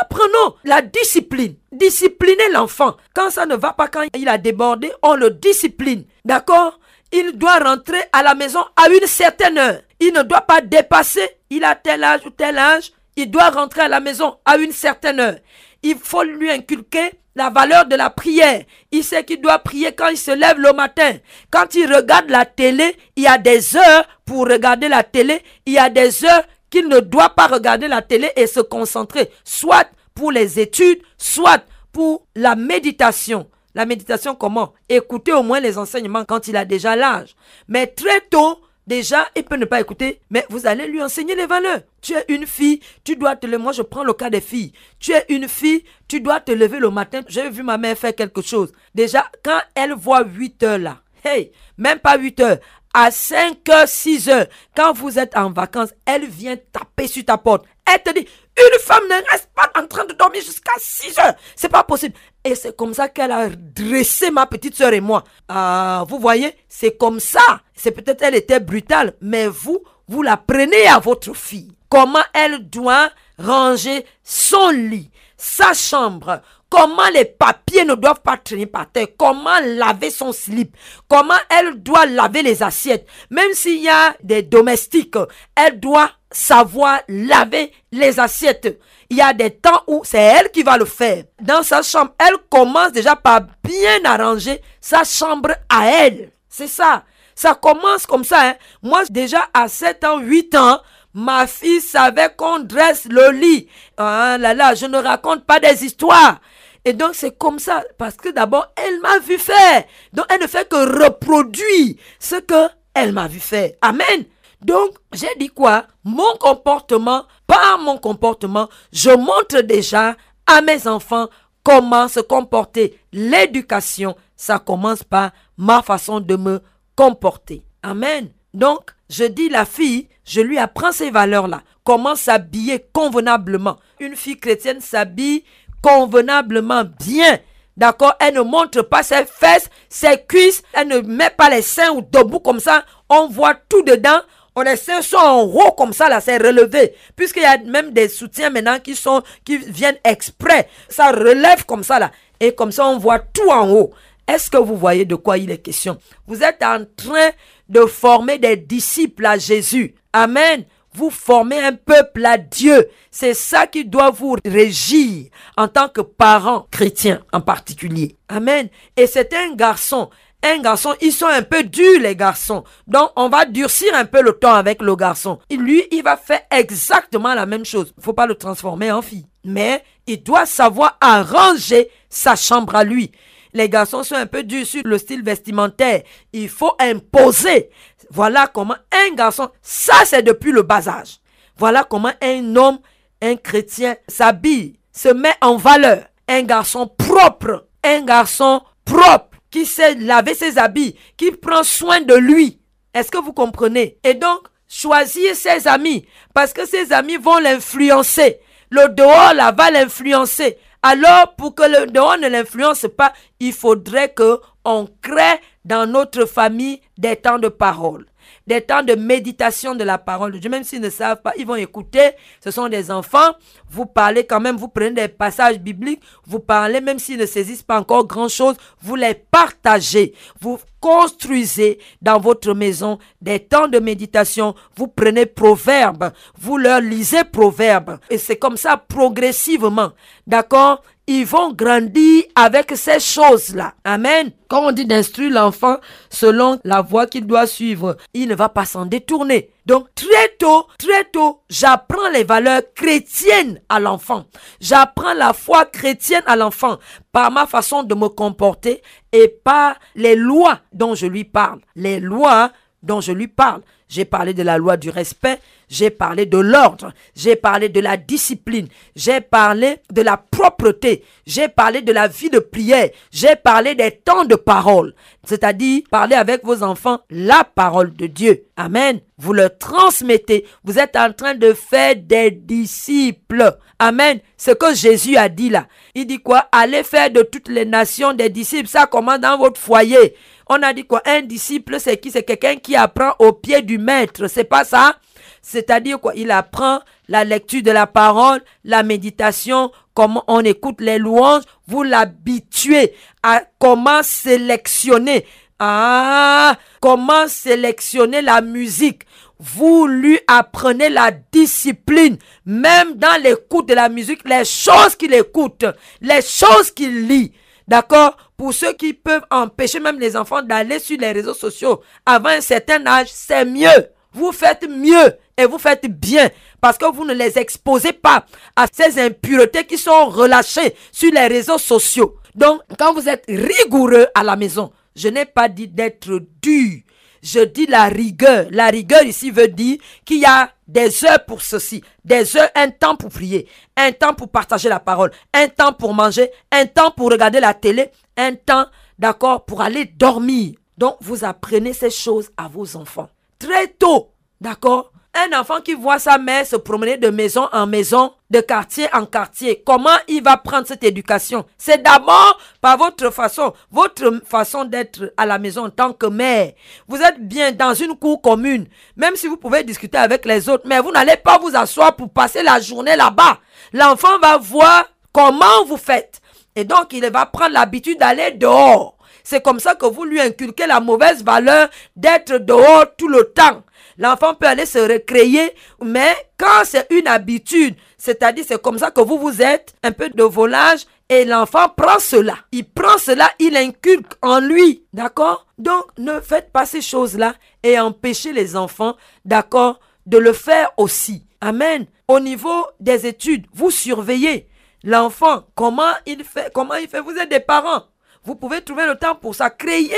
apprenons. 0.00 0.54
La 0.64 0.80
discipline. 0.82 1.56
Discipliner 1.72 2.48
l'enfant. 2.52 2.96
Quand 3.12 3.30
ça 3.30 3.44
ne 3.44 3.56
va 3.56 3.72
pas, 3.72 3.88
quand 3.88 4.06
il 4.14 4.28
a 4.28 4.38
débordé, 4.38 4.92
on 5.02 5.14
le 5.14 5.30
discipline. 5.30 6.04
D'accord? 6.24 6.78
Il 7.10 7.32
doit 7.32 7.58
rentrer 7.58 7.98
à 8.12 8.22
la 8.22 8.34
maison 8.34 8.60
à 8.76 8.88
une 8.88 9.06
certaine 9.06 9.58
heure. 9.58 9.80
Il 10.00 10.12
ne 10.14 10.22
doit 10.22 10.42
pas 10.42 10.60
dépasser. 10.60 11.28
Il 11.50 11.64
a 11.64 11.74
tel 11.74 12.04
âge 12.04 12.20
ou 12.24 12.30
tel 12.30 12.56
âge. 12.56 12.92
Il 13.16 13.30
doit 13.30 13.50
rentrer 13.50 13.82
à 13.82 13.88
la 13.88 14.00
maison 14.00 14.38
à 14.44 14.56
une 14.56 14.72
certaine 14.72 15.20
heure. 15.20 15.36
Il 15.82 15.96
faut 15.98 16.22
lui 16.22 16.50
inculquer 16.50 17.10
la 17.34 17.50
valeur 17.50 17.86
de 17.86 17.96
la 17.96 18.10
prière. 18.10 18.62
Il 18.92 19.02
sait 19.02 19.24
qu'il 19.24 19.40
doit 19.40 19.58
prier 19.58 19.92
quand 19.92 20.08
il 20.08 20.16
se 20.16 20.30
lève 20.30 20.58
le 20.58 20.72
matin. 20.72 21.16
Quand 21.50 21.74
il 21.74 21.92
regarde 21.92 22.30
la 22.30 22.46
télé, 22.46 22.96
il 23.16 23.24
y 23.24 23.26
a 23.26 23.38
des 23.38 23.76
heures 23.76 24.04
pour 24.24 24.48
regarder 24.48 24.88
la 24.88 25.02
télé. 25.02 25.42
Il 25.66 25.74
y 25.74 25.78
a 25.78 25.90
des 25.90 26.24
heures 26.24 26.44
qu'il 26.72 26.88
ne 26.88 27.00
doit 27.00 27.28
pas 27.28 27.46
regarder 27.46 27.86
la 27.86 28.00
télé 28.02 28.32
et 28.34 28.48
se 28.48 28.60
concentrer, 28.60 29.30
soit 29.44 29.88
pour 30.14 30.32
les 30.32 30.58
études, 30.58 31.02
soit 31.18 31.62
pour 31.92 32.26
la 32.34 32.56
méditation. 32.56 33.48
La 33.74 33.84
méditation 33.86 34.34
comment? 34.34 34.72
Écouter 34.88 35.32
au 35.32 35.42
moins 35.42 35.60
les 35.60 35.76
enseignements 35.78 36.24
quand 36.24 36.48
il 36.48 36.56
a 36.56 36.64
déjà 36.64 36.96
l'âge. 36.96 37.36
Mais 37.68 37.86
très 37.86 38.20
tôt, 38.22 38.58
déjà, 38.86 39.28
il 39.36 39.44
peut 39.44 39.56
ne 39.56 39.66
pas 39.66 39.80
écouter, 39.80 40.20
mais 40.30 40.46
vous 40.48 40.66
allez 40.66 40.86
lui 40.86 41.02
enseigner 41.02 41.34
les 41.34 41.46
valeurs. 41.46 41.80
Tu 42.00 42.14
es 42.14 42.24
une 42.28 42.46
fille, 42.46 42.80
tu 43.04 43.16
dois 43.16 43.36
te 43.36 43.46
lever. 43.46 43.58
Moi, 43.58 43.72
je 43.72 43.82
prends 43.82 44.04
le 44.04 44.14
cas 44.14 44.30
des 44.30 44.40
filles. 44.40 44.72
Tu 44.98 45.12
es 45.12 45.26
une 45.28 45.48
fille, 45.48 45.84
tu 46.08 46.20
dois 46.20 46.40
te 46.40 46.52
lever 46.52 46.78
le 46.78 46.90
matin. 46.90 47.20
J'ai 47.28 47.50
vu 47.50 47.62
ma 47.62 47.76
mère 47.76 47.98
faire 47.98 48.14
quelque 48.14 48.42
chose. 48.42 48.72
Déjà, 48.94 49.30
quand 49.44 49.60
elle 49.74 49.92
voit 49.92 50.24
8 50.24 50.62
heures 50.62 50.78
là, 50.78 51.02
hey, 51.24 51.52
même 51.76 51.98
pas 51.98 52.16
8 52.16 52.40
heures, 52.40 52.58
à 52.94 53.10
5 53.10 53.68
heures, 53.68 53.88
6 53.88 54.28
heures, 54.28 54.46
quand 54.76 54.92
vous 54.92 55.18
êtes 55.18 55.36
en 55.36 55.50
vacances, 55.50 55.90
elle 56.04 56.26
vient 56.26 56.56
taper 56.56 57.06
sur 57.06 57.24
ta 57.24 57.38
porte. 57.38 57.64
Elle 57.90 58.02
te 58.02 58.18
dit, 58.18 58.26
une 58.56 58.78
femme 58.80 59.04
ne 59.08 59.30
reste 59.30 59.50
pas 59.54 59.70
en 59.80 59.86
train 59.86 60.04
de 60.04 60.12
dormir 60.12 60.42
jusqu'à 60.42 60.72
6 60.78 61.18
heures. 61.18 61.34
C'est 61.56 61.68
pas 61.68 61.84
possible. 61.84 62.14
Et 62.44 62.54
c'est 62.54 62.76
comme 62.76 62.94
ça 62.94 63.08
qu'elle 63.08 63.32
a 63.32 63.48
dressé 63.48 64.30
ma 64.30 64.46
petite 64.46 64.74
soeur 64.74 64.92
et 64.92 65.00
moi. 65.00 65.24
Ah, 65.48 66.04
vous 66.08 66.18
voyez, 66.18 66.54
c'est 66.68 66.96
comme 66.96 67.20
ça. 67.20 67.60
C'est 67.74 67.92
peut-être 67.92 68.22
elle 68.22 68.34
était 68.34 68.60
brutale, 68.60 69.14
mais 69.20 69.46
vous, 69.46 69.82
vous 70.08 70.22
la 70.22 70.36
prenez 70.36 70.86
à 70.86 70.98
votre 70.98 71.34
fille. 71.34 71.72
Comment 71.88 72.24
elle 72.34 72.68
doit 72.68 73.10
ranger 73.38 74.06
son 74.22 74.70
lit, 74.70 75.10
sa 75.42 75.74
chambre, 75.74 76.40
comment 76.70 77.08
les 77.12 77.24
papiers 77.24 77.84
ne 77.84 77.96
doivent 77.96 78.22
pas 78.22 78.36
traîner 78.36 78.66
par 78.66 78.88
terre, 78.88 79.08
comment 79.18 79.58
laver 79.60 80.10
son 80.10 80.32
slip, 80.32 80.76
comment 81.08 81.34
elle 81.50 81.82
doit 81.82 82.06
laver 82.06 82.42
les 82.42 82.62
assiettes? 82.62 83.08
Même 83.28 83.52
s'il 83.52 83.82
y 83.82 83.88
a 83.88 84.14
des 84.22 84.42
domestiques, 84.42 85.16
elle 85.56 85.80
doit 85.80 86.12
savoir 86.30 87.00
laver 87.08 87.72
les 87.90 88.20
assiettes. 88.20 88.78
Il 89.10 89.16
y 89.16 89.20
a 89.20 89.32
des 89.32 89.50
temps 89.50 89.82
où 89.88 90.02
c'est 90.04 90.22
elle 90.22 90.52
qui 90.52 90.62
va 90.62 90.78
le 90.78 90.84
faire. 90.84 91.24
Dans 91.40 91.64
sa 91.64 91.82
chambre, 91.82 92.12
elle 92.20 92.36
commence 92.48 92.92
déjà 92.92 93.16
par 93.16 93.40
bien 93.64 94.04
arranger 94.04 94.62
sa 94.80 95.02
chambre 95.02 95.50
à 95.68 95.88
elle. 95.88 96.30
C'est 96.48 96.68
ça. 96.68 97.02
Ça 97.34 97.56
commence 97.56 98.06
comme 98.06 98.22
ça. 98.22 98.50
Hein. 98.50 98.54
Moi, 98.80 99.02
déjà 99.10 99.48
à 99.52 99.66
7 99.66 100.04
ans, 100.04 100.20
8 100.20 100.54
ans, 100.54 100.80
ma 101.14 101.46
fille 101.46 101.80
savait 101.80 102.32
qu'on 102.36 102.60
dresse 102.60 103.04
le 103.04 103.30
lit. 103.32 103.68
Ah 103.96 104.36
là 104.38 104.54
là, 104.54 104.74
je 104.74 104.86
ne 104.86 104.98
raconte 104.98 105.44
pas 105.44 105.60
des 105.60 105.84
histoires. 105.84 106.40
Et 106.84 106.92
donc 106.92 107.14
c'est 107.14 107.36
comme 107.36 107.58
ça, 107.58 107.84
parce 107.98 108.16
que 108.16 108.30
d'abord, 108.30 108.66
elle 108.76 109.00
m'a 109.00 109.18
vu 109.20 109.38
faire. 109.38 109.84
Donc 110.12 110.26
elle 110.28 110.40
ne 110.40 110.46
fait 110.46 110.68
que 110.68 111.04
reproduire 111.04 111.94
ce 112.18 112.36
que 112.36 112.68
elle 112.94 113.12
m'a 113.12 113.28
vu 113.28 113.40
faire. 113.40 113.70
Amen. 113.80 114.24
Donc, 114.60 114.94
j'ai 115.12 115.34
dit 115.38 115.48
quoi? 115.48 115.86
Mon 116.04 116.36
comportement, 116.38 117.24
par 117.46 117.78
mon 117.78 117.98
comportement, 117.98 118.68
je 118.92 119.10
montre 119.10 119.60
déjà 119.62 120.14
à 120.46 120.60
mes 120.60 120.86
enfants 120.86 121.28
comment 121.64 122.08
se 122.08 122.20
comporter. 122.20 122.98
L'éducation, 123.12 124.16
ça 124.36 124.58
commence 124.58 125.02
par 125.02 125.32
ma 125.56 125.82
façon 125.82 126.20
de 126.20 126.36
me 126.36 126.60
comporter. 126.94 127.64
Amen. 127.82 128.30
Donc, 128.54 128.90
je 129.08 129.24
dis 129.24 129.48
la 129.48 129.64
fille, 129.64 130.08
je 130.24 130.40
lui 130.40 130.58
apprends 130.58 130.92
ces 130.92 131.10
valeurs-là. 131.10 131.62
Comment 131.84 132.14
s'habiller 132.14 132.86
convenablement. 132.92 133.78
Une 134.00 134.16
fille 134.16 134.38
chrétienne 134.38 134.80
s'habille 134.80 135.44
convenablement 135.80 136.84
bien. 136.84 137.38
D'accord 137.76 138.14
Elle 138.20 138.34
ne 138.34 138.42
montre 138.42 138.82
pas 138.82 139.02
ses 139.02 139.24
fesses, 139.24 139.70
ses 139.88 140.22
cuisses. 140.28 140.62
Elle 140.72 140.88
ne 140.88 140.98
met 141.00 141.30
pas 141.30 141.50
les 141.50 141.62
seins 141.62 141.90
ou 141.90 142.02
debout 142.02 142.40
comme 142.40 142.60
ça. 142.60 142.84
On 143.08 143.28
voit 143.28 143.54
tout 143.68 143.82
dedans. 143.82 144.20
On 144.54 144.62
les 144.62 144.76
seins 144.76 145.00
sont 145.00 145.16
en 145.16 145.42
haut 145.44 145.72
comme 145.72 145.94
ça, 145.94 146.10
là, 146.10 146.20
c'est 146.20 146.36
relevé. 146.36 146.94
Puisqu'il 147.16 147.42
y 147.42 147.46
a 147.46 147.56
même 147.56 147.92
des 147.92 148.08
soutiens 148.08 148.50
maintenant 148.50 148.78
qui 148.78 148.94
sont, 148.94 149.22
qui 149.46 149.56
viennent 149.56 149.98
exprès. 150.04 150.68
Ça 150.90 151.10
relève 151.10 151.64
comme 151.64 151.82
ça, 151.82 151.98
là. 151.98 152.10
Et 152.38 152.54
comme 152.54 152.70
ça, 152.70 152.86
on 152.86 152.98
voit 152.98 153.20
tout 153.20 153.48
en 153.50 153.70
haut. 153.70 153.92
Est-ce 154.28 154.50
que 154.50 154.58
vous 154.58 154.76
voyez 154.76 155.06
de 155.06 155.14
quoi 155.14 155.38
il 155.38 155.50
est 155.50 155.58
question? 155.58 155.98
Vous 156.26 156.42
êtes 156.42 156.62
en 156.62 156.84
train 156.96 157.30
de 157.72 157.86
former 157.86 158.38
des 158.38 158.56
disciples 158.56 159.24
à 159.24 159.38
Jésus. 159.38 159.94
Amen. 160.12 160.64
Vous 160.94 161.08
formez 161.08 161.58
un 161.58 161.72
peuple 161.72 162.26
à 162.26 162.36
Dieu. 162.36 162.86
C'est 163.10 163.32
ça 163.32 163.66
qui 163.66 163.86
doit 163.86 164.10
vous 164.10 164.36
régir 164.44 165.30
en 165.56 165.68
tant 165.68 165.88
que 165.88 166.02
parents 166.02 166.66
chrétiens 166.70 167.22
en 167.32 167.40
particulier. 167.40 168.16
Amen. 168.28 168.68
Et 168.94 169.06
c'est 169.06 169.32
un 169.32 169.54
garçon. 169.54 170.10
un 170.42 170.58
garçon, 170.58 170.94
ils 171.00 171.12
sont 171.12 171.26
un 171.26 171.40
peu 171.40 171.62
durs, 171.62 172.00
les 172.00 172.14
garçons. 172.14 172.62
Donc, 172.86 173.10
on 173.16 173.30
va 173.30 173.46
durcir 173.46 173.94
un 173.94 174.04
peu 174.04 174.20
le 174.20 174.32
temps 174.32 174.54
avec 174.54 174.82
le 174.82 174.94
garçon. 174.94 175.38
Lui, 175.50 175.84
il 175.92 176.02
va 176.02 176.18
faire 176.18 176.42
exactement 176.50 177.32
la 177.32 177.46
même 177.46 177.64
chose. 177.64 177.94
Faut 177.98 178.12
pas 178.12 178.26
le 178.26 178.34
transformer 178.34 178.92
en 178.92 179.00
fille. 179.00 179.26
Mais 179.44 179.82
il 180.06 180.22
doit 180.22 180.44
savoir 180.44 180.98
arranger 181.00 181.88
sa 182.10 182.36
chambre 182.36 182.76
à 182.76 182.84
lui. 182.84 183.12
Les 183.54 183.68
garçons 183.68 184.02
sont 184.02 184.14
un 184.14 184.26
peu 184.26 184.42
durs 184.42 184.66
sur 184.66 184.82
le 184.84 184.98
style 184.98 185.22
vestimentaire. 185.22 186.02
Il 186.32 186.48
faut 186.48 186.74
imposer. 186.78 187.70
Voilà 188.10 188.46
comment 188.46 188.76
un 188.92 189.14
garçon, 189.14 189.50
ça 189.60 190.04
c'est 190.04 190.22
depuis 190.22 190.52
le 190.52 190.62
bas 190.62 190.88
âge. 190.88 191.18
Voilà 191.56 191.84
comment 191.84 192.12
un 192.22 192.56
homme, 192.56 192.78
un 193.20 193.36
chrétien 193.36 193.96
s'habille, 194.08 194.78
se 194.92 195.08
met 195.08 195.34
en 195.40 195.56
valeur. 195.56 196.04
Un 196.28 196.42
garçon 196.42 196.86
propre, 196.86 197.66
un 197.84 198.02
garçon 198.02 198.62
propre 198.84 199.36
qui 199.50 199.66
sait 199.66 199.94
laver 199.94 200.34
ses 200.34 200.58
habits, 200.58 200.96
qui 201.16 201.30
prend 201.30 201.62
soin 201.62 202.00
de 202.00 202.14
lui. 202.14 202.58
Est-ce 202.94 203.10
que 203.10 203.18
vous 203.18 203.32
comprenez? 203.32 203.98
Et 204.02 204.14
donc, 204.14 204.48
choisir 204.68 205.36
ses 205.36 205.68
amis, 205.68 206.06
parce 206.34 206.52
que 206.52 206.66
ses 206.66 206.92
amis 206.92 207.16
vont 207.16 207.38
l'influencer. 207.38 208.40
Le 208.70 208.88
dehors, 208.88 209.34
là, 209.34 209.52
va 209.52 209.70
l'influencer. 209.70 210.58
Alors, 210.82 211.36
pour 211.36 211.54
que 211.54 211.62
le 211.62 211.86
dehors 211.86 212.18
ne 212.18 212.28
l'influence 212.28 212.86
pas, 212.96 213.12
il 213.38 213.52
faudrait 213.52 214.12
que 214.12 214.40
on 214.64 214.88
crée 215.00 215.40
dans 215.64 215.86
notre 215.86 216.26
famille 216.26 216.80
des 216.98 217.16
temps 217.16 217.38
de 217.38 217.48
parole 217.48 218.06
des 218.46 218.60
temps 218.60 218.82
de 218.82 218.94
méditation 218.94 219.74
de 219.74 219.84
la 219.84 219.98
parole 219.98 220.32
de 220.32 220.38
Dieu. 220.38 220.50
Même 220.50 220.64
s'ils 220.64 220.80
ne 220.80 220.90
savent 220.90 221.22
pas, 221.22 221.32
ils 221.38 221.46
vont 221.46 221.54
écouter. 221.54 222.12
Ce 222.42 222.50
sont 222.50 222.68
des 222.68 222.90
enfants. 222.90 223.32
Vous 223.70 223.86
parlez 223.86 224.24
quand 224.24 224.40
même, 224.40 224.56
vous 224.56 224.68
prenez 224.68 224.90
des 224.90 225.08
passages 225.08 225.58
bibliques, 225.58 226.02
vous 226.26 226.40
parlez, 226.40 226.80
même 226.80 226.98
s'ils 226.98 227.18
ne 227.18 227.26
saisissent 227.26 227.62
pas 227.62 227.78
encore 227.80 228.06
grand-chose, 228.06 228.56
vous 228.80 228.96
les 228.96 229.14
partagez. 229.14 230.14
Vous 230.40 230.58
construisez 230.80 231.78
dans 232.02 232.18
votre 232.18 232.54
maison 232.54 232.98
des 233.20 233.38
temps 233.38 233.68
de 233.68 233.78
méditation. 233.78 234.54
Vous 234.76 234.88
prenez 234.88 235.26
Proverbes, 235.26 236.12
vous 236.36 236.58
leur 236.58 236.80
lisez 236.80 237.24
Proverbes. 237.24 237.98
Et 238.10 238.18
c'est 238.18 238.36
comme 238.36 238.56
ça 238.56 238.76
progressivement. 238.76 239.92
D'accord? 240.26 240.82
Ils 241.06 241.26
vont 241.26 241.52
grandir 241.52 242.24
avec 242.34 242.72
ces 242.76 243.00
choses-là. 243.00 243.74
Amen. 243.84 244.30
Quand 244.48 244.68
on 244.68 244.72
dit 244.72 244.86
d'instruire 244.86 245.32
l'enfant 245.32 245.78
selon 246.10 246.60
la 246.64 246.80
voie 246.82 247.06
qu'il 247.06 247.26
doit 247.26 247.46
suivre, 247.46 247.96
il 248.14 248.28
ne 248.28 248.34
va 248.34 248.48
pas 248.48 248.64
s'en 248.64 248.86
détourner. 248.86 249.50
Donc 249.66 249.88
très 249.94 250.28
tôt, 250.38 250.66
très 250.78 251.04
tôt, 251.04 251.40
j'apprends 251.48 252.08
les 252.12 252.24
valeurs 252.24 252.62
chrétiennes 252.74 253.60
à 253.68 253.80
l'enfant. 253.80 254.26
J'apprends 254.60 255.14
la 255.14 255.32
foi 255.32 255.64
chrétienne 255.64 256.22
à 256.26 256.36
l'enfant 256.36 256.78
par 257.10 257.30
ma 257.30 257.46
façon 257.46 257.82
de 257.82 257.94
me 257.94 258.08
comporter 258.08 258.82
et 259.12 259.28
par 259.28 259.76
les 259.94 260.14
lois 260.16 260.60
dont 260.72 260.94
je 260.94 261.06
lui 261.06 261.24
parle. 261.24 261.60
Les 261.74 262.00
lois 262.00 262.52
dont 262.82 263.00
je 263.00 263.12
lui 263.12 263.28
parle. 263.28 263.62
J'ai 263.92 264.06
parlé 264.06 264.32
de 264.32 264.42
la 264.42 264.56
loi 264.56 264.78
du 264.78 264.88
respect, 264.88 265.38
j'ai 265.68 265.90
parlé 265.90 266.24
de 266.24 266.38
l'ordre, 266.38 266.94
j'ai 267.14 267.36
parlé 267.36 267.68
de 267.68 267.78
la 267.78 267.98
discipline, 267.98 268.66
j'ai 268.96 269.20
parlé 269.20 269.80
de 269.92 270.00
la 270.00 270.16
propreté, 270.16 271.04
j'ai 271.26 271.48
parlé 271.48 271.82
de 271.82 271.92
la 271.92 272.08
vie 272.08 272.30
de 272.30 272.38
prière, 272.38 272.88
j'ai 273.10 273.36
parlé 273.36 273.74
des 273.74 273.90
temps 273.90 274.24
de 274.24 274.34
parole, 274.34 274.94
c'est-à-dire 275.24 275.82
parler 275.90 276.16
avec 276.16 276.42
vos 276.42 276.62
enfants 276.62 277.00
la 277.10 277.44
parole 277.44 277.92
de 277.92 278.06
Dieu. 278.06 278.46
Amen. 278.56 279.00
Vous 279.18 279.34
le 279.34 279.50
transmettez, 279.50 280.46
vous 280.64 280.78
êtes 280.78 280.96
en 280.96 281.12
train 281.12 281.34
de 281.34 281.52
faire 281.52 281.94
des 281.94 282.30
disciples. 282.30 283.58
Amen. 283.78 284.20
Ce 284.38 284.52
que 284.52 284.74
Jésus 284.74 285.16
a 285.16 285.28
dit 285.28 285.50
là. 285.50 285.66
Il 285.94 286.06
dit 286.06 286.18
quoi? 286.18 286.48
Allez 286.50 286.82
faire 286.82 287.10
de 287.10 287.22
toutes 287.22 287.48
les 287.48 287.64
nations 287.64 288.14
des 288.14 288.30
disciples. 288.30 288.68
Ça 288.68 288.86
commence 288.86 289.20
dans 289.20 289.36
votre 289.38 289.60
foyer. 289.60 290.14
On 290.54 290.62
a 290.62 290.74
dit 290.74 290.84
quoi? 290.84 291.00
Un 291.06 291.22
disciple, 291.22 291.80
c'est 291.80 291.96
qui? 291.96 292.10
C'est 292.10 292.24
quelqu'un 292.24 292.56
qui 292.56 292.76
apprend 292.76 293.14
au 293.20 293.32
pied 293.32 293.62
du 293.62 293.78
maître. 293.78 294.26
C'est 294.26 294.44
pas 294.44 294.64
ça? 294.64 294.96
C'est-à-dire 295.40 295.98
quoi? 295.98 296.12
Il 296.14 296.30
apprend 296.30 296.80
la 297.08 297.24
lecture 297.24 297.62
de 297.62 297.70
la 297.70 297.86
parole, 297.86 298.42
la 298.62 298.82
méditation, 298.82 299.72
comment 299.94 300.22
on 300.26 300.40
écoute 300.40 300.82
les 300.82 300.98
louanges. 300.98 301.44
Vous 301.66 301.82
l'habituez 301.82 302.92
à 303.22 303.44
comment 303.58 304.02
sélectionner. 304.02 305.24
Ah, 305.58 306.58
comment 306.82 307.28
sélectionner 307.28 308.20
la 308.20 308.42
musique? 308.42 309.04
Vous 309.38 309.86
lui 309.86 310.20
apprenez 310.26 310.90
la 310.90 311.12
discipline, 311.32 312.18
même 312.44 312.96
dans 312.96 313.22
l'écoute 313.22 313.68
de 313.68 313.74
la 313.74 313.88
musique, 313.88 314.28
les 314.28 314.44
choses 314.44 314.96
qu'il 314.96 315.14
écoute, 315.14 315.64
les 316.02 316.20
choses 316.20 316.70
qu'il 316.70 317.08
lit. 317.08 317.32
D'accord? 317.66 318.16
Pour 318.42 318.52
ceux 318.52 318.72
qui 318.72 318.92
peuvent 318.92 319.22
empêcher 319.30 319.78
même 319.78 320.00
les 320.00 320.16
enfants 320.16 320.42
d'aller 320.42 320.80
sur 320.80 320.98
les 320.98 321.12
réseaux 321.12 321.32
sociaux 321.32 321.80
avant 322.04 322.30
un 322.30 322.40
certain 322.40 322.84
âge, 322.88 323.06
c'est 323.12 323.44
mieux. 323.44 323.68
Vous 324.12 324.32
faites 324.32 324.68
mieux 324.68 325.16
et 325.36 325.46
vous 325.46 325.58
faites 325.58 325.86
bien 325.86 326.28
parce 326.60 326.76
que 326.76 326.92
vous 326.92 327.04
ne 327.04 327.14
les 327.14 327.38
exposez 327.38 327.92
pas 327.92 328.26
à 328.56 328.66
ces 328.72 328.98
impuretés 329.00 329.64
qui 329.64 329.78
sont 329.78 330.06
relâchées 330.06 330.74
sur 330.90 331.12
les 331.12 331.28
réseaux 331.28 331.56
sociaux. 331.56 332.16
Donc, 332.34 332.62
quand 332.80 332.92
vous 332.92 333.08
êtes 333.08 333.22
rigoureux 333.28 334.08
à 334.12 334.24
la 334.24 334.34
maison, 334.34 334.72
je 334.96 335.06
n'ai 335.06 335.24
pas 335.24 335.48
dit 335.48 335.68
d'être 335.68 336.10
dur. 336.42 336.80
Je 337.22 337.40
dis 337.40 337.66
la 337.66 337.84
rigueur. 337.84 338.46
La 338.50 338.66
rigueur 338.66 339.02
ici 339.04 339.30
veut 339.30 339.48
dire 339.48 339.78
qu'il 340.04 340.18
y 340.18 340.24
a 340.24 340.50
des 340.66 341.04
heures 341.04 341.24
pour 341.24 341.42
ceci, 341.42 341.82
des 342.04 342.36
heures, 342.36 342.50
un 342.54 342.70
temps 342.70 342.96
pour 342.96 343.10
prier, 343.10 343.48
un 343.76 343.92
temps 343.92 344.14
pour 344.14 344.28
partager 344.28 344.68
la 344.68 344.80
parole, 344.80 345.12
un 345.32 345.48
temps 345.48 345.72
pour 345.72 345.94
manger, 345.94 346.30
un 346.50 346.66
temps 346.66 346.90
pour 346.90 347.10
regarder 347.10 347.40
la 347.40 347.54
télé, 347.54 347.90
un 348.16 348.34
temps, 348.34 348.66
d'accord, 348.98 349.44
pour 349.44 349.60
aller 349.60 349.84
dormir. 349.84 350.54
Donc, 350.78 350.96
vous 351.00 351.24
apprenez 351.24 351.72
ces 351.72 351.90
choses 351.90 352.30
à 352.36 352.48
vos 352.48 352.76
enfants. 352.76 353.08
Très 353.38 353.68
tôt, 353.68 354.10
d'accord 354.40 354.91
un 355.14 355.38
enfant 355.38 355.60
qui 355.60 355.74
voit 355.74 355.98
sa 355.98 356.16
mère 356.16 356.46
se 356.46 356.56
promener 356.56 356.96
de 356.96 357.10
maison 357.10 357.48
en 357.52 357.66
maison, 357.66 358.12
de 358.30 358.40
quartier 358.40 358.88
en 358.94 359.04
quartier, 359.04 359.62
comment 359.64 359.90
il 360.08 360.22
va 360.22 360.38
prendre 360.38 360.66
cette 360.66 360.84
éducation? 360.84 361.44
C'est 361.58 361.82
d'abord 361.82 362.38
par 362.62 362.78
votre 362.78 363.10
façon, 363.10 363.52
votre 363.70 364.22
façon 364.24 364.64
d'être 364.64 365.12
à 365.18 365.26
la 365.26 365.38
maison 365.38 365.66
en 365.66 365.70
tant 365.70 365.92
que 365.92 366.06
mère. 366.06 366.52
Vous 366.88 367.00
êtes 367.02 367.20
bien 367.20 367.52
dans 367.52 367.74
une 367.74 367.94
cour 367.94 368.22
commune, 368.22 368.66
même 368.96 369.16
si 369.16 369.26
vous 369.26 369.36
pouvez 369.36 369.64
discuter 369.64 369.98
avec 369.98 370.24
les 370.24 370.48
autres, 370.48 370.64
mais 370.66 370.80
vous 370.80 370.92
n'allez 370.92 371.16
pas 371.16 371.38
vous 371.38 371.54
asseoir 371.54 371.94
pour 371.94 372.10
passer 372.10 372.42
la 372.42 372.58
journée 372.60 372.96
là-bas. 372.96 373.38
L'enfant 373.74 374.18
va 374.18 374.38
voir 374.38 374.84
comment 375.12 375.64
vous 375.66 375.76
faites. 375.76 376.20
Et 376.56 376.64
donc, 376.64 376.92
il 376.92 377.04
va 377.10 377.26
prendre 377.26 377.52
l'habitude 377.52 377.98
d'aller 377.98 378.32
dehors. 378.32 378.96
C'est 379.32 379.42
comme 379.42 379.60
ça 379.60 379.74
que 379.74 379.86
vous 379.86 380.04
lui 380.04 380.20
inculquez 380.20 380.66
la 380.66 380.78
mauvaise 380.78 381.24
valeur 381.24 381.70
d'être 381.96 382.36
dehors 382.36 382.84
tout 382.98 383.08
le 383.08 383.32
temps. 383.32 383.62
L'enfant 383.96 384.34
peut 384.34 384.46
aller 384.46 384.66
se 384.66 384.76
recréer, 384.78 385.54
mais 385.82 386.14
quand 386.36 386.64
c'est 386.64 386.86
une 386.90 387.06
habitude, 387.06 387.74
c'est-à-dire 387.96 388.44
c'est 388.46 388.60
comme 388.60 388.76
ça 388.76 388.90
que 388.90 389.00
vous 389.00 389.16
vous 389.16 389.40
êtes, 389.40 389.72
un 389.82 389.92
peu 389.92 390.10
de 390.10 390.22
volage, 390.22 390.80
et 391.08 391.24
l'enfant 391.24 391.70
prend 391.70 391.98
cela. 391.98 392.34
Il 392.52 392.68
prend 392.68 392.98
cela, 392.98 393.30
il 393.38 393.56
inculque 393.56 394.12
en 394.20 394.38
lui. 394.38 394.84
D'accord? 394.92 395.46
Donc 395.56 395.86
ne 395.96 396.20
faites 396.20 396.52
pas 396.52 396.66
ces 396.66 396.82
choses-là 396.82 397.34
et 397.62 397.80
empêchez 397.80 398.34
les 398.34 398.54
enfants, 398.54 398.98
d'accord, 399.24 399.80
de 400.04 400.18
le 400.18 400.34
faire 400.34 400.72
aussi. 400.76 401.26
Amen. 401.40 401.86
Au 402.06 402.20
niveau 402.20 402.66
des 402.80 403.06
études, 403.06 403.46
vous 403.54 403.70
surveillez 403.70 404.46
l'enfant, 404.84 405.44
comment 405.54 405.94
il 406.04 406.22
fait, 406.22 406.52
comment 406.52 406.74
il 406.74 406.86
fait? 406.86 407.00
Vous 407.00 407.16
êtes 407.16 407.30
des 407.30 407.40
parents. 407.40 407.84
Vous 408.24 408.36
pouvez 408.36 408.60
trouver 408.60 408.86
le 408.86 408.96
temps 408.96 409.14
pour 409.14 409.34
ça. 409.34 409.50
Créer 409.50 409.90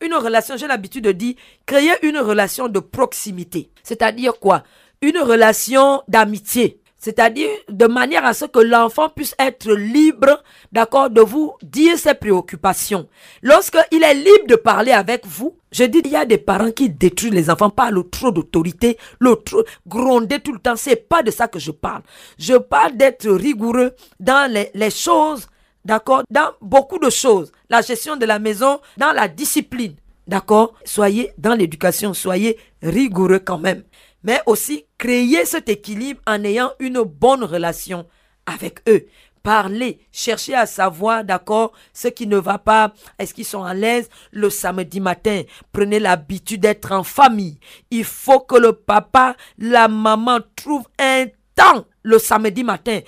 une 0.00 0.14
relation, 0.14 0.56
j'ai 0.56 0.66
l'habitude 0.66 1.04
de 1.04 1.12
dire, 1.12 1.34
créer 1.66 1.92
une 2.02 2.18
relation 2.18 2.68
de 2.68 2.80
proximité. 2.80 3.70
C'est-à-dire 3.82 4.38
quoi? 4.40 4.62
Une 5.02 5.18
relation 5.18 6.02
d'amitié. 6.08 6.80
C'est-à-dire 6.98 7.48
de 7.70 7.86
manière 7.86 8.26
à 8.26 8.34
ce 8.34 8.44
que 8.44 8.58
l'enfant 8.58 9.08
puisse 9.08 9.34
être 9.38 9.72
libre, 9.72 10.42
d'accord, 10.70 11.08
de 11.08 11.22
vous 11.22 11.54
dire 11.62 11.96
ses 11.96 12.12
préoccupations. 12.12 13.08
Lorsqu'il 13.42 14.02
est 14.02 14.14
libre 14.14 14.46
de 14.46 14.56
parler 14.56 14.92
avec 14.92 15.26
vous, 15.26 15.56
je 15.72 15.84
dis, 15.84 16.02
il 16.04 16.10
y 16.10 16.16
a 16.16 16.26
des 16.26 16.36
parents 16.36 16.72
qui 16.72 16.90
détruisent 16.90 17.32
les 17.32 17.48
enfants 17.48 17.70
par 17.70 17.90
le 17.90 18.02
trop 18.02 18.32
d'autorité, 18.32 18.98
le 19.18 19.36
trop 19.36 19.64
gronder 19.86 20.40
tout 20.40 20.52
le 20.52 20.58
temps. 20.58 20.76
C'est 20.76 21.08
pas 21.08 21.22
de 21.22 21.30
ça 21.30 21.48
que 21.48 21.58
je 21.58 21.70
parle. 21.70 22.02
Je 22.38 22.54
parle 22.54 22.98
d'être 22.98 23.30
rigoureux 23.30 23.92
dans 24.18 24.52
les, 24.52 24.70
les 24.74 24.90
choses 24.90 25.46
D'accord? 25.84 26.22
Dans 26.30 26.52
beaucoup 26.60 26.98
de 26.98 27.10
choses. 27.10 27.52
La 27.68 27.80
gestion 27.80 28.16
de 28.16 28.26
la 28.26 28.38
maison, 28.38 28.80
dans 28.96 29.12
la 29.12 29.28
discipline. 29.28 29.94
D'accord? 30.26 30.74
Soyez 30.84 31.32
dans 31.38 31.54
l'éducation, 31.54 32.14
soyez 32.14 32.58
rigoureux 32.82 33.40
quand 33.40 33.58
même. 33.58 33.82
Mais 34.22 34.40
aussi, 34.46 34.84
créer 34.98 35.44
cet 35.44 35.68
équilibre 35.68 36.20
en 36.26 36.44
ayant 36.44 36.72
une 36.78 37.02
bonne 37.02 37.42
relation 37.44 38.06
avec 38.46 38.80
eux. 38.88 39.06
Parlez, 39.42 40.00
cherchez 40.12 40.54
à 40.54 40.66
savoir, 40.66 41.24
d'accord, 41.24 41.72
ce 41.94 42.08
qui 42.08 42.26
ne 42.26 42.36
va 42.36 42.58
pas, 42.58 42.92
est-ce 43.18 43.32
qu'ils 43.32 43.46
sont 43.46 43.64
à 43.64 43.72
l'aise 43.72 44.10
le 44.32 44.50
samedi 44.50 45.00
matin? 45.00 45.42
Prenez 45.72 45.98
l'habitude 45.98 46.60
d'être 46.60 46.92
en 46.92 47.02
famille. 47.02 47.58
Il 47.90 48.04
faut 48.04 48.40
que 48.40 48.56
le 48.56 48.74
papa, 48.74 49.34
la 49.56 49.88
maman 49.88 50.40
trouvent 50.56 50.88
un 50.98 51.24
temps 51.54 51.86
le 52.02 52.18
samedi 52.18 52.64
matin 52.64 53.00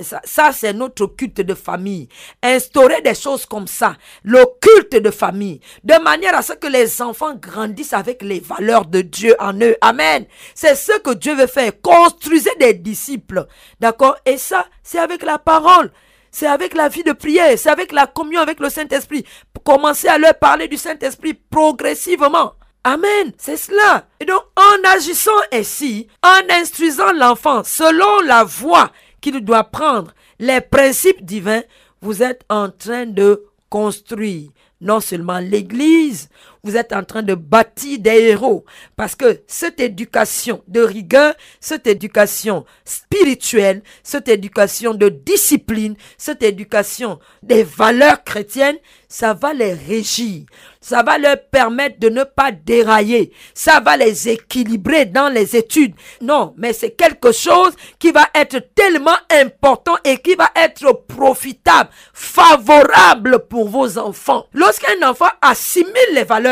ça 0.00 0.52
c'est 0.52 0.72
notre 0.72 1.06
culte 1.06 1.40
de 1.40 1.54
famille. 1.54 2.08
Instaurer 2.42 3.00
des 3.02 3.14
choses 3.14 3.46
comme 3.46 3.66
ça, 3.66 3.96
le 4.22 4.44
culte 4.60 5.02
de 5.02 5.10
famille, 5.10 5.60
de 5.84 5.94
manière 6.02 6.36
à 6.36 6.42
ce 6.42 6.52
que 6.52 6.66
les 6.66 7.02
enfants 7.02 7.34
grandissent 7.34 7.92
avec 7.92 8.22
les 8.22 8.40
valeurs 8.40 8.86
de 8.86 9.00
Dieu 9.00 9.34
en 9.38 9.54
eux. 9.60 9.76
Amen. 9.80 10.26
C'est 10.54 10.74
ce 10.74 10.98
que 10.98 11.14
Dieu 11.14 11.34
veut 11.34 11.46
faire. 11.46 11.72
Construisez 11.80 12.54
des 12.58 12.74
disciples. 12.74 13.46
D'accord? 13.80 14.16
Et 14.26 14.38
ça, 14.38 14.66
c'est 14.82 14.98
avec 14.98 15.22
la 15.22 15.38
parole. 15.38 15.92
C'est 16.30 16.46
avec 16.46 16.74
la 16.74 16.88
vie 16.88 17.04
de 17.04 17.12
prière, 17.12 17.58
c'est 17.58 17.68
avec 17.68 17.92
la 17.92 18.06
communion 18.06 18.40
avec 18.40 18.58
le 18.58 18.70
Saint-Esprit. 18.70 19.24
Commencez 19.64 20.08
à 20.08 20.16
leur 20.16 20.38
parler 20.38 20.66
du 20.66 20.78
Saint-Esprit 20.78 21.34
progressivement. 21.34 22.54
Amen, 22.84 23.32
c'est 23.38 23.58
cela. 23.58 24.06
Et 24.18 24.24
donc, 24.24 24.42
en 24.56 24.88
agissant 24.88 25.30
ainsi, 25.52 26.08
en 26.22 26.54
instruisant 26.54 27.12
l'enfant 27.12 27.62
selon 27.62 28.20
la 28.24 28.42
voie 28.42 28.90
qu'il 29.22 29.40
doit 29.42 29.64
prendre, 29.64 30.12
les 30.38 30.60
principes 30.60 31.24
divins, 31.24 31.62
vous 32.02 32.22
êtes 32.22 32.44
en 32.50 32.68
train 32.68 33.06
de 33.06 33.44
construire. 33.70 34.50
Non 34.82 35.00
seulement 35.00 35.38
l'Église, 35.38 36.28
vous 36.64 36.76
êtes 36.76 36.92
en 36.92 37.02
train 37.02 37.22
de 37.22 37.34
bâtir 37.34 37.98
des 37.98 38.20
héros. 38.20 38.64
Parce 38.96 39.16
que 39.16 39.40
cette 39.48 39.80
éducation 39.80 40.62
de 40.68 40.80
rigueur, 40.80 41.34
cette 41.58 41.88
éducation 41.88 42.64
spirituelle, 42.84 43.82
cette 44.04 44.28
éducation 44.28 44.94
de 44.94 45.08
discipline, 45.08 45.96
cette 46.16 46.42
éducation 46.44 47.18
des 47.42 47.64
valeurs 47.64 48.22
chrétiennes, 48.22 48.78
ça 49.08 49.34
va 49.34 49.52
les 49.52 49.74
régir. 49.74 50.44
Ça 50.80 51.02
va 51.02 51.18
leur 51.18 51.36
permettre 51.50 51.98
de 51.98 52.08
ne 52.08 52.24
pas 52.24 52.50
dérailler. 52.50 53.32
Ça 53.54 53.80
va 53.80 53.96
les 53.96 54.28
équilibrer 54.28 55.04
dans 55.04 55.28
les 55.28 55.56
études. 55.56 55.94
Non, 56.20 56.54
mais 56.56 56.72
c'est 56.72 56.92
quelque 56.92 57.32
chose 57.32 57.72
qui 57.98 58.10
va 58.12 58.28
être 58.34 58.58
tellement 58.74 59.10
important 59.30 59.96
et 60.04 60.18
qui 60.18 60.34
va 60.34 60.50
être 60.56 61.04
profitable, 61.06 61.90
favorable 62.12 63.46
pour 63.48 63.68
vos 63.68 63.98
enfants. 63.98 64.46
Lorsqu'un 64.54 65.08
enfant 65.08 65.30
assimile 65.40 65.92
les 66.14 66.24
valeurs 66.24 66.51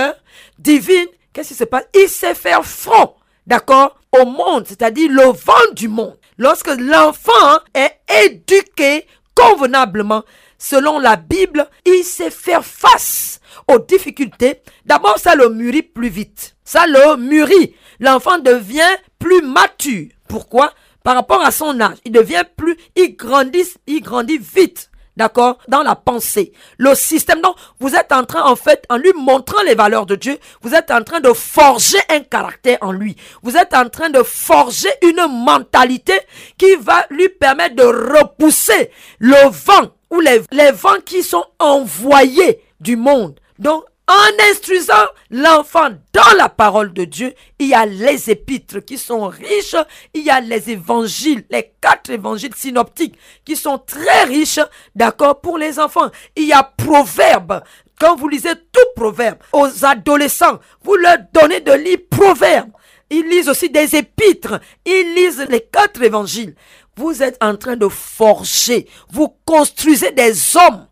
divines, 0.58 1.08
qu'est-ce 1.32 1.48
qui 1.48 1.54
se 1.54 1.64
passe? 1.64 1.84
Il 1.94 2.08
sait 2.08 2.34
faire 2.34 2.64
front, 2.64 3.14
d'accord, 3.46 3.98
au 4.18 4.24
monde, 4.24 4.66
c'est-à-dire 4.66 5.10
le 5.10 5.32
vent 5.32 5.72
du 5.74 5.88
monde. 5.88 6.16
Lorsque 6.38 6.68
l'enfant 6.68 7.58
est 7.74 7.98
éduqué 8.24 9.06
convenablement, 9.34 10.24
selon 10.58 10.98
la 10.98 11.16
Bible, 11.16 11.68
il 11.84 12.02
sait 12.02 12.30
faire 12.30 12.64
face 12.64 13.40
aux 13.68 13.78
difficultés. 13.78 14.62
D'abord, 14.84 15.18
ça 15.18 15.34
le 15.34 15.48
mûrit 15.48 15.82
plus 15.82 16.08
vite. 16.08 16.56
Ça 16.64 16.86
le 16.86 17.16
mûrit. 17.16 17.74
L'enfant 17.98 18.38
devient 18.38 18.96
plus 19.18 19.42
mature. 19.42 20.08
Pourquoi? 20.28 20.72
Par 21.02 21.14
rapport 21.14 21.44
à 21.44 21.50
son 21.50 21.80
âge. 21.80 21.98
Il 22.04 22.12
devient 22.12 22.44
plus, 22.56 22.76
il 22.96 23.16
grandit, 23.16 23.74
il 23.86 24.00
grandit 24.02 24.38
vite 24.38 24.89
d'accord, 25.20 25.58
dans 25.68 25.82
la 25.82 25.96
pensée. 25.96 26.52
Le 26.78 26.94
système, 26.94 27.42
donc, 27.42 27.54
vous 27.78 27.94
êtes 27.94 28.10
en 28.10 28.24
train, 28.24 28.42
en 28.42 28.56
fait, 28.56 28.84
en 28.88 28.96
lui 28.96 29.12
montrant 29.14 29.62
les 29.66 29.74
valeurs 29.74 30.06
de 30.06 30.16
Dieu, 30.16 30.38
vous 30.62 30.74
êtes 30.74 30.90
en 30.90 31.02
train 31.02 31.20
de 31.20 31.30
forger 31.34 31.98
un 32.08 32.20
caractère 32.20 32.78
en 32.80 32.90
lui. 32.90 33.16
Vous 33.42 33.54
êtes 33.54 33.74
en 33.74 33.86
train 33.90 34.08
de 34.08 34.22
forger 34.22 34.88
une 35.02 35.26
mentalité 35.44 36.18
qui 36.56 36.74
va 36.76 37.04
lui 37.10 37.28
permettre 37.28 37.76
de 37.76 37.82
repousser 37.82 38.90
le 39.18 39.50
vent 39.50 39.90
ou 40.10 40.20
les, 40.20 40.40
vents 40.72 41.00
qui 41.04 41.22
sont 41.22 41.44
envoyés 41.58 42.62
du 42.80 42.96
monde. 42.96 43.38
Donc, 43.58 43.84
en 44.10 44.50
instruisant 44.50 45.06
l'enfant 45.30 45.90
dans 46.12 46.36
la 46.36 46.48
parole 46.48 46.92
de 46.92 47.04
Dieu, 47.04 47.32
il 47.60 47.68
y 47.68 47.74
a 47.74 47.86
les 47.86 48.28
épîtres 48.28 48.80
qui 48.80 48.98
sont 48.98 49.28
riches, 49.28 49.76
il 50.14 50.24
y 50.24 50.30
a 50.30 50.40
les 50.40 50.70
évangiles, 50.70 51.44
les 51.48 51.72
quatre 51.80 52.10
évangiles 52.10 52.54
synoptiques 52.56 53.16
qui 53.44 53.54
sont 53.54 53.78
très 53.78 54.24
riches, 54.24 54.58
d'accord, 54.96 55.40
pour 55.40 55.58
les 55.58 55.78
enfants. 55.78 56.10
Il 56.34 56.48
y 56.48 56.52
a 56.52 56.64
proverbes. 56.64 57.62
Quand 58.00 58.16
vous 58.16 58.28
lisez 58.28 58.54
tout 58.72 58.80
proverbe 58.96 59.38
aux 59.52 59.84
adolescents, 59.84 60.58
vous 60.82 60.96
leur 60.96 61.18
donnez 61.32 61.60
de 61.60 61.72
lire 61.72 61.98
proverbes. 62.10 62.72
Ils 63.10 63.28
lisent 63.28 63.48
aussi 63.48 63.70
des 63.70 63.94
épîtres. 63.94 64.60
Ils 64.86 65.14
lisent 65.14 65.46
les 65.48 65.60
quatre 65.60 66.02
évangiles. 66.02 66.56
Vous 66.96 67.22
êtes 67.22 67.36
en 67.40 67.56
train 67.56 67.76
de 67.76 67.88
forger. 67.88 68.88
Vous 69.10 69.36
construisez 69.44 70.10
des 70.10 70.56
hommes 70.56 70.86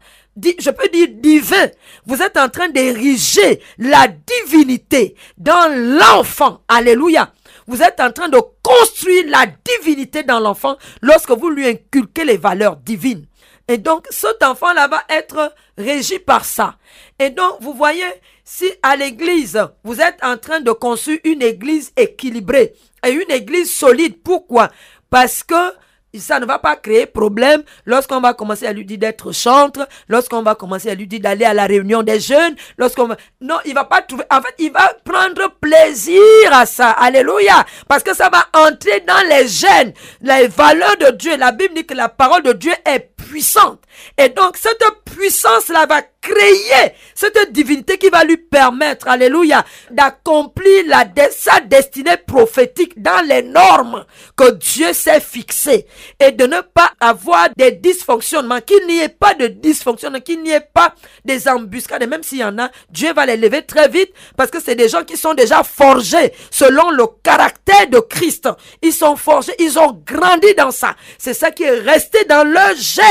je 0.59 0.71
peux 0.71 0.89
dire 0.89 1.09
divin. 1.11 1.69
Vous 2.07 2.23
êtes 2.23 2.37
en 2.37 2.49
train 2.49 2.69
d'ériger 2.69 3.61
la 3.79 4.09
divinité 4.09 5.15
dans 5.37 5.73
l'enfant. 5.99 6.63
Alléluia. 6.69 7.33
Vous 7.67 7.83
êtes 7.83 8.01
en 8.01 8.11
train 8.11 8.29
de 8.29 8.41
construire 8.63 9.25
la 9.29 9.47
divinité 9.47 10.23
dans 10.23 10.41
l'enfant 10.41 10.77
lorsque 11.03 11.31
vous 11.31 11.51
lui 11.51 11.67
inculquez 11.67 12.25
les 12.25 12.39
valeurs 12.39 12.77
divines. 12.77 13.27
Et 13.69 13.77
donc, 13.77 14.07
cet 14.09 14.43
enfant-là 14.43 14.89
va 14.89 15.03
être 15.11 15.53
régi 15.77 16.19
par 16.19 16.47
ça. 16.47 16.77
Et 17.19 17.29
donc, 17.29 17.59
vous 17.61 17.75
voyez, 17.75 18.07
si 18.43 18.65
à 18.83 18.97
l'église, 18.97 19.63
vous 19.85 20.01
êtes 20.01 20.25
en 20.25 20.39
train 20.39 20.61
de 20.61 20.73
construire 20.73 21.21
une 21.25 21.43
église 21.43 21.93
équilibrée 21.97 22.75
et 23.07 23.11
une 23.11 23.31
église 23.31 23.71
solide, 23.71 24.23
pourquoi? 24.25 24.71
Parce 25.11 25.45
que 25.45 25.73
ça 26.15 26.41
ne 26.41 26.47
va 26.47 26.59
pas 26.59 26.77
créer 26.77 27.07
problème 27.07 27.63
lorsqu'on 27.85 28.21
va 28.21 28.35
commencer 28.35 28.67
à 28.67 28.73
lui 28.73 28.85
dire 28.85 28.99
d'être 28.99 29.33
chantre, 29.33 29.87
lorsqu'on 30.09 30.43
va 30.43 30.55
commencer 30.55 30.91
à 30.91 30.95
lui 30.95 31.07
dire 31.07 31.21
d'aller 31.21 31.45
à 31.45 31.55
la 31.55 31.67
réunion 31.67 32.03
des 32.03 32.21
jeunes, 32.21 32.55
lorsqu'on 32.79 33.09
va... 33.09 33.17
Non, 33.41 33.57
il 33.65 33.75
va 33.75 33.85
pas 33.85 34.03
trouver... 34.03 34.25
En 34.31 34.41
fait, 34.41 34.55
il 34.59 34.73
va 34.73 34.93
prendre 35.05 35.53
plaisir 35.61 36.23
à 36.53 36.67
ça. 36.67 36.91
Alléluia. 36.91 37.65
Parce 37.89 38.03
que 38.03 38.15
ça 38.15 38.31
va 38.31 38.47
entrer 38.69 39.05
dans 39.07 39.29
les 39.29 39.49
gènes, 39.49 39.93
les 40.23 40.49
valeurs 40.49 40.97
de 40.97 41.17
Dieu. 41.17 41.37
La 41.37 41.53
Bible 41.53 41.75
dit 41.75 41.87
que 41.87 41.95
la 41.95 42.09
parole 42.09 42.43
de 42.43 42.53
Dieu 42.53 42.73
est 42.87 43.11
puissante. 43.19 43.81
Et 44.17 44.31
donc, 44.31 44.57
cette 44.57 44.83
puissance-là 45.05 45.87
va 45.87 46.03
créer 46.21 46.93
cette 47.15 47.53
divinité 47.53 47.99
qui 47.99 48.09
va 48.09 48.25
lui 48.25 48.37
permettre, 48.37 49.09
alléluia, 49.09 49.65
d'accomplir 49.91 50.85
la, 50.87 51.05
sa 51.31 51.61
destinée 51.61 52.17
prophétique 52.17 53.01
dans 53.01 53.25
les 53.27 53.43
normes 53.43 54.05
que 54.37 54.53
Dieu 54.53 54.93
s'est 54.93 55.21
fixées 55.21 55.87
et 56.21 56.33
de 56.33 56.47
ne 56.47 56.61
pas 56.61 56.93
avoir 57.01 57.49
des 57.57 57.73
dysfonctionnements, 57.73 58.61
qu'il 58.61 58.87
n'y 58.87 59.01
ait 59.01 59.09
pas 59.09 59.35
de 59.35 59.47
dysfonctionnement, 59.47 60.21
qu'il 60.21 60.43
n'y 60.43 60.51
ait 60.51 60.61
pas 60.61 60.95
des 61.25 61.49
embuscades, 61.49 62.03
et 62.03 62.07
même 62.07 62.23
s'il 62.23 62.39
y 62.39 62.45
en 62.45 62.59
a, 62.59 62.71
Dieu 62.91 63.13
va 63.13 63.27
les 63.27 63.37
lever 63.37 63.63
très 63.63 63.89
vite 63.89 64.13
parce 64.37 64.51
que 64.51 64.61
c'est 64.61 64.75
des 64.75 64.89
gens 64.89 65.05
qui 65.05 65.17
sont 65.17 65.35
déjà 65.35 65.63
forgés 65.65 66.33
selon 66.51 66.91
le 66.91 67.05
caractère 67.23 67.89
de 67.89 68.01
Christ. 68.01 68.49
Ils 68.83 68.93
sont 68.93 69.17
forgés, 69.17 69.55
ils 69.59 69.79
ont 69.79 70.01
grandi 70.05 70.55
dans 70.57 70.71
ça. 70.71 70.95
C'est 71.19 71.35
ça 71.35 71.51
qui 71.51 71.65
est 71.65 71.81
resté 71.81 72.25
dans 72.25 72.45
leur 72.45 72.75
gène. 72.77 73.08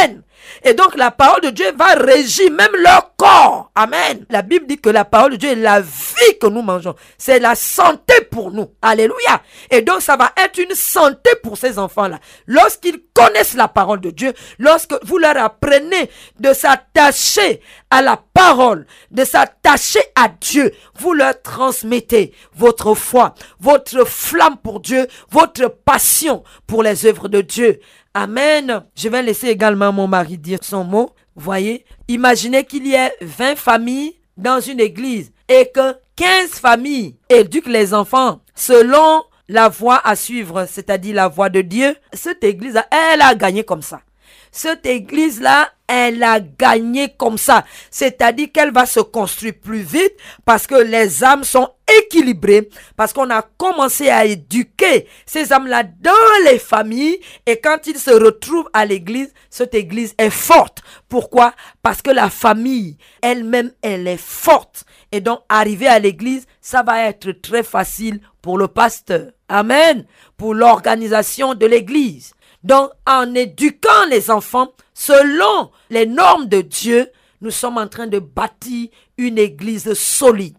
Et 0.64 0.74
donc 0.74 0.96
la 0.96 1.12
parole 1.12 1.42
de 1.42 1.50
Dieu 1.50 1.72
va 1.76 1.94
régir 1.96 2.52
même 2.52 2.76
leur 2.80 3.16
corps. 3.16 3.72
Amen. 3.76 4.26
La 4.30 4.42
Bible 4.42 4.66
dit 4.68 4.78
que 4.78 4.90
la 4.90 5.06
parole 5.06 5.32
de 5.32 5.36
Dieu 5.38 5.52
est 5.52 5.56
la 5.56 5.82
vie 5.82 6.38
que 6.42 6.48
nous 6.48 6.62
mangeons. 6.62 6.96
C'est 7.18 7.40
la 7.40 7.56
santé 7.56 8.14
pour 8.32 8.52
nous. 8.52 8.72
Alléluia. 8.82 9.42
Et 9.70 9.82
donc 9.82 10.02
ça 10.02 10.16
va 10.16 10.32
être 10.38 10.58
une 10.58 10.76
santé 10.76 11.32
pour 11.44 11.58
ces 11.58 11.78
enfants-là. 11.78 12.20
Lorsqu'ils 12.48 13.02
connaissent 13.14 13.56
la 13.56 13.68
parole 13.68 14.02
de 14.02 14.10
Dieu, 14.10 14.34
lorsque 14.58 14.96
vous 15.04 15.18
leur 15.18 15.38
apprenez 15.38 16.10
de 16.40 16.54
s'attacher 16.54 17.62
à 17.90 18.02
la 18.02 18.20
parole, 18.34 18.86
de 19.12 19.24
s'attacher 19.24 20.02
à 20.16 20.28
Dieu, 20.30 20.74
vous 20.96 21.14
leur 21.14 21.42
transmettez 21.42 22.34
votre 22.56 22.96
foi, 22.96 23.34
votre 23.60 24.06
flamme 24.06 24.58
pour 24.58 24.80
Dieu, 24.80 25.08
votre 25.30 25.68
passion 25.68 26.44
pour 26.66 26.84
les 26.84 27.06
œuvres 27.06 27.28
de 27.28 27.42
Dieu. 27.42 27.80
Amen. 28.20 28.84
Je 28.96 29.10
vais 29.10 29.22
laisser 29.22 29.50
également 29.50 29.94
mon 29.94 30.08
mari 30.08 30.40
dire 30.40 30.58
son 30.64 30.84
mot. 30.84 31.12
Voyez, 31.36 31.86
imaginez 32.08 32.64
qu'il 32.64 32.88
y 32.88 32.96
ait 32.96 33.14
20 33.22 33.56
familles 33.56 34.16
dans 34.38 34.60
une 34.60 34.80
église 34.80 35.32
et 35.48 35.70
que 35.72 35.94
15 36.16 36.50
familles 36.60 37.16
éduquent 37.30 37.68
les 37.68 37.94
enfants 37.94 38.40
selon 38.56 39.22
la 39.48 39.70
voie 39.70 40.02
à 40.04 40.16
suivre, 40.16 40.66
c'est-à-dire 40.68 41.14
la 41.14 41.28
voie 41.28 41.50
de 41.50 41.62
Dieu. 41.62 41.96
Cette 42.12 42.44
église, 42.44 42.82
elle 42.90 43.22
a 43.22 43.36
gagné 43.36 43.64
comme 43.64 43.84
ça. 43.84 44.02
Cette 44.58 44.88
église-là, 44.88 45.70
elle 45.86 46.24
a 46.24 46.40
gagné 46.40 47.14
comme 47.16 47.38
ça. 47.38 47.64
C'est-à-dire 47.92 48.48
qu'elle 48.52 48.72
va 48.72 48.88
se 48.88 49.00
construire 49.00 49.54
plus 49.54 49.84
vite 49.84 50.16
parce 50.46 50.66
que 50.66 50.74
les 50.74 51.24
âmes 51.24 51.44
sont 51.44 51.70
équilibrées, 52.00 52.68
parce 52.96 53.14
qu'on 53.14 53.30
a 53.30 53.44
commencé 53.44 54.10
à 54.10 54.26
éduquer 54.26 55.08
ces 55.28 55.54
âmes-là 55.54 55.84
dans 55.84 56.12
les 56.46 56.58
familles 56.58 57.20
et 57.46 57.58
quand 57.58 57.86
ils 57.86 58.00
se 58.00 58.10
retrouvent 58.10 58.68
à 58.74 58.84
l'église, 58.84 59.32
cette 59.52 59.76
église 59.76 60.16
est 60.18 60.32
forte. 60.32 60.82
Pourquoi? 61.08 61.54
Parce 61.84 62.02
que 62.02 62.10
la 62.10 62.32
famille 62.32 62.98
elle-même, 63.22 63.72
elle 63.84 64.08
est 64.08 64.20
forte. 64.20 64.86
Et 65.12 65.22
donc, 65.22 65.42
arriver 65.50 65.88
à 65.88 66.00
l'église, 66.00 66.48
ça 66.62 66.82
va 66.82 67.04
être 67.04 67.30
très 67.32 67.62
facile 67.62 68.22
pour 68.42 68.58
le 68.58 68.68
pasteur. 68.68 69.28
Amen. 69.50 70.04
Pour 70.36 70.56
l'organisation 70.56 71.54
de 71.54 71.68
l'église. 71.68 72.34
Donc, 72.68 72.92
en 73.06 73.34
éduquant 73.34 74.06
les 74.10 74.30
enfants 74.30 74.74
selon 74.94 75.72
les 75.90 76.06
normes 76.06 76.48
de 76.48 76.60
Dieu, 76.60 77.10
nous 77.40 77.50
sommes 77.50 77.78
en 77.78 77.88
train 77.88 78.08
de 78.08 78.20
bâtir 78.20 78.90
une 79.18 79.38
église 79.38 79.94
solide. 79.94 80.58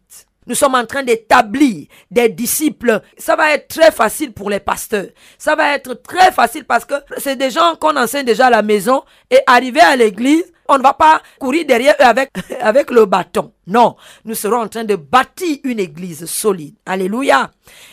Nous 0.49 0.55
sommes 0.55 0.75
en 0.75 0.87
train 0.87 1.03
d'établir 1.03 1.87
des 2.11 2.29
disciples. 2.29 3.01
Ça 3.17 3.37
va 3.37 3.53
être 3.53 3.69
très 3.69 3.93
facile 3.93 4.33
pour 4.33 4.51
les 4.51 4.61
pasteurs. 4.61 5.07
Ça 5.39 5.55
va 5.55 5.75
être 5.75 5.95
très 6.03 6.33
facile 6.33 6.65
parce 6.65 6.85
que 6.85 6.95
c'est 7.19 7.37
des 7.37 7.51
gens 7.51 7.77
qu'on 7.79 7.97
enseigne 7.97 8.25
déjà 8.25 8.47
à 8.47 8.51
la 8.51 8.63
maison 8.63 9.03
et 9.31 9.39
arriver 9.47 9.81
à 9.81 9.95
l'église, 9.95 10.45
on 10.69 10.77
ne 10.77 10.83
va 10.83 10.93
pas 10.93 11.23
courir 11.39 11.65
derrière 11.67 11.95
eux 11.99 12.05
avec, 12.05 12.31
avec 12.61 12.91
le 12.91 13.07
bâton. 13.07 13.53
Non, 13.67 13.97
nous 14.25 14.35
serons 14.35 14.63
en 14.63 14.69
train 14.69 14.85
de 14.85 14.97
bâtir 14.97 15.59
une 15.65 15.79
église 15.81 16.25
solide. 16.27 16.75
Alléluia. 16.87 17.51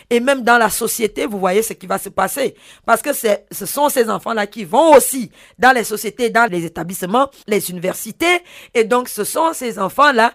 Et 0.08 0.20
même 0.20 0.42
dans 0.42 0.58
la 0.58 0.70
société, 0.70 1.26
vous 1.26 1.38
voyez 1.38 1.62
ce 1.62 1.72
qui 1.74 1.86
va 1.86 1.98
se 1.98 2.08
passer. 2.08 2.54
Parce 2.84 3.02
que 3.02 3.10
ce 3.12 3.66
sont 3.66 3.88
ces 3.88 4.08
enfants-là 4.08 4.46
qui 4.46 4.64
vont 4.64 4.94
aussi 4.94 5.30
dans 5.58 5.72
les 5.72 5.84
sociétés, 5.84 6.30
dans 6.30 6.50
les 6.50 6.64
établissements, 6.64 7.28
les 7.46 7.70
universités. 7.70 8.40
Et 8.74 8.84
donc, 8.84 9.08
ce 9.08 9.24
sont 9.24 9.52
ces 9.52 9.78
enfants-là 9.78 10.32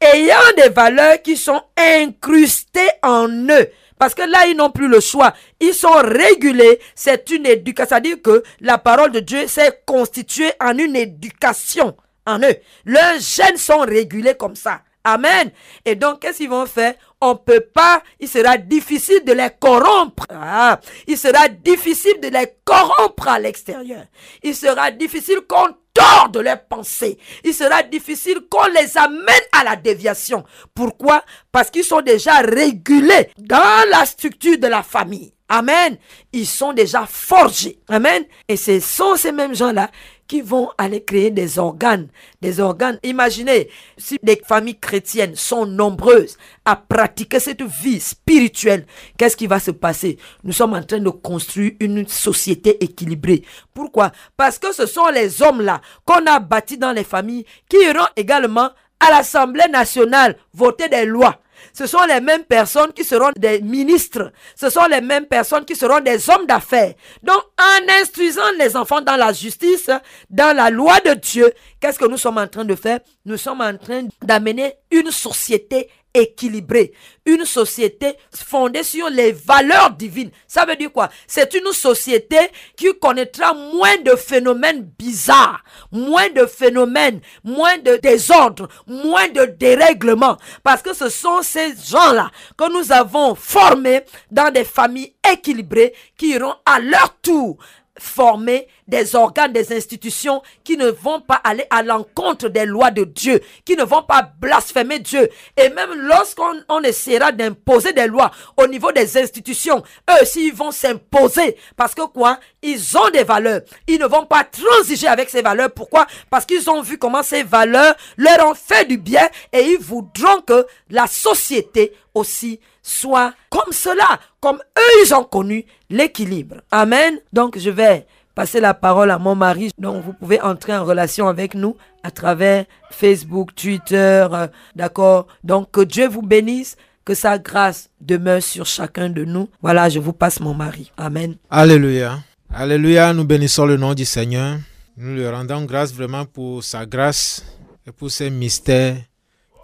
ayant 0.00 0.52
des 0.56 0.68
valeurs 0.68 1.22
qui 1.22 1.36
sont 1.36 1.62
incrustées 1.76 2.80
en 3.02 3.28
eux, 3.28 3.68
parce 3.98 4.14
que 4.14 4.22
là, 4.22 4.46
ils 4.48 4.56
n'ont 4.56 4.70
plus 4.70 4.88
le 4.88 4.98
choix. 4.98 5.32
Ils 5.60 5.74
sont 5.74 5.92
régulés. 6.02 6.80
C'est 6.92 7.30
une 7.30 7.46
éducation. 7.46 7.88
C'est-à-dire 7.88 8.20
que 8.20 8.42
la 8.60 8.76
parole 8.76 9.12
de 9.12 9.20
Dieu 9.20 9.46
s'est 9.46 9.80
constituée 9.86 10.50
en 10.60 10.76
une 10.76 10.96
éducation 10.96 11.96
en 12.26 12.40
eux. 12.40 12.56
Leurs 12.84 13.20
gènes 13.20 13.56
sont 13.56 13.78
régulés 13.78 14.34
comme 14.34 14.56
ça. 14.56 14.80
Amen. 15.04 15.52
Et 15.84 15.94
donc, 15.94 16.20
qu'est-ce 16.20 16.38
qu'ils 16.38 16.48
vont 16.48 16.66
faire? 16.66 16.94
On 17.20 17.36
peut 17.36 17.60
pas, 17.60 18.02
il 18.18 18.28
sera 18.28 18.56
difficile 18.56 19.22
de 19.24 19.32
les 19.32 19.50
corrompre. 19.60 20.26
Ah, 20.30 20.80
il 21.06 21.16
sera 21.16 21.48
difficile 21.48 22.18
de 22.20 22.28
les 22.28 22.56
corrompre 22.64 23.28
à 23.28 23.38
l'extérieur. 23.38 24.04
Il 24.42 24.56
sera 24.56 24.90
difficile 24.90 25.42
qu'on 25.48 25.68
tord 25.94 26.30
de 26.30 26.40
leurs 26.40 26.64
pensées. 26.64 27.18
Il 27.44 27.54
sera 27.54 27.82
difficile 27.82 28.40
qu'on 28.50 28.66
les 28.66 28.96
amène 28.96 29.46
à 29.52 29.64
la 29.64 29.76
déviation. 29.76 30.44
Pourquoi? 30.74 31.24
Parce 31.50 31.70
qu'ils 31.70 31.84
sont 31.84 32.00
déjà 32.00 32.40
régulés 32.40 33.30
dans 33.38 33.88
la 33.90 34.04
structure 34.06 34.58
de 34.58 34.66
la 34.66 34.82
famille. 34.82 35.34
Amen. 35.48 35.98
Ils 36.32 36.46
sont 36.46 36.72
déjà 36.72 37.04
forgés. 37.06 37.78
Amen. 37.88 38.24
Et 38.48 38.56
ce 38.56 38.80
sont 38.80 39.16
ces 39.16 39.32
mêmes 39.32 39.54
gens-là 39.54 39.90
qui 40.32 40.40
vont 40.40 40.70
aller 40.78 41.04
créer 41.04 41.30
des 41.30 41.58
organes. 41.58 42.08
Des 42.40 42.58
organes. 42.58 42.98
Imaginez 43.02 43.68
si 43.98 44.18
les 44.22 44.40
familles 44.48 44.80
chrétiennes 44.80 45.36
sont 45.36 45.66
nombreuses 45.66 46.38
à 46.64 46.74
pratiquer 46.74 47.38
cette 47.38 47.60
vie 47.60 48.00
spirituelle. 48.00 48.86
Qu'est-ce 49.18 49.36
qui 49.36 49.46
va 49.46 49.60
se 49.60 49.72
passer? 49.72 50.16
Nous 50.42 50.54
sommes 50.54 50.72
en 50.72 50.82
train 50.82 51.00
de 51.00 51.10
construire 51.10 51.72
une 51.80 52.08
société 52.08 52.82
équilibrée. 52.82 53.42
Pourquoi? 53.74 54.10
Parce 54.34 54.58
que 54.58 54.72
ce 54.72 54.86
sont 54.86 55.08
les 55.08 55.42
hommes-là 55.42 55.82
qu'on 56.06 56.24
a 56.24 56.40
bâtis 56.40 56.78
dans 56.78 56.92
les 56.92 57.04
familles 57.04 57.44
qui 57.68 57.76
iront 57.84 58.08
également 58.16 58.70
à 59.00 59.10
l'Assemblée 59.10 59.68
nationale 59.68 60.38
voter 60.54 60.88
des 60.88 61.04
lois 61.04 61.41
ce 61.72 61.86
sont 61.86 62.02
les 62.08 62.20
mêmes 62.20 62.44
personnes 62.44 62.92
qui 62.92 63.04
seront 63.04 63.30
des 63.36 63.60
ministres. 63.60 64.32
Ce 64.56 64.70
sont 64.70 64.86
les 64.86 65.00
mêmes 65.00 65.26
personnes 65.26 65.64
qui 65.64 65.76
seront 65.76 66.00
des 66.00 66.28
hommes 66.30 66.46
d'affaires. 66.46 66.94
Donc, 67.22 67.42
en 67.58 68.00
instruisant 68.00 68.42
les 68.58 68.76
enfants 68.76 69.00
dans 69.00 69.16
la 69.16 69.32
justice, 69.32 69.90
dans 70.30 70.56
la 70.56 70.70
loi 70.70 71.00
de 71.00 71.14
Dieu, 71.14 71.52
qu'est-ce 71.80 71.98
que 71.98 72.06
nous 72.06 72.18
sommes 72.18 72.38
en 72.38 72.46
train 72.48 72.64
de 72.64 72.74
faire? 72.74 73.00
Nous 73.24 73.36
sommes 73.36 73.60
en 73.60 73.76
train 73.76 74.02
d'amener 74.22 74.74
une 74.90 75.10
société 75.10 75.88
équilibrée, 76.14 76.92
une 77.24 77.44
société 77.44 78.14
fondée 78.34 78.82
sur 78.82 79.08
les 79.08 79.32
valeurs 79.32 79.92
divines. 79.92 80.30
Ça 80.46 80.64
veut 80.64 80.76
dire 80.76 80.92
quoi? 80.92 81.08
C'est 81.26 81.54
une 81.54 81.72
société 81.72 82.38
qui 82.76 82.88
connaîtra 83.00 83.54
moins 83.54 83.96
de 83.98 84.14
phénomènes 84.16 84.82
bizarres, 84.98 85.62
moins 85.90 86.28
de 86.30 86.46
phénomènes, 86.46 87.20
moins 87.44 87.78
de 87.78 87.96
désordre, 87.96 88.68
moins 88.86 89.28
de 89.28 89.44
dérèglements. 89.44 90.36
Parce 90.62 90.82
que 90.82 90.94
ce 90.94 91.08
sont 91.08 91.42
ces 91.42 91.74
gens-là 91.76 92.30
que 92.56 92.70
nous 92.72 92.92
avons 92.92 93.34
formés 93.34 94.02
dans 94.30 94.52
des 94.52 94.64
familles 94.64 95.14
équilibrées 95.30 95.94
qui 96.16 96.30
iront 96.30 96.54
à 96.66 96.78
leur 96.78 97.16
tour 97.20 97.58
former 97.98 98.68
des 98.92 99.16
organes, 99.16 99.54
des 99.54 99.72
institutions 99.74 100.42
qui 100.64 100.76
ne 100.76 100.88
vont 100.88 101.22
pas 101.22 101.40
aller 101.44 101.64
à 101.70 101.82
l'encontre 101.82 102.50
des 102.50 102.66
lois 102.66 102.90
de 102.90 103.04
Dieu, 103.04 103.40
qui 103.64 103.74
ne 103.74 103.84
vont 103.84 104.02
pas 104.02 104.30
blasphémer 104.38 104.98
Dieu. 104.98 105.30
Et 105.56 105.70
même 105.70 105.94
lorsqu'on 105.94 106.82
essaiera 106.82 107.32
d'imposer 107.32 107.94
des 107.94 108.06
lois 108.06 108.30
au 108.58 108.66
niveau 108.66 108.92
des 108.92 109.16
institutions, 109.16 109.82
eux 110.10 110.22
aussi 110.22 110.48
ils 110.48 110.54
vont 110.54 110.72
s'imposer. 110.72 111.56
Parce 111.74 111.94
que 111.94 112.02
quoi? 112.06 112.38
Ils 112.60 112.98
ont 112.98 113.08
des 113.08 113.24
valeurs. 113.24 113.62
Ils 113.88 113.98
ne 113.98 114.04
vont 114.04 114.26
pas 114.26 114.44
transiger 114.44 115.08
avec 115.08 115.30
ces 115.30 115.40
valeurs. 115.40 115.70
Pourquoi? 115.70 116.06
Parce 116.28 116.44
qu'ils 116.44 116.68
ont 116.68 116.82
vu 116.82 116.98
comment 116.98 117.22
ces 117.22 117.44
valeurs 117.44 117.94
leur 118.18 118.46
ont 118.46 118.54
fait 118.54 118.84
du 118.84 118.98
bien 118.98 119.26
et 119.54 119.62
ils 119.62 119.80
voudront 119.80 120.42
que 120.46 120.66
la 120.90 121.06
société 121.06 121.94
aussi 122.12 122.60
soit 122.82 123.32
comme 123.48 123.72
cela, 123.72 124.20
comme 124.38 124.56
eux 124.78 125.02
ils 125.02 125.14
ont 125.14 125.24
connu 125.24 125.64
l'équilibre. 125.88 126.56
Amen. 126.70 127.18
Donc 127.32 127.56
je 127.58 127.70
vais 127.70 128.06
passer 128.34 128.60
la 128.60 128.74
parole 128.74 129.10
à 129.10 129.18
mon 129.18 129.34
mari. 129.34 129.70
Donc 129.78 130.04
vous 130.04 130.12
pouvez 130.12 130.40
entrer 130.40 130.74
en 130.76 130.84
relation 130.84 131.28
avec 131.28 131.54
nous 131.54 131.76
à 132.02 132.10
travers 132.10 132.64
Facebook, 132.90 133.54
Twitter, 133.54 134.26
euh, 134.32 134.46
d'accord. 134.76 135.26
Donc 135.44 135.70
que 135.70 135.80
Dieu 135.82 136.08
vous 136.08 136.22
bénisse. 136.22 136.76
Que 137.04 137.14
sa 137.14 137.36
grâce 137.36 137.90
demeure 138.00 138.40
sur 138.40 138.64
chacun 138.64 139.10
de 139.10 139.24
nous. 139.24 139.48
Voilà, 139.60 139.88
je 139.88 139.98
vous 139.98 140.12
passe 140.12 140.38
mon 140.38 140.54
mari. 140.54 140.92
Amen. 140.96 141.34
Alléluia. 141.50 142.20
Alléluia, 142.48 143.12
nous 143.12 143.24
bénissons 143.24 143.66
le 143.66 143.76
nom 143.76 143.92
du 143.92 144.04
Seigneur. 144.04 144.58
Nous 144.96 145.16
lui 145.16 145.26
rendons 145.26 145.64
grâce 145.64 145.92
vraiment 145.92 146.24
pour 146.26 146.62
sa 146.62 146.86
grâce 146.86 147.44
et 147.84 147.90
pour 147.90 148.08
ses 148.08 148.30
mystères 148.30 148.98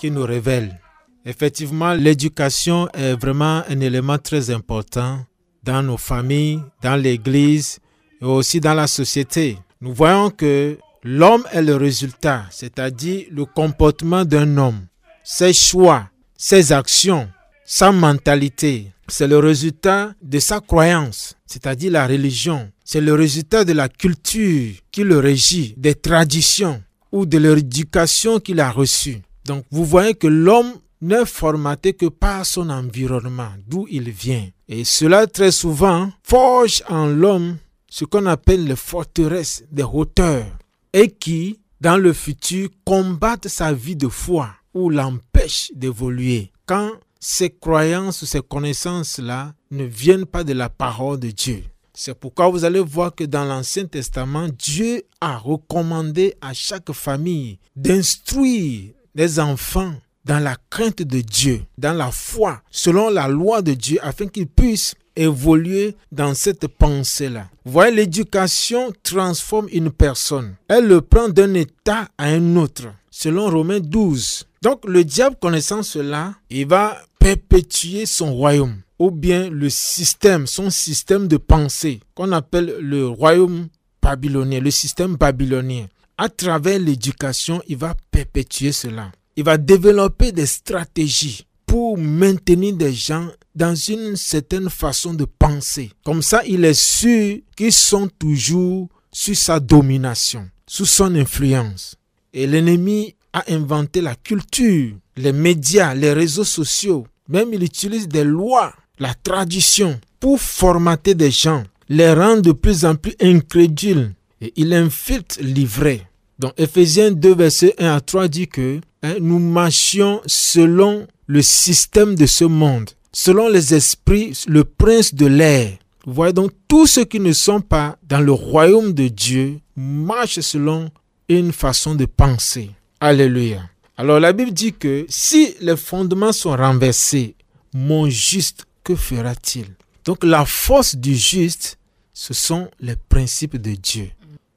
qui 0.01 0.11
nous 0.11 0.25
révèlent. 0.25 0.81
Effectivement, 1.25 1.93
l'éducation 1.95 2.89
est 2.93 3.15
vraiment 3.15 3.63
un 3.69 3.81
élément 3.81 4.19
très 4.19 4.51
important 4.51 5.21
dans 5.63 5.83
nos 5.85 5.97
familles, 5.97 6.61
dans 6.83 6.97
l'Église 6.97 7.79
et 8.21 8.25
aussi 8.25 8.61
dans 8.61 8.75
la 8.75 8.87
société. 8.87 9.59
Nous 9.81 9.93
voyons 9.93 10.31
que 10.31 10.79
l'homme 11.05 11.45
est 11.53 11.63
le 11.63 11.77
résultat, 11.77 12.45
c'est-à-dire 12.51 13.27
le 13.31 13.45
comportement 13.45 14.25
d'un 14.25 14.57
homme, 14.57 14.87
ses 15.25 15.53
choix, 15.53 16.09
ses 16.37 16.73
actions, 16.73 17.29
sa 17.65 17.93
mentalité. 17.93 18.91
C'est 19.09 19.29
le 19.29 19.39
résultat 19.39 20.13
de 20.23 20.39
sa 20.39 20.61
croyance, 20.61 21.37
c'est-à-dire 21.47 21.93
la 21.93 22.07
religion. 22.07 22.71
C'est 22.85 23.01
le 23.01 23.15
résultat 23.15 23.65
de 23.65 23.73
la 23.73 23.89
culture 23.89 24.73
qui 24.91 25.05
le 25.05 25.19
régit, 25.19 25.75
des 25.77 25.95
traditions 25.95 26.83
ou 27.13 27.25
de 27.25 27.39
l'éducation 27.39 28.39
qu'il 28.41 28.61
a 28.61 28.71
reçue. 28.71 29.23
Donc 29.45 29.65
vous 29.71 29.85
voyez 29.85 30.15
que 30.15 30.27
l'homme 30.27 30.73
n'est 31.01 31.25
formaté 31.27 31.93
que 31.93 32.07
par 32.07 32.45
son 32.45 32.71
environnement, 32.71 33.51
d'où 33.67 33.87
il 33.91 34.11
vient. 34.11 34.47
Et 34.69 34.85
cela 34.85 35.27
très 35.27 35.53
souvent 35.53 36.11
forge 36.23 36.83
en 36.89 37.07
l'homme 37.07 37.57
ce 37.89 38.05
qu'on 38.05 38.27
appelle 38.27 38.65
les 38.65 38.77
forteresses 38.77 39.65
des 39.71 39.83
hauteurs 39.83 40.47
et 40.93 41.11
qui, 41.11 41.61
dans 41.81 41.97
le 41.97 42.13
futur, 42.13 42.69
combattent 42.85 43.49
sa 43.49 43.73
vie 43.73 43.97
de 43.97 44.09
foi 44.09 44.51
ou 44.75 44.91
l'empêchent 44.91 45.73
d'évoluer. 45.75 46.53
Quand 46.67 46.91
ces 47.21 47.51
croyances 47.51 48.23
ou 48.23 48.27
ces 48.27 48.43
connaissances-là 48.43 49.55
ne 49.71 49.85
viennent 49.85 50.27
pas 50.27 50.45
de 50.45 50.53
la 50.53 50.69
parole 50.69 51.19
de 51.19 51.31
Dieu. 51.31 51.65
C'est 51.93 52.15
pourquoi 52.15 52.49
vous 52.49 52.65
allez 52.65 52.81
voir 52.81 53.13
que 53.13 53.25
dans 53.25 53.45
l'Ancien 53.45 53.87
Testament, 53.87 54.49
Dieu 54.57 55.03
a 55.21 55.37
recommandé 55.37 56.35
à 56.41 56.55
chaque 56.55 56.93
famille 56.93 57.59
d'instruire 57.75 58.93
les 59.17 59.41
enfants 59.41 59.95
dans 60.25 60.39
la 60.39 60.57
crainte 60.71 61.03
de 61.03 61.21
Dieu, 61.23 61.63
dans 61.77 61.97
la 61.97 62.13
foi, 62.13 62.63
selon 62.71 63.09
la 63.09 63.27
loi 63.27 63.63
de 63.63 63.75
Dieu, 63.75 63.99
afin 64.03 64.27
qu'ils 64.29 64.47
puissent 64.47 64.95
évoluer 65.19 65.97
dans 66.13 66.35
cette 66.35 66.67
pensée-là. 66.67 67.49
voyez, 67.65 67.95
l'éducation 67.95 68.93
transforme 69.03 69.69
une 69.73 69.91
personne. 69.91 70.55
Elle 70.69 70.87
le 70.87 71.01
prend 71.01 71.29
d'un 71.29 71.55
état 71.55 72.09
à 72.17 72.27
un 72.27 72.57
autre, 72.57 72.85
selon 73.11 73.51
Romains 73.51 73.81
12. 73.81 74.47
Donc 74.63 74.85
le 74.85 75.05
diable 75.05 75.37
connaissant 75.41 75.83
cela, 75.83 76.35
il 76.51 76.67
va 76.67 76.99
perpétuer 77.19 78.07
son 78.07 78.35
royaume 78.35 78.77
ou 78.99 79.11
bien 79.11 79.49
le 79.51 79.69
système, 79.71 80.47
son 80.47 80.71
système 80.71 81.29
de 81.29 81.37
pensée 81.37 82.01
qu'on 82.15 82.33
appelle 82.33 82.77
le 82.81 83.07
royaume 83.07 83.69
babylonien, 84.03 84.61
le 84.61 84.71
système 84.71 85.17
babylonien. 85.17 85.87
À 86.17 86.29
travers 86.29 86.79
l'éducation, 86.81 87.63
il 87.69 87.77
va 87.77 87.95
perpétuer 88.11 88.73
cela 88.73 89.13
il 89.39 89.45
va 89.45 89.57
développer 89.57 90.33
des 90.33 90.47
stratégies 90.47 91.47
pour 91.69 91.99
maintenir 91.99 92.75
des 92.75 92.95
gens 92.95 93.29
dans 93.55 93.75
une 93.75 94.17
certaine 94.17 94.71
façon 94.71 95.13
de 95.13 95.27
penser. 95.27 95.93
Comme 96.03 96.23
ça, 96.23 96.43
il 96.47 96.65
est 96.65 96.81
sûr 96.81 97.39
qu'ils 97.55 97.73
sont 97.73 98.09
toujours 98.19 98.89
sous 99.13 99.35
sa 99.35 99.61
domination, 99.61 100.49
sous 100.67 100.87
son 100.87 101.15
influence. 101.15 101.97
Et 102.33 102.47
l'ennemi 102.47 103.15
a 103.35 103.45
inventé 103.53 104.01
la 104.01 104.15
culture, 104.15 104.97
les 105.17 105.33
médias, 105.33 105.95
les 105.95 106.13
réseaux 106.13 106.45
sociaux. 106.45 107.07
Même 107.29 107.53
il 107.53 107.63
utilise 107.63 108.09
des 108.09 108.25
lois, 108.25 108.73
la 108.99 109.13
tradition 109.13 110.01
pour 110.21 110.41
formater 110.41 111.15
des 111.15 111.31
gens, 111.31 111.65
les 111.91 112.13
rendre 112.13 112.43
de 112.43 112.53
plus 112.53 112.87
en 112.87 112.95
plus 112.95 113.15
incrédules. 113.21 114.15
Et 114.41 114.55
il 114.57 114.73
infiltre 114.73 115.37
l'ivraie. 115.41 116.07
Donc 116.39 116.53
Ephésiens 116.57 117.11
2, 117.11 117.35
verset 117.35 117.75
1 117.79 117.97
à 117.97 118.01
3 118.01 118.29
dit 118.29 118.49
que 118.49 118.81
hein, 119.03 119.17
nous 119.21 119.39
marchions 119.39 120.23
selon 120.27 121.07
le 121.29 121.43
système 121.43 122.15
de 122.15 122.27
ce 122.27 122.45
monde, 122.45 122.91
selon 123.13 123.49
les 123.49 123.75
esprits, 123.75 124.33
le 124.49 124.65
prince 124.65 125.15
de 125.15 125.27
l'air. 125.27 125.79
Voyez 126.07 126.33
donc, 126.33 126.53
tous 126.67 126.87
ceux 126.87 127.05
qui 127.05 127.21
ne 127.21 127.33
sont 127.33 127.61
pas 127.61 127.99
dans 128.03 128.21
le 128.21 128.33
royaume 128.33 128.95
de 128.95 129.09
Dieu 129.09 129.61
marchent 129.77 130.41
selon 130.41 130.91
une 131.29 131.53
façon 131.53 131.95
de 131.95 132.07
penser. 132.07 132.71
Alléluia. 132.99 133.61
Alors 133.99 134.19
la 134.21 134.33
Bible 134.33 134.53
dit 134.53 134.73
que 134.73 135.05
si 135.09 135.55
les 135.61 135.77
fondements 135.77 136.33
sont 136.33 136.57
renversés, 136.57 137.35
mon 137.75 138.09
juste, 138.09 138.65
que 138.83 138.95
fera-t-il? 138.95 139.67
Donc 140.07 140.25
la 140.25 140.47
force 140.47 140.97
du 140.97 141.15
juste, 141.15 141.79
ce 142.15 142.33
sont 142.33 142.71
les 142.81 142.97
principes 142.97 143.59
de 143.59 143.75
Dieu. 143.75 144.09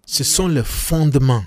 Ce 0.05 0.23
sont 0.23 0.47
les 0.47 0.63
fondements 0.63 1.43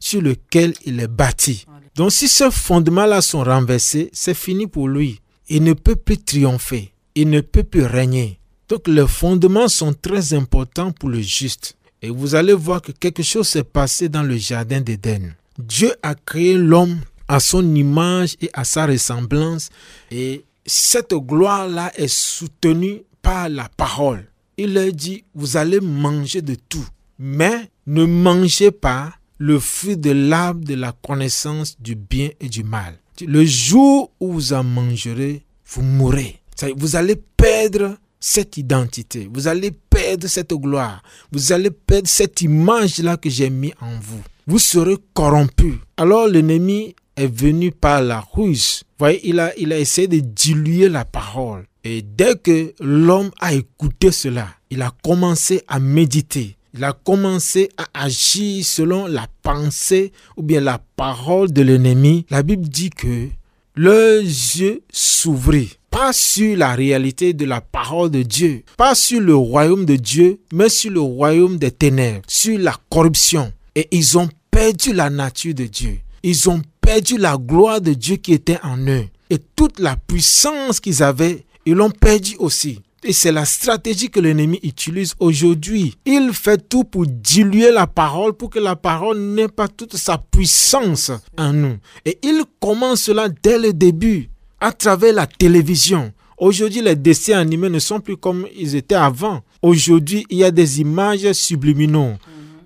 sur 0.00 0.20
lesquels 0.20 0.74
il 0.84 0.98
est 0.98 1.06
bâti. 1.06 1.64
Donc 1.98 2.12
si 2.12 2.28
ces 2.28 2.52
fondements-là 2.52 3.20
sont 3.20 3.42
renversés, 3.42 4.08
c'est 4.12 4.32
fini 4.32 4.68
pour 4.68 4.86
lui. 4.86 5.20
Il 5.48 5.64
ne 5.64 5.72
peut 5.72 5.96
plus 5.96 6.16
triompher. 6.16 6.92
Il 7.16 7.28
ne 7.28 7.40
peut 7.40 7.64
plus 7.64 7.82
régner. 7.82 8.38
Donc 8.68 8.86
les 8.86 9.08
fondements 9.08 9.66
sont 9.66 9.92
très 9.92 10.32
importants 10.32 10.92
pour 10.92 11.08
le 11.08 11.20
juste. 11.20 11.76
Et 12.00 12.10
vous 12.10 12.36
allez 12.36 12.52
voir 12.52 12.82
que 12.82 12.92
quelque 12.92 13.24
chose 13.24 13.48
s'est 13.48 13.64
passé 13.64 14.08
dans 14.08 14.22
le 14.22 14.36
jardin 14.36 14.80
d'Éden. 14.80 15.34
Dieu 15.58 15.92
a 16.04 16.14
créé 16.14 16.54
l'homme 16.54 17.00
à 17.26 17.40
son 17.40 17.74
image 17.74 18.36
et 18.40 18.50
à 18.52 18.62
sa 18.62 18.86
ressemblance. 18.86 19.68
Et 20.12 20.44
cette 20.64 21.14
gloire-là 21.14 21.90
est 21.96 22.06
soutenue 22.06 23.02
par 23.22 23.48
la 23.48 23.68
parole. 23.76 24.24
Il 24.56 24.74
leur 24.74 24.92
dit, 24.92 25.24
vous 25.34 25.56
allez 25.56 25.80
manger 25.80 26.42
de 26.42 26.54
tout, 26.54 26.86
mais 27.18 27.68
ne 27.88 28.04
mangez 28.04 28.70
pas 28.70 29.14
le 29.38 29.58
fruit 29.58 29.96
de 29.96 30.10
l'arbre 30.10 30.64
de 30.64 30.74
la 30.74 30.92
connaissance 30.92 31.80
du 31.80 31.94
bien 31.94 32.30
et 32.40 32.48
du 32.48 32.64
mal. 32.64 32.98
Le 33.26 33.44
jour 33.44 34.12
où 34.20 34.32
vous 34.32 34.52
en 34.52 34.62
mangerez, 34.64 35.42
vous 35.66 35.82
mourrez. 35.82 36.40
Vous 36.76 36.96
allez 36.96 37.16
perdre 37.36 37.96
cette 38.20 38.56
identité. 38.56 39.28
Vous 39.32 39.48
allez 39.48 39.70
perdre 39.70 40.26
cette 40.26 40.52
gloire. 40.52 41.02
Vous 41.32 41.52
allez 41.52 41.70
perdre 41.70 42.08
cette 42.08 42.40
image-là 42.42 43.16
que 43.16 43.30
j'ai 43.30 43.50
mis 43.50 43.72
en 43.80 43.98
vous. 44.00 44.22
Vous 44.46 44.58
serez 44.58 44.96
corrompu. 45.14 45.74
Alors 45.96 46.26
l'ennemi 46.26 46.94
est 47.16 47.26
venu 47.26 47.70
par 47.70 48.02
la 48.02 48.20
ruse. 48.32 48.82
Vous 48.90 49.04
voyez, 49.04 49.20
il 49.28 49.38
a, 49.40 49.56
il 49.58 49.72
a 49.72 49.78
essayé 49.78 50.08
de 50.08 50.20
diluer 50.20 50.88
la 50.88 51.04
parole. 51.04 51.64
Et 51.84 52.02
dès 52.02 52.36
que 52.36 52.74
l'homme 52.80 53.30
a 53.40 53.54
écouté 53.54 54.10
cela, 54.10 54.48
il 54.70 54.82
a 54.82 54.92
commencé 55.02 55.62
à 55.68 55.78
méditer. 55.78 56.56
Il 56.74 56.84
a 56.84 56.92
commencé 56.92 57.70
à 57.76 58.04
agir 58.04 58.64
selon 58.64 59.06
la 59.06 59.26
pensée 59.42 60.12
ou 60.36 60.42
bien 60.42 60.60
la 60.60 60.78
parole 60.96 61.52
de 61.52 61.62
l'ennemi. 61.62 62.26
La 62.30 62.42
Bible 62.42 62.68
dit 62.68 62.90
que 62.90 63.28
leurs 63.74 64.20
yeux 64.20 64.82
s'ouvrirent 64.92 65.76
pas 65.90 66.12
sur 66.12 66.56
la 66.56 66.74
réalité 66.74 67.32
de 67.32 67.44
la 67.44 67.60
parole 67.60 68.10
de 68.10 68.22
Dieu, 68.22 68.62
pas 68.76 68.94
sur 68.94 69.20
le 69.20 69.34
royaume 69.34 69.84
de 69.84 69.96
Dieu, 69.96 70.40
mais 70.52 70.68
sur 70.68 70.90
le 70.90 71.00
royaume 71.00 71.56
des 71.58 71.70
ténèbres, 71.70 72.22
sur 72.28 72.58
la 72.58 72.76
corruption. 72.90 73.52
Et 73.74 73.88
ils 73.90 74.18
ont 74.18 74.28
perdu 74.50 74.92
la 74.92 75.10
nature 75.10 75.54
de 75.54 75.64
Dieu. 75.64 75.98
Ils 76.22 76.50
ont 76.50 76.60
perdu 76.80 77.16
la 77.16 77.36
gloire 77.36 77.80
de 77.80 77.94
Dieu 77.94 78.16
qui 78.16 78.32
était 78.32 78.58
en 78.62 78.78
eux. 78.88 79.06
Et 79.30 79.38
toute 79.56 79.78
la 79.78 79.96
puissance 79.96 80.80
qu'ils 80.80 81.02
avaient, 81.02 81.44
ils 81.64 81.74
l'ont 81.74 81.90
perdu 81.90 82.36
aussi. 82.38 82.80
Et 83.04 83.12
c'est 83.12 83.30
la 83.30 83.44
stratégie 83.44 84.10
que 84.10 84.18
l'ennemi 84.18 84.58
utilise 84.62 85.14
aujourd'hui. 85.20 85.94
Il 86.04 86.32
fait 86.32 86.68
tout 86.68 86.82
pour 86.82 87.06
diluer 87.06 87.70
la 87.70 87.86
parole, 87.86 88.32
pour 88.32 88.50
que 88.50 88.58
la 88.58 88.74
parole 88.74 89.18
n'ait 89.20 89.48
pas 89.48 89.68
toute 89.68 89.96
sa 89.96 90.18
puissance 90.18 91.12
en 91.36 91.52
nous. 91.52 91.76
Et 92.04 92.18
il 92.22 92.42
commence 92.58 93.02
cela 93.02 93.28
dès 93.28 93.58
le 93.58 93.72
début, 93.72 94.28
à 94.60 94.72
travers 94.72 95.14
la 95.14 95.26
télévision. 95.26 96.12
Aujourd'hui, 96.38 96.82
les 96.82 96.96
dessins 96.96 97.38
animés 97.38 97.68
ne 97.68 97.78
sont 97.78 98.00
plus 98.00 98.16
comme 98.16 98.46
ils 98.56 98.74
étaient 98.74 98.94
avant. 98.94 99.42
Aujourd'hui, 99.62 100.26
il 100.30 100.38
y 100.38 100.44
a 100.44 100.50
des 100.50 100.80
images 100.80 101.32
subliminaux. 101.32 102.14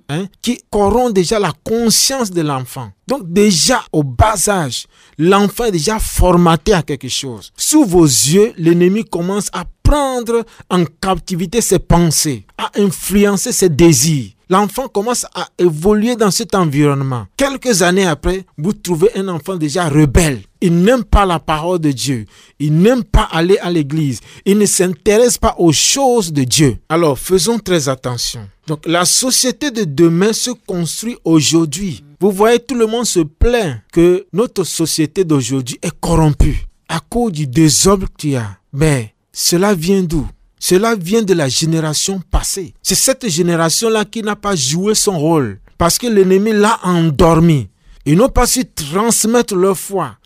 Hein, 0.08 0.26
qui 0.42 0.58
corrompt 0.68 1.14
déjà 1.14 1.38
la 1.38 1.52
conscience 1.64 2.30
de 2.30 2.42
l'enfant. 2.42 2.90
Donc 3.06 3.32
déjà 3.32 3.82
au 3.92 4.02
bas 4.02 4.36
âge, 4.48 4.86
l'enfant 5.16 5.64
est 5.64 5.72
déjà 5.72 5.98
formaté 5.98 6.74
à 6.74 6.82
quelque 6.82 7.08
chose. 7.08 7.50
Sous 7.56 7.84
vos 7.86 8.04
yeux, 8.04 8.52
l'ennemi 8.58 9.04
commence 9.04 9.48
à 9.54 9.64
prendre 9.92 10.42
en 10.70 10.84
captivité 11.02 11.60
ses 11.60 11.78
pensées, 11.78 12.46
à 12.56 12.70
influencer 12.80 13.52
ses 13.52 13.68
désirs. 13.68 14.30
L'enfant 14.48 14.88
commence 14.88 15.26
à 15.34 15.48
évoluer 15.58 16.16
dans 16.16 16.30
cet 16.30 16.54
environnement. 16.54 17.26
Quelques 17.36 17.82
années 17.82 18.06
après, 18.06 18.46
vous 18.56 18.72
trouvez 18.72 19.10
un 19.16 19.28
enfant 19.28 19.56
déjà 19.56 19.90
rebelle. 19.90 20.40
Il 20.62 20.76
n'aime 20.82 21.04
pas 21.04 21.26
la 21.26 21.38
parole 21.38 21.78
de 21.78 21.90
Dieu. 21.92 22.24
Il 22.58 22.78
n'aime 22.78 23.04
pas 23.04 23.28
aller 23.32 23.58
à 23.58 23.70
l'église. 23.70 24.20
Il 24.46 24.56
ne 24.56 24.64
s'intéresse 24.64 25.36
pas 25.36 25.56
aux 25.58 25.72
choses 25.72 26.32
de 26.32 26.44
Dieu. 26.44 26.78
Alors 26.88 27.18
faisons 27.18 27.58
très 27.58 27.90
attention. 27.90 28.48
Donc 28.66 28.86
la 28.86 29.04
société 29.04 29.70
de 29.70 29.84
demain 29.84 30.32
se 30.32 30.52
construit 30.52 31.18
aujourd'hui. 31.24 32.02
Vous 32.18 32.30
voyez, 32.30 32.60
tout 32.60 32.76
le 32.76 32.86
monde 32.86 33.04
se 33.04 33.20
plaint 33.20 33.80
que 33.92 34.24
notre 34.32 34.64
société 34.64 35.24
d'aujourd'hui 35.24 35.78
est 35.82 35.92
corrompue 36.00 36.64
à 36.88 37.00
cause 37.00 37.32
du 37.32 37.46
désordre 37.46 38.06
qu'il 38.16 38.30
y 38.30 38.36
a. 38.36 38.56
Mais 38.72 39.11
cela 39.32 39.74
vient 39.74 40.02
d'où? 40.02 40.26
Cela 40.58 40.94
vient 40.94 41.22
de 41.22 41.34
la 41.34 41.48
génération 41.48 42.20
passée. 42.30 42.74
C'est 42.82 42.94
cette 42.94 43.28
génération-là 43.28 44.04
qui 44.04 44.22
n'a 44.22 44.36
pas 44.36 44.54
joué 44.54 44.94
son 44.94 45.18
rôle 45.18 45.58
parce 45.76 45.98
que 45.98 46.06
l'ennemi 46.06 46.52
l'a 46.52 46.78
endormi. 46.84 47.68
Ils 48.04 48.16
n'ont 48.16 48.28
pas 48.28 48.46
su 48.46 48.64
transmettre 48.64 49.56
leur 49.56 49.76
foi. 49.76 50.16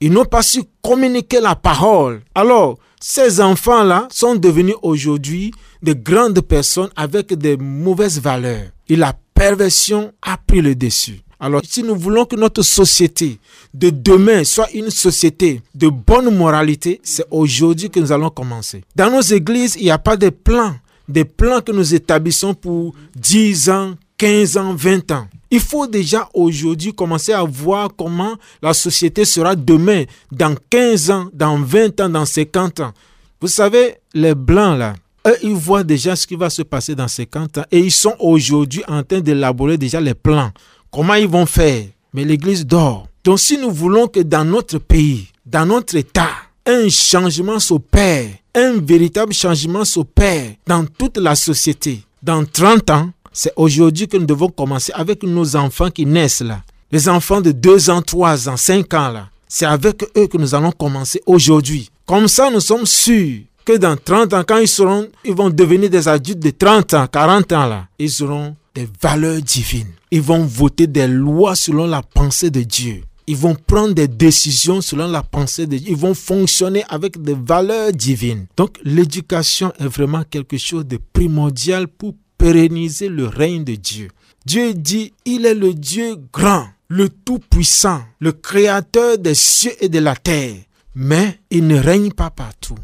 Ils 0.00 0.12
n'ont 0.12 0.24
pas 0.24 0.42
su 0.42 0.62
communiquer 0.82 1.40
la 1.40 1.54
parole. 1.54 2.20
Alors, 2.34 2.78
ces 3.00 3.40
enfants-là 3.40 4.08
sont 4.10 4.34
devenus 4.34 4.74
aujourd'hui 4.82 5.52
de 5.82 5.92
grandes 5.94 6.40
personnes 6.40 6.90
avec 6.96 7.28
de 7.28 7.56
mauvaises 7.56 8.20
valeurs. 8.20 8.68
Et 8.88 8.96
la 8.96 9.14
perversion 9.32 10.12
a 10.20 10.36
pris 10.36 10.60
le 10.60 10.74
dessus. 10.74 11.20
Alors, 11.38 11.60
si 11.68 11.82
nous 11.82 11.96
voulons 11.96 12.24
que 12.24 12.36
notre 12.36 12.62
société 12.62 13.38
de 13.74 13.90
demain 13.90 14.42
soit 14.44 14.70
une 14.72 14.90
société 14.90 15.60
de 15.74 15.88
bonne 15.88 16.34
moralité, 16.34 17.00
c'est 17.02 17.26
aujourd'hui 17.30 17.90
que 17.90 18.00
nous 18.00 18.10
allons 18.10 18.30
commencer. 18.30 18.82
Dans 18.94 19.10
nos 19.10 19.20
églises, 19.20 19.76
il 19.78 19.84
n'y 19.84 19.90
a 19.90 19.98
pas 19.98 20.16
de 20.16 20.30
plans, 20.30 20.74
des 21.08 21.24
plans 21.24 21.60
que 21.60 21.72
nous 21.72 21.94
établissons 21.94 22.54
pour 22.54 22.94
10 23.16 23.68
ans, 23.70 23.94
15 24.16 24.56
ans, 24.56 24.74
20 24.74 25.10
ans. 25.12 25.28
Il 25.50 25.60
faut 25.60 25.86
déjà 25.86 26.28
aujourd'hui 26.32 26.92
commencer 26.94 27.32
à 27.32 27.44
voir 27.44 27.90
comment 27.96 28.36
la 28.62 28.72
société 28.72 29.24
sera 29.24 29.54
demain, 29.54 30.04
dans 30.32 30.54
15 30.70 31.10
ans, 31.10 31.28
dans 31.34 31.58
20 31.58 32.00
ans, 32.00 32.08
dans 32.08 32.24
50 32.24 32.80
ans. 32.80 32.92
Vous 33.40 33.48
savez, 33.48 33.96
les 34.14 34.34
blancs 34.34 34.78
là, 34.78 34.94
eux, 35.26 35.36
ils 35.42 35.54
voient 35.54 35.84
déjà 35.84 36.16
ce 36.16 36.26
qui 36.26 36.36
va 36.36 36.48
se 36.50 36.62
passer 36.62 36.94
dans 36.94 37.08
50 37.08 37.58
ans 37.58 37.64
et 37.70 37.78
ils 37.78 37.92
sont 37.92 38.14
aujourd'hui 38.18 38.82
en 38.88 39.02
train 39.02 39.20
d'élaborer 39.20 39.76
déjà 39.76 40.00
les 40.00 40.14
plans. 40.14 40.50
Comment 40.96 41.16
ils 41.16 41.28
vont 41.28 41.44
faire? 41.44 41.84
Mais 42.14 42.24
l'Église 42.24 42.64
dort. 42.64 43.06
Donc 43.22 43.38
si 43.38 43.58
nous 43.58 43.70
voulons 43.70 44.08
que 44.08 44.20
dans 44.20 44.46
notre 44.46 44.78
pays, 44.78 45.26
dans 45.44 45.66
notre 45.66 45.94
État, 45.94 46.30
un 46.64 46.88
changement 46.88 47.58
s'opère, 47.58 48.30
un 48.54 48.80
véritable 48.80 49.34
changement 49.34 49.84
s'opère 49.84 50.52
dans 50.66 50.86
toute 50.86 51.18
la 51.18 51.34
société, 51.34 52.00
dans 52.22 52.46
30 52.46 52.88
ans, 52.88 53.10
c'est 53.30 53.52
aujourd'hui 53.56 54.08
que 54.08 54.16
nous 54.16 54.24
devons 54.24 54.48
commencer 54.48 54.90
avec 54.94 55.22
nos 55.22 55.54
enfants 55.54 55.90
qui 55.90 56.06
naissent 56.06 56.40
là. 56.40 56.62
Les 56.90 57.10
enfants 57.10 57.42
de 57.42 57.52
2 57.52 57.90
ans, 57.90 58.00
3 58.00 58.48
ans, 58.48 58.56
5 58.56 58.94
ans 58.94 59.10
là. 59.10 59.28
C'est 59.46 59.66
avec 59.66 60.02
eux 60.16 60.28
que 60.28 60.38
nous 60.38 60.54
allons 60.54 60.72
commencer 60.72 61.20
aujourd'hui. 61.26 61.90
Comme 62.06 62.26
ça, 62.26 62.48
nous 62.50 62.60
sommes 62.60 62.86
sûrs 62.86 63.40
que 63.66 63.76
dans 63.76 63.98
30 64.02 64.32
ans, 64.32 64.44
quand 64.48 64.56
ils 64.56 64.66
seront, 64.66 65.08
ils 65.26 65.34
vont 65.34 65.50
devenir 65.50 65.90
des 65.90 66.08
adultes 66.08 66.38
de 66.38 66.52
30 66.52 66.94
ans, 66.94 67.06
40 67.06 67.52
ans 67.52 67.66
là, 67.66 67.86
ils 67.98 68.22
auront 68.22 68.56
des 68.76 68.88
valeurs 69.00 69.40
divines. 69.40 69.92
Ils 70.10 70.20
vont 70.20 70.44
voter 70.44 70.86
des 70.86 71.08
lois 71.08 71.56
selon 71.56 71.86
la 71.86 72.02
pensée 72.02 72.50
de 72.50 72.62
Dieu. 72.62 73.02
Ils 73.26 73.36
vont 73.36 73.54
prendre 73.56 73.94
des 73.94 74.06
décisions 74.06 74.82
selon 74.82 75.08
la 75.08 75.22
pensée 75.22 75.66
de 75.66 75.78
Dieu. 75.78 75.88
Ils 75.90 75.96
vont 75.96 76.14
fonctionner 76.14 76.84
avec 76.90 77.20
des 77.20 77.34
valeurs 77.34 77.92
divines. 77.92 78.46
Donc 78.56 78.78
l'éducation 78.84 79.72
est 79.80 79.88
vraiment 79.88 80.22
quelque 80.30 80.58
chose 80.58 80.86
de 80.86 80.98
primordial 81.12 81.88
pour 81.88 82.14
pérenniser 82.36 83.08
le 83.08 83.26
règne 83.26 83.64
de 83.64 83.74
Dieu. 83.76 84.08
Dieu 84.44 84.74
dit, 84.74 85.12
il 85.24 85.46
est 85.46 85.54
le 85.54 85.72
Dieu 85.72 86.16
grand, 86.30 86.68
le 86.88 87.08
Tout-Puissant, 87.08 88.02
le 88.20 88.32
Créateur 88.32 89.16
des 89.16 89.34
cieux 89.34 89.72
et 89.80 89.88
de 89.88 89.98
la 89.98 90.14
terre. 90.14 90.54
Mais 90.94 91.40
il 91.50 91.66
ne 91.66 91.78
règne 91.78 92.12
pas 92.12 92.30
partout. 92.30 92.78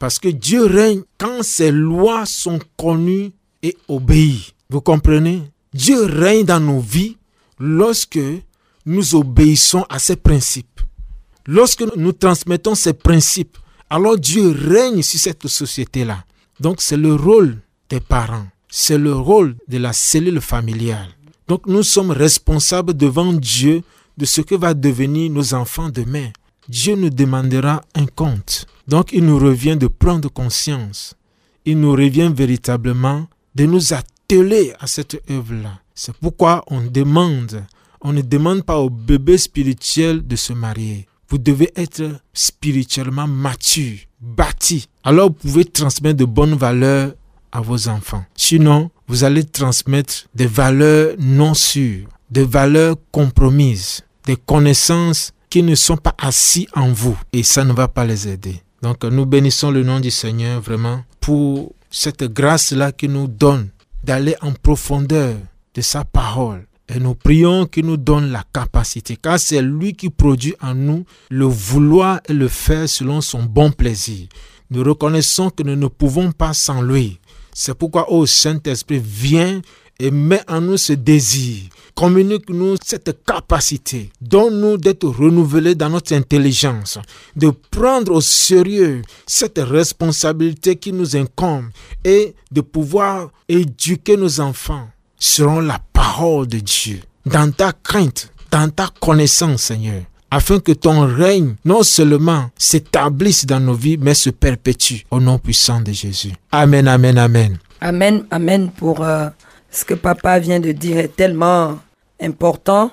Parce 0.00 0.18
que 0.18 0.28
Dieu 0.28 0.64
règne 0.66 1.02
quand 1.16 1.42
ses 1.42 1.70
lois 1.70 2.26
sont 2.26 2.58
connues 2.76 3.30
et 3.62 3.76
obéies. 3.88 4.52
Vous 4.70 4.82
comprenez? 4.82 5.50
Dieu 5.72 6.04
règne 6.04 6.44
dans 6.44 6.60
nos 6.60 6.80
vies 6.80 7.16
lorsque 7.58 8.20
nous 8.84 9.14
obéissons 9.14 9.86
à 9.88 9.98
ses 9.98 10.16
principes. 10.16 10.82
Lorsque 11.46 11.84
nous 11.96 12.12
transmettons 12.12 12.74
ces 12.74 12.92
principes, 12.92 13.56
alors 13.88 14.18
Dieu 14.18 14.50
règne 14.50 15.00
sur 15.00 15.18
cette 15.18 15.48
société-là. 15.48 16.22
Donc 16.60 16.82
c'est 16.82 16.98
le 16.98 17.14
rôle 17.14 17.56
des 17.88 18.00
parents, 18.00 18.46
c'est 18.68 18.98
le 18.98 19.14
rôle 19.14 19.56
de 19.68 19.78
la 19.78 19.94
cellule 19.94 20.42
familiale. 20.42 21.08
Donc 21.46 21.66
nous 21.66 21.82
sommes 21.82 22.10
responsables 22.10 22.92
devant 22.92 23.32
Dieu 23.32 23.82
de 24.18 24.26
ce 24.26 24.42
que 24.42 24.54
va 24.54 24.74
devenir 24.74 25.30
nos 25.30 25.54
enfants 25.54 25.88
demain. 25.88 26.28
Dieu 26.68 26.94
nous 26.94 27.08
demandera 27.08 27.80
un 27.94 28.04
compte. 28.04 28.66
Donc 28.86 29.12
il 29.12 29.24
nous 29.24 29.38
revient 29.38 29.78
de 29.78 29.86
prendre 29.86 30.28
conscience. 30.30 31.14
Il 31.64 31.80
nous 31.80 31.92
revient 31.92 32.30
véritablement 32.34 33.28
de 33.54 33.64
nous 33.64 33.94
atteler 34.30 34.74
à 34.78 34.86
cette 34.86 35.20
œuvre-là. 35.30 35.80
C'est 35.94 36.14
pourquoi 36.16 36.62
on 36.68 36.82
demande, 36.82 37.64
on 38.02 38.12
ne 38.12 38.20
demande 38.20 38.62
pas 38.62 38.78
au 38.78 38.90
bébé 38.90 39.38
spirituel 39.38 40.26
de 40.26 40.36
se 40.36 40.52
marier. 40.52 41.06
Vous 41.30 41.38
devez 41.38 41.70
être 41.76 42.02
spirituellement 42.34 43.26
mature, 43.26 43.98
bâti. 44.20 44.86
Alors 45.02 45.28
vous 45.28 45.34
pouvez 45.34 45.64
transmettre 45.64 46.18
de 46.18 46.24
bonnes 46.24 46.54
valeurs 46.56 47.14
à 47.52 47.60
vos 47.60 47.88
enfants. 47.88 48.24
Sinon, 48.36 48.90
vous 49.06 49.24
allez 49.24 49.44
transmettre 49.44 50.26
des 50.34 50.46
valeurs 50.46 51.14
non 51.18 51.54
sûres, 51.54 52.08
des 52.30 52.44
valeurs 52.44 52.96
compromises, 53.10 54.02
des 54.26 54.36
connaissances 54.36 55.32
qui 55.48 55.62
ne 55.62 55.74
sont 55.74 55.96
pas 55.96 56.14
assis 56.18 56.68
en 56.74 56.92
vous 56.92 57.18
et 57.32 57.42
ça 57.42 57.64
ne 57.64 57.72
va 57.72 57.88
pas 57.88 58.04
les 58.04 58.28
aider. 58.28 58.60
Donc 58.82 59.04
nous 59.04 59.24
bénissons 59.24 59.70
le 59.70 59.82
nom 59.84 60.00
du 60.00 60.10
Seigneur 60.10 60.60
vraiment 60.60 61.02
pour 61.20 61.72
cette 61.90 62.24
grâce-là 62.24 62.92
qu'il 62.92 63.12
nous 63.12 63.26
donne 63.26 63.68
d'aller 64.04 64.36
en 64.40 64.52
profondeur 64.52 65.36
de 65.74 65.80
sa 65.80 66.04
parole. 66.04 66.66
Et 66.88 66.98
nous 66.98 67.14
prions 67.14 67.66
qu'il 67.66 67.84
nous 67.84 67.98
donne 67.98 68.30
la 68.30 68.44
capacité, 68.52 69.16
car 69.16 69.38
c'est 69.38 69.60
lui 69.60 69.92
qui 69.92 70.08
produit 70.08 70.54
en 70.62 70.74
nous 70.74 71.04
le 71.28 71.44
vouloir 71.44 72.20
et 72.28 72.32
le 72.32 72.48
faire 72.48 72.88
selon 72.88 73.20
son 73.20 73.42
bon 73.42 73.70
plaisir. 73.70 74.26
Nous 74.70 74.82
reconnaissons 74.82 75.50
que 75.50 75.62
nous 75.62 75.76
ne 75.76 75.86
pouvons 75.86 76.32
pas 76.32 76.54
sans 76.54 76.80
lui. 76.80 77.20
C'est 77.52 77.74
pourquoi, 77.74 78.10
ô 78.10 78.24
Saint-Esprit, 78.24 79.02
viens 79.04 79.60
et 79.98 80.10
mets 80.10 80.42
en 80.48 80.60
nous 80.60 80.76
ce 80.76 80.94
désir. 80.94 81.64
Communique-nous 81.98 82.76
cette 82.84 83.24
capacité. 83.26 84.08
Donne-nous 84.20 84.76
d'être 84.76 85.08
renouvelés 85.08 85.74
dans 85.74 85.90
notre 85.90 86.14
intelligence, 86.14 86.96
de 87.34 87.50
prendre 87.72 88.12
au 88.12 88.20
sérieux 88.20 89.02
cette 89.26 89.58
responsabilité 89.58 90.76
qui 90.76 90.92
nous 90.92 91.16
incombe 91.16 91.64
et 92.04 92.36
de 92.52 92.60
pouvoir 92.60 93.30
éduquer 93.48 94.16
nos 94.16 94.38
enfants 94.38 94.86
selon 95.18 95.58
la 95.58 95.80
parole 95.92 96.46
de 96.46 96.60
Dieu, 96.60 97.00
dans 97.26 97.50
ta 97.50 97.72
crainte, 97.72 98.30
dans 98.52 98.70
ta 98.70 98.90
connaissance, 99.00 99.62
Seigneur 99.62 100.02
afin 100.30 100.60
que 100.60 100.72
ton 100.72 101.04
règne 101.06 101.54
non 101.64 101.82
seulement 101.82 102.50
s'établisse 102.56 103.44
dans 103.46 103.60
nos 103.60 103.72
vies, 103.74 103.96
mais 103.98 104.14
se 104.14 104.30
perpétue 104.30 104.98
au 105.10 105.18
nom 105.18 105.38
puissant 105.38 105.80
de 105.80 105.90
Jésus. 105.90 106.32
Amen, 106.52 106.86
amen, 106.86 107.16
amen. 107.18 107.56
Amen, 107.80 108.24
amen 108.30 108.70
pour 108.70 109.02
euh, 109.02 109.30
ce 109.70 109.84
que 109.86 109.94
papa 109.94 110.38
vient 110.38 110.60
de 110.60 110.70
dire 110.70 110.98
est 110.98 111.16
tellement 111.16 111.78
important. 112.20 112.90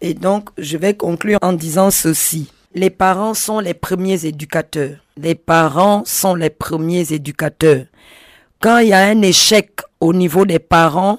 Et 0.00 0.14
donc, 0.14 0.50
je 0.58 0.76
vais 0.76 0.94
conclure 0.94 1.38
en 1.42 1.52
disant 1.52 1.90
ceci. 1.90 2.50
Les 2.74 2.90
parents 2.90 3.34
sont 3.34 3.58
les 3.60 3.74
premiers 3.74 4.26
éducateurs. 4.26 4.98
Les 5.16 5.34
parents 5.34 6.02
sont 6.04 6.34
les 6.34 6.50
premiers 6.50 7.12
éducateurs. 7.12 7.86
Quand 8.60 8.78
il 8.78 8.88
y 8.88 8.92
a 8.92 9.04
un 9.04 9.22
échec 9.22 9.80
au 10.00 10.12
niveau 10.12 10.44
des 10.44 10.58
parents, 10.58 11.18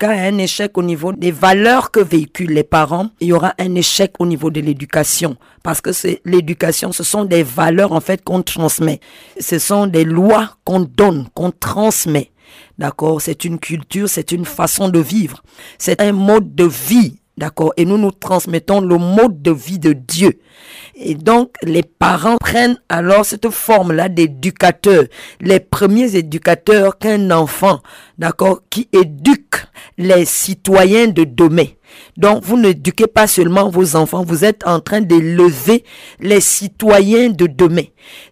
quand 0.00 0.10
il 0.10 0.16
y 0.18 0.20
a 0.20 0.24
un 0.24 0.38
échec 0.38 0.76
au 0.76 0.82
niveau 0.82 1.12
des 1.12 1.30
valeurs 1.30 1.90
que 1.90 2.00
véhiculent 2.00 2.52
les 2.52 2.64
parents, 2.64 3.08
il 3.20 3.28
y 3.28 3.32
aura 3.32 3.54
un 3.58 3.74
échec 3.76 4.12
au 4.18 4.26
niveau 4.26 4.50
de 4.50 4.60
l'éducation. 4.60 5.36
Parce 5.62 5.80
que 5.80 5.92
c'est 5.92 6.20
l'éducation, 6.24 6.92
ce 6.92 7.02
sont 7.02 7.24
des 7.24 7.42
valeurs 7.42 7.92
en 7.92 8.00
fait 8.00 8.22
qu'on 8.22 8.42
transmet. 8.42 9.00
Ce 9.40 9.58
sont 9.58 9.86
des 9.86 10.04
lois 10.04 10.56
qu'on 10.64 10.80
donne, 10.80 11.28
qu'on 11.34 11.50
transmet. 11.50 12.30
D'accord 12.78 13.20
C'est 13.20 13.44
une 13.44 13.58
culture, 13.58 14.08
c'est 14.08 14.32
une 14.32 14.44
façon 14.44 14.88
de 14.88 14.98
vivre. 14.98 15.42
C'est 15.78 16.00
un 16.00 16.12
mode 16.12 16.54
de 16.54 16.64
vie. 16.64 17.20
D'accord 17.38 17.74
Et 17.76 17.84
nous 17.84 17.98
nous 17.98 18.12
transmettons 18.12 18.80
le 18.80 18.96
mode 18.96 19.42
de 19.42 19.50
vie 19.50 19.78
de 19.78 19.92
Dieu. 19.92 20.40
Et 20.94 21.14
donc, 21.14 21.54
les 21.62 21.82
parents 21.82 22.38
prennent 22.38 22.80
alors 22.88 23.26
cette 23.26 23.50
forme-là 23.50 24.08
d'éducateurs. 24.08 25.04
Les 25.40 25.60
premiers 25.60 26.16
éducateurs 26.16 26.96
qu'un 26.96 27.30
enfant, 27.30 27.80
d'accord, 28.16 28.62
qui 28.70 28.88
éduque 28.92 29.66
les 29.98 30.24
citoyens 30.24 31.08
de 31.08 31.24
demain. 31.24 31.66
Donc, 32.16 32.42
vous 32.42 32.58
n'éduquez 32.58 33.06
pas 33.06 33.26
seulement 33.26 33.68
vos 33.68 33.96
enfants, 33.96 34.24
vous 34.24 34.44
êtes 34.44 34.66
en 34.66 34.80
train 34.80 35.00
d'élever 35.00 35.84
les 36.20 36.40
citoyens 36.40 37.30
de 37.30 37.46
demain, 37.46 37.84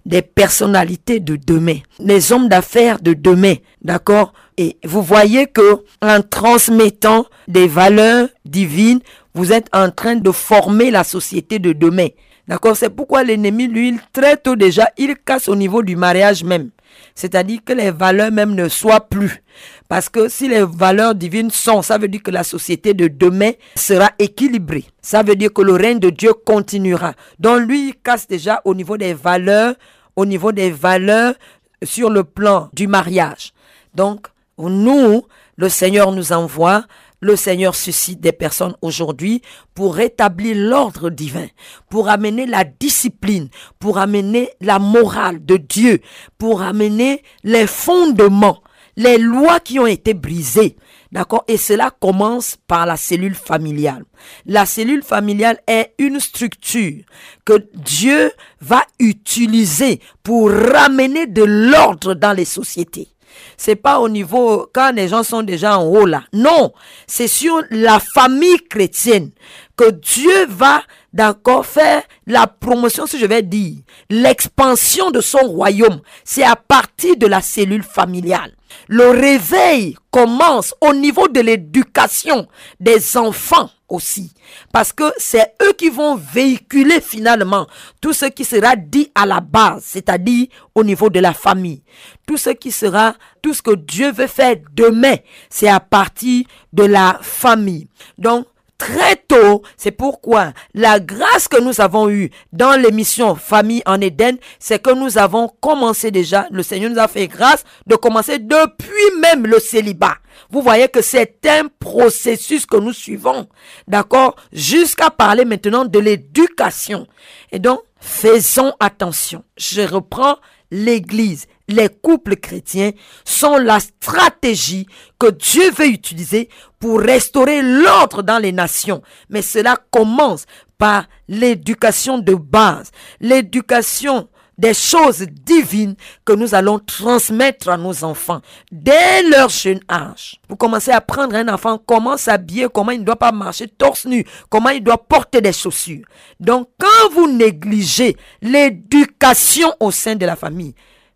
des 0.06 0.22
personnalités 0.22 1.20
de 1.20 1.36
demain, 1.36 1.78
les 1.98 2.32
hommes 2.32 2.48
d'affaires 2.48 3.00
de 3.00 3.12
demain, 3.12 3.54
d'accord? 3.82 4.32
Et 4.56 4.76
vous 4.84 5.02
voyez 5.02 5.46
que 5.46 5.84
en 6.00 6.20
transmettant 6.22 7.26
des 7.48 7.66
valeurs 7.66 8.28
divines, 8.44 9.00
vous 9.34 9.52
êtes 9.52 9.68
en 9.72 9.90
train 9.90 10.14
de 10.16 10.30
former 10.30 10.90
la 10.90 11.02
société 11.02 11.58
de 11.58 11.72
demain. 11.72 12.08
D'accord? 12.46 12.76
C'est 12.76 12.90
pourquoi 12.90 13.24
l'ennemi, 13.24 13.66
lui, 13.66 13.96
très 14.12 14.36
tôt 14.36 14.54
déjà, 14.54 14.88
il 14.98 15.16
casse 15.16 15.48
au 15.48 15.56
niveau 15.56 15.82
du 15.82 15.96
mariage 15.96 16.44
même. 16.44 16.70
C'est-à-dire 17.14 17.60
que 17.64 17.72
les 17.72 17.90
valeurs 17.90 18.30
même 18.30 18.54
ne 18.54 18.68
soient 18.68 19.08
plus. 19.08 19.42
Parce 19.88 20.08
que 20.08 20.28
si 20.28 20.48
les 20.48 20.64
valeurs 20.64 21.14
divines 21.14 21.50
sont, 21.50 21.82
ça 21.82 21.98
veut 21.98 22.08
dire 22.08 22.22
que 22.22 22.30
la 22.30 22.44
société 22.44 22.94
de 22.94 23.08
demain 23.08 23.52
sera 23.76 24.10
équilibrée. 24.18 24.84
Ça 25.02 25.22
veut 25.22 25.36
dire 25.36 25.52
que 25.52 25.62
le 25.62 25.74
règne 25.74 25.98
de 25.98 26.10
Dieu 26.10 26.32
continuera. 26.32 27.14
Donc 27.38 27.60
lui, 27.60 27.88
il 27.88 27.94
casse 27.96 28.26
déjà 28.26 28.60
au 28.64 28.74
niveau 28.74 28.96
des 28.96 29.14
valeurs, 29.14 29.74
au 30.16 30.24
niveau 30.24 30.52
des 30.52 30.70
valeurs 30.70 31.34
sur 31.82 32.10
le 32.10 32.24
plan 32.24 32.70
du 32.72 32.86
mariage. 32.86 33.52
Donc, 33.94 34.26
nous, 34.58 35.22
le 35.56 35.68
Seigneur 35.68 36.12
nous 36.12 36.32
envoie 36.32 36.84
le 37.24 37.36
Seigneur 37.36 37.74
suscite 37.74 38.20
des 38.20 38.32
personnes 38.32 38.76
aujourd'hui 38.82 39.40
pour 39.74 39.94
rétablir 39.94 40.54
l'ordre 40.56 41.08
divin, 41.08 41.46
pour 41.88 42.08
amener 42.10 42.44
la 42.46 42.64
discipline, 42.64 43.48
pour 43.78 43.96
amener 43.98 44.50
la 44.60 44.78
morale 44.78 45.44
de 45.44 45.56
Dieu, 45.56 46.00
pour 46.36 46.60
amener 46.60 47.22
les 47.42 47.66
fondements, 47.66 48.60
les 48.96 49.18
lois 49.18 49.60
qui 49.60 49.78
ont 49.78 49.86
été 49.86 50.14
brisées. 50.14 50.76
D'accord? 51.12 51.44
Et 51.46 51.56
cela 51.56 51.92
commence 51.92 52.56
par 52.66 52.86
la 52.86 52.96
cellule 52.96 53.36
familiale. 53.36 54.04
La 54.46 54.66
cellule 54.66 55.04
familiale 55.04 55.60
est 55.68 55.94
une 55.98 56.18
structure 56.18 57.04
que 57.44 57.64
Dieu 57.74 58.32
va 58.60 58.82
utiliser 58.98 60.00
pour 60.24 60.50
ramener 60.50 61.26
de 61.26 61.44
l'ordre 61.44 62.14
dans 62.14 62.32
les 62.32 62.44
sociétés. 62.44 63.08
C'est 63.56 63.76
pas 63.76 64.00
au 64.00 64.08
niveau 64.08 64.68
quand 64.72 64.92
les 64.94 65.08
gens 65.08 65.22
sont 65.22 65.42
déjà 65.42 65.78
en 65.78 65.84
haut 65.84 66.06
là. 66.06 66.24
Non, 66.32 66.72
c'est 67.06 67.28
sur 67.28 67.62
la 67.70 68.00
famille 68.00 68.58
chrétienne 68.68 69.30
que 69.76 69.90
Dieu 69.90 70.46
va 70.48 70.82
d'accord 71.12 71.66
faire 71.66 72.02
la 72.26 72.46
promotion, 72.46 73.06
si 73.06 73.18
je 73.18 73.26
vais 73.26 73.42
dire, 73.42 73.78
l'expansion 74.10 75.10
de 75.10 75.20
son 75.20 75.38
royaume. 75.38 76.00
C'est 76.24 76.44
à 76.44 76.56
partir 76.56 77.16
de 77.16 77.26
la 77.26 77.40
cellule 77.40 77.82
familiale. 77.82 78.52
Le 78.88 79.10
réveil 79.10 79.96
commence 80.10 80.74
au 80.80 80.92
niveau 80.92 81.28
de 81.28 81.40
l'éducation 81.40 82.48
des 82.80 83.16
enfants 83.16 83.70
aussi. 83.88 84.32
Parce 84.72 84.92
que 84.92 85.04
c'est 85.16 85.54
eux 85.62 85.72
qui 85.72 85.88
vont 85.88 86.16
véhiculer 86.16 87.00
finalement 87.00 87.66
tout 88.00 88.12
ce 88.12 88.26
qui 88.26 88.44
sera 88.44 88.74
dit 88.76 89.10
à 89.14 89.26
la 89.26 89.40
base, 89.40 89.84
c'est-à-dire 89.84 90.48
au 90.74 90.82
niveau 90.82 91.08
de 91.10 91.20
la 91.20 91.32
famille. 91.32 91.82
Tout 92.26 92.36
ce 92.36 92.50
qui 92.50 92.72
sera, 92.72 93.14
tout 93.42 93.54
ce 93.54 93.62
que 93.62 93.74
Dieu 93.74 94.10
veut 94.10 94.26
faire 94.26 94.56
demain, 94.72 95.16
c'est 95.48 95.68
à 95.68 95.80
partir 95.80 96.44
de 96.72 96.84
la 96.84 97.18
famille. 97.22 97.86
Donc, 98.18 98.46
très 98.84 99.16
tôt. 99.16 99.62
C'est 99.78 99.92
pourquoi 99.92 100.52
la 100.74 101.00
grâce 101.00 101.48
que 101.48 101.60
nous 101.60 101.80
avons 101.80 102.10
eue 102.10 102.30
dans 102.52 102.78
l'émission 102.78 103.34
Famille 103.34 103.82
en 103.86 104.00
Éden, 104.00 104.36
c'est 104.58 104.82
que 104.82 104.90
nous 104.94 105.16
avons 105.16 105.48
commencé 105.60 106.10
déjà, 106.10 106.46
le 106.50 106.62
Seigneur 106.62 106.90
nous 106.90 106.98
a 106.98 107.08
fait 107.08 107.26
grâce 107.26 107.64
de 107.86 107.96
commencer 107.96 108.38
depuis 108.38 109.20
même 109.20 109.46
le 109.46 109.58
célibat. 109.58 110.16
Vous 110.50 110.60
voyez 110.60 110.88
que 110.88 111.00
c'est 111.00 111.38
un 111.46 111.68
processus 111.78 112.66
que 112.66 112.76
nous 112.76 112.92
suivons, 112.92 113.48
d'accord, 113.88 114.36
jusqu'à 114.52 115.08
parler 115.08 115.46
maintenant 115.46 115.86
de 115.86 115.98
l'éducation. 115.98 117.06
Et 117.52 117.58
donc, 117.58 117.80
faisons 117.98 118.74
attention. 118.80 119.44
Je 119.56 119.80
reprends 119.80 120.36
l'Église, 120.70 121.46
les 121.68 121.88
couples 121.88 122.36
chrétiens 122.36 122.92
sont 123.24 123.56
la 123.56 123.80
stratégie 123.80 124.86
que 125.18 125.30
Dieu 125.30 125.70
veut 125.70 125.88
utiliser 125.88 126.48
pour 126.78 127.00
restaurer 127.00 127.62
l'ordre 127.62 128.22
dans 128.22 128.38
les 128.38 128.52
nations. 128.52 129.02
Mais 129.30 129.42
cela 129.42 129.78
commence 129.90 130.44
par 130.78 131.06
l'éducation 131.28 132.18
de 132.18 132.34
base, 132.34 132.90
l'éducation 133.20 134.28
des 134.58 134.74
choses 134.74 135.22
divines 135.22 135.96
que 136.24 136.32
nous 136.32 136.54
allons 136.54 136.78
transmettre 136.78 137.68
à 137.68 137.76
nos 137.76 138.04
enfants 138.04 138.40
dès 138.70 139.22
leur 139.28 139.48
jeune 139.48 139.80
âge. 139.90 140.40
Vous 140.48 140.56
commencez 140.56 140.90
à 140.90 140.98
apprendre 140.98 141.34
un 141.34 141.48
enfant 141.48 141.78
comment 141.84 142.16
s'habiller, 142.16 142.68
comment 142.72 142.92
il 142.92 143.00
ne 143.00 143.04
doit 143.04 143.16
pas 143.16 143.32
marcher 143.32 143.66
torse 143.66 144.06
nu, 144.06 144.24
comment 144.48 144.68
il 144.70 144.82
doit 144.82 144.98
porter 144.98 145.40
des 145.40 145.52
chaussures. 145.52 146.04
Donc 146.38 146.68
quand 146.78 147.12
vous 147.12 147.30
négligez 147.30 148.16
l'éducation 148.42 149.74
au 149.80 149.90
sein 149.90 150.14
de 150.14 150.26
la 150.26 150.36
famille, 150.36 150.74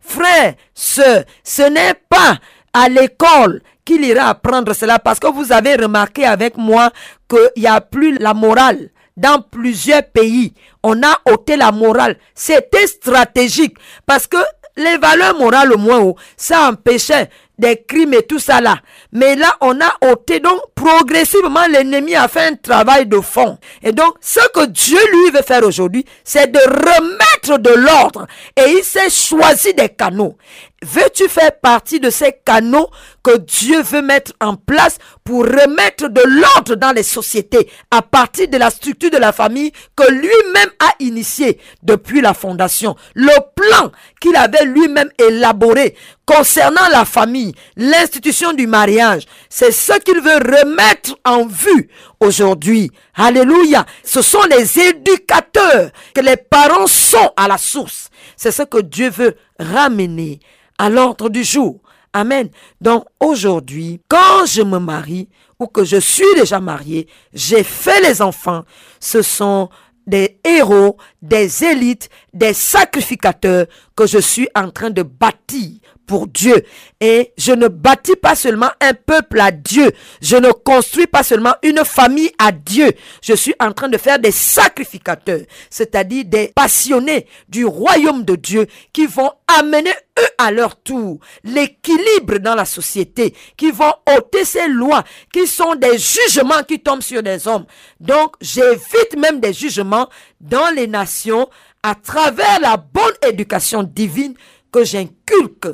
frère, 0.08 0.54
ce, 0.74 1.24
ce 1.44 1.62
n'est 1.62 1.94
pas 2.08 2.38
à 2.72 2.88
l'école 2.88 3.62
qu'il 3.84 4.04
ira 4.04 4.28
apprendre 4.30 4.72
cela 4.74 4.98
parce 4.98 5.18
que 5.18 5.28
vous 5.28 5.52
avez 5.52 5.74
remarqué 5.76 6.24
avec 6.24 6.56
moi 6.56 6.90
qu'il 7.28 7.62
n'y 7.62 7.66
a 7.66 7.80
plus 7.80 8.18
la 8.18 8.34
morale 8.34 8.90
dans 9.16 9.40
plusieurs 9.42 10.04
pays. 10.04 10.54
On 10.82 11.02
a 11.02 11.18
ôté 11.30 11.56
la 11.56 11.72
morale. 11.72 12.16
C'était 12.34 12.86
stratégique 12.86 13.76
parce 14.06 14.26
que 14.26 14.36
les 14.76 14.96
valeurs 14.98 15.36
morales 15.38 15.72
au 15.72 15.78
moins, 15.78 16.00
oh, 16.00 16.16
ça 16.36 16.68
empêchait 16.68 17.28
des 17.58 17.82
crimes 17.86 18.14
et 18.14 18.22
tout 18.22 18.38
ça 18.38 18.60
là. 18.60 18.78
Mais 19.12 19.36
là, 19.36 19.56
on 19.60 19.80
a 19.80 20.10
ôté 20.10 20.40
donc 20.40 20.60
progressivement 20.74 21.66
l'ennemi 21.68 22.14
a 22.14 22.28
fait 22.28 22.48
un 22.48 22.54
travail 22.54 23.06
de 23.06 23.20
fond. 23.20 23.58
Et 23.82 23.92
donc, 23.92 24.14
ce 24.20 24.40
que 24.54 24.66
Dieu 24.66 24.98
lui 25.12 25.30
veut 25.30 25.42
faire 25.42 25.64
aujourd'hui, 25.64 26.04
c'est 26.24 26.50
de 26.50 26.58
remettre 26.58 27.58
de 27.58 27.70
l'ordre. 27.70 28.26
Et 28.56 28.70
il 28.78 28.84
s'est 28.84 29.10
choisi 29.10 29.74
des 29.74 29.88
canaux. 29.88 30.36
Veux-tu 30.80 31.28
faire 31.28 31.58
partie 31.60 31.98
de 31.98 32.08
ces 32.08 32.32
canaux 32.44 32.88
que 33.24 33.36
Dieu 33.38 33.82
veut 33.82 34.02
mettre 34.02 34.32
en 34.40 34.54
place 34.54 34.98
pour 35.24 35.40
remettre 35.40 36.08
de 36.08 36.20
l'ordre 36.24 36.76
dans 36.76 36.92
les 36.92 37.02
sociétés 37.02 37.68
à 37.90 38.00
partir 38.00 38.46
de 38.46 38.56
la 38.56 38.70
structure 38.70 39.10
de 39.10 39.16
la 39.16 39.32
famille 39.32 39.72
que 39.96 40.08
lui-même 40.08 40.70
a 40.78 40.92
initié 41.00 41.58
depuis 41.82 42.20
la 42.20 42.32
fondation? 42.32 42.94
Le 43.14 43.34
plan 43.56 43.90
qu'il 44.20 44.36
avait 44.36 44.66
lui-même 44.66 45.10
élaboré 45.18 45.96
concernant 46.28 46.88
la 46.92 47.06
famille, 47.06 47.54
l'institution 47.74 48.52
du 48.52 48.66
mariage, 48.66 49.22
c'est 49.48 49.72
ce 49.72 49.98
qu'il 50.00 50.20
veut 50.20 50.36
remettre 50.36 51.18
en 51.24 51.46
vue 51.46 51.88
aujourd'hui. 52.20 52.90
Alléluia. 53.14 53.86
Ce 54.04 54.20
sont 54.20 54.42
les 54.50 54.78
éducateurs 54.78 55.90
que 56.14 56.20
les 56.20 56.36
parents 56.36 56.86
sont 56.86 57.32
à 57.34 57.48
la 57.48 57.56
source. 57.56 58.10
C'est 58.36 58.50
ce 58.50 58.62
que 58.62 58.82
Dieu 58.82 59.08
veut 59.08 59.36
ramener 59.58 60.40
à 60.76 60.90
l'ordre 60.90 61.30
du 61.30 61.42
jour. 61.42 61.80
Amen. 62.12 62.50
Donc 62.78 63.06
aujourd'hui, 63.20 64.02
quand 64.06 64.44
je 64.46 64.60
me 64.60 64.78
marie 64.78 65.30
ou 65.58 65.66
que 65.66 65.84
je 65.84 65.96
suis 65.96 66.34
déjà 66.36 66.60
marié, 66.60 67.08
j'ai 67.32 67.62
fait 67.64 68.02
les 68.02 68.20
enfants, 68.20 68.64
ce 69.00 69.22
sont 69.22 69.70
des 70.06 70.40
héros, 70.44 70.98
des 71.22 71.64
élites, 71.64 72.10
des 72.34 72.52
sacrificateurs 72.52 73.66
que 73.96 74.06
je 74.06 74.18
suis 74.18 74.48
en 74.54 74.70
train 74.70 74.90
de 74.90 75.02
bâtir 75.02 75.78
pour 76.08 76.26
Dieu. 76.26 76.64
Et 77.00 77.32
je 77.38 77.52
ne 77.52 77.68
bâtis 77.68 78.16
pas 78.16 78.34
seulement 78.34 78.70
un 78.80 78.94
peuple 78.94 79.38
à 79.38 79.52
Dieu. 79.52 79.92
Je 80.20 80.34
ne 80.36 80.50
construis 80.50 81.06
pas 81.06 81.22
seulement 81.22 81.54
une 81.62 81.84
famille 81.84 82.32
à 82.38 82.50
Dieu. 82.50 82.90
Je 83.22 83.34
suis 83.34 83.54
en 83.60 83.72
train 83.72 83.88
de 83.88 83.98
faire 83.98 84.18
des 84.18 84.32
sacrificateurs, 84.32 85.42
c'est-à-dire 85.70 86.24
des 86.24 86.48
passionnés 86.48 87.26
du 87.48 87.64
royaume 87.64 88.24
de 88.24 88.34
Dieu 88.34 88.66
qui 88.92 89.06
vont 89.06 89.30
amener 89.46 89.92
eux 90.18 90.28
à 90.38 90.50
leur 90.50 90.80
tour 90.80 91.20
l'équilibre 91.44 92.38
dans 92.38 92.54
la 92.54 92.64
société, 92.64 93.34
qui 93.56 93.70
vont 93.70 93.92
ôter 94.16 94.44
ces 94.44 94.66
lois 94.66 95.04
qui 95.32 95.46
sont 95.46 95.74
des 95.74 95.98
jugements 95.98 96.62
qui 96.66 96.80
tombent 96.80 97.02
sur 97.02 97.22
les 97.22 97.46
hommes. 97.46 97.66
Donc 98.00 98.34
j'évite 98.40 99.16
même 99.16 99.40
des 99.40 99.52
jugements 99.52 100.08
dans 100.40 100.74
les 100.74 100.86
nations 100.86 101.48
à 101.82 101.94
travers 101.94 102.60
la 102.60 102.76
bonne 102.76 103.14
éducation 103.28 103.82
divine 103.82 104.34
que 104.72 104.84
j'inculque 104.84 105.68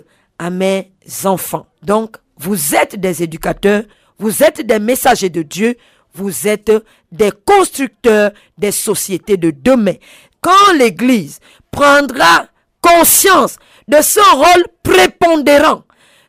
à 0.45 0.51
mes 0.51 0.93
enfants. 1.25 1.67
Donc, 1.83 2.17
vous 2.37 2.75
êtes 2.75 3.01
des 3.01 3.23
éducateurs, 3.23 3.85
vous 4.19 4.43
êtes 4.43 4.61
des 4.61 4.79
messagers 4.79 5.31
de 5.31 5.41
Dieu, 5.41 5.77
vous 6.13 6.47
êtes 6.47 6.71
des 7.11 7.33
constructeurs 7.47 8.31
des 8.59 8.71
sociétés 8.71 9.39
de 9.39 9.51
demain. 9.51 9.95
Quand 10.43 10.75
l'Église 10.79 11.41
prendra 11.71 12.47
conscience 12.83 13.57
de 13.89 14.03
ce 14.03 14.21
rôle 14.37 14.67
prépondérant, 14.83 15.85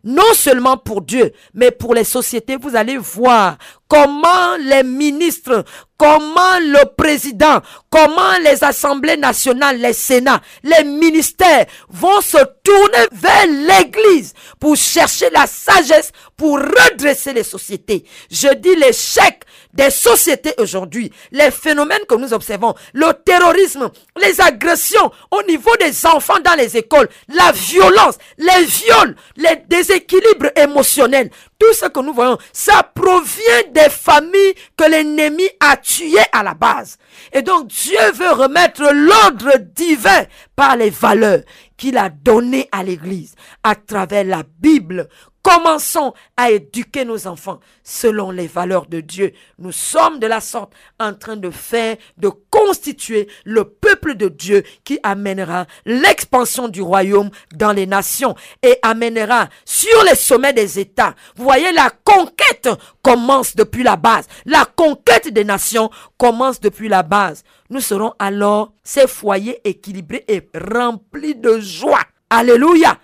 non 0.05 0.34
seulement 0.34 0.78
pour 0.78 1.01
Dieu, 1.01 1.34
mais 1.53 1.72
pour 1.72 1.93
les 1.93 2.05
sociétés, 2.05 2.55
vous 2.55 2.78
allez 2.78 2.97
voir 2.97 3.57
comment 3.88 4.58
les 4.60 4.84
ministres, 4.84 5.64
comment 5.98 6.60
le 6.60 6.86
président, 6.96 7.62
comment 7.90 8.38
les 8.44 8.64
assemblées 8.64 9.18
nationales, 9.18 9.80
les 9.80 9.94
sénats, 9.94 10.42
les 10.64 10.84
ministères 10.84 11.66
vont 11.90 12.22
se 12.22 12.38
tourner 12.64 13.08
vers 13.12 13.46
l'église 13.48 14.34
pour 14.60 14.76
chercher 14.76 15.30
la 15.30 15.48
sagesse 15.48 16.12
pour 16.36 16.58
redresser 16.58 17.34
les 17.34 17.44
sociétés. 17.44 18.04
Je 18.30 18.54
dis 18.56 18.76
l'échec 18.76 19.44
des 19.74 19.90
sociétés 19.90 20.54
aujourd'hui, 20.58 21.12
les 21.32 21.52
phénomènes 21.52 22.06
que 22.08 22.16
nous 22.16 22.34
observons, 22.34 22.74
le 22.94 23.12
terrorisme, 23.26 23.92
les 24.22 24.40
agressions 24.42 25.12
au 25.32 25.44
niveau 25.44 25.76
des 25.80 26.06
enfants 26.06 26.40
dans 26.44 26.56
les 26.56 26.78
écoles, 26.78 27.10
la 27.34 27.52
violence, 27.52 28.18
les 28.38 28.66
viols, 28.66 29.16
les 29.36 29.58
déséquilibres 29.68 30.52
émotionnels, 30.56 31.30
tout 31.58 31.74
ce 31.74 31.86
que 31.86 31.99
nous 31.99 32.14
voyons, 32.14 32.38
ça 32.51 32.84
provient 32.84 33.72
des 33.72 33.89
familles 33.89 34.53
que 34.78 34.89
l'ennemi 34.89 35.47
a 35.60 35.78
tuées 35.78 36.18
à 36.32 36.43
la 36.43 36.53
base. 36.53 36.97
Et 37.32 37.41
donc 37.41 37.68
Dieu 37.68 38.12
veut 38.14 38.32
remettre 38.32 38.84
l'ordre 38.93 39.58
divin 39.76 40.26
par 40.56 40.76
les 40.76 40.89
valeurs 40.89 41.41
qu'il 41.78 41.97
a 41.97 42.10
données 42.10 42.68
à 42.72 42.84
l'Église 42.84 43.36
à 43.64 43.76
travers 43.76 44.24
la 44.24 44.43
Bible 44.60 45.08
Commençons 45.46 46.16
à 46.36 46.50
éduquer 46.50 47.06
nos 47.06 47.28
enfants 47.28 47.60
selon 47.84 48.32
les 48.32 48.48
valeurs 48.48 48.88
de 48.88 49.00
Dieu. 49.00 49.32
Nous 49.60 49.72
sommes 49.72 50.18
de 50.18 50.26
la 50.26 50.41
sorte 50.41 50.74
en 51.00 51.14
train 51.14 51.36
de 51.36 51.52
faire, 51.52 51.98
de 52.18 52.32
constituer 52.50 53.28
le 53.43 53.64
peuple 53.64 54.16
de 54.16 54.28
Dieu 54.28 54.64
qui 54.84 54.98
amènera 55.04 55.68
l'expansion 55.86 56.68
du 56.68 56.82
royaume 56.82 57.30
dans 57.54 57.74
les 57.74 57.86
nations 57.86 58.34
et 58.64 58.80
amènera 58.82 59.48
sur 59.66 60.04
les 60.06 60.16
sommets 60.16 60.52
des 60.52 60.80
États. 60.80 61.14
Vous 61.36 61.43
voyez, 61.43 61.72
la 61.74 61.91
conquête 61.91 62.68
commence 63.04 63.56
depuis 63.56 63.84
la 63.84 63.98
base. 63.98 64.26
La 64.48 64.66
conquête 64.66 65.28
des 65.32 65.43
nations 65.43 65.91
commence 66.18 66.60
depuis 66.60 66.89
la 66.89 67.04
base. 67.04 67.43
Nous 67.70 67.82
serons 67.82 68.16
alors 68.18 68.74
ces 68.84 69.06
foyers 69.06 69.62
équilibrés 69.64 70.26
et 70.28 70.50
remplis 70.56 71.36
de 71.36 71.60
joie. 71.60 72.02
Alléluia 72.32 72.98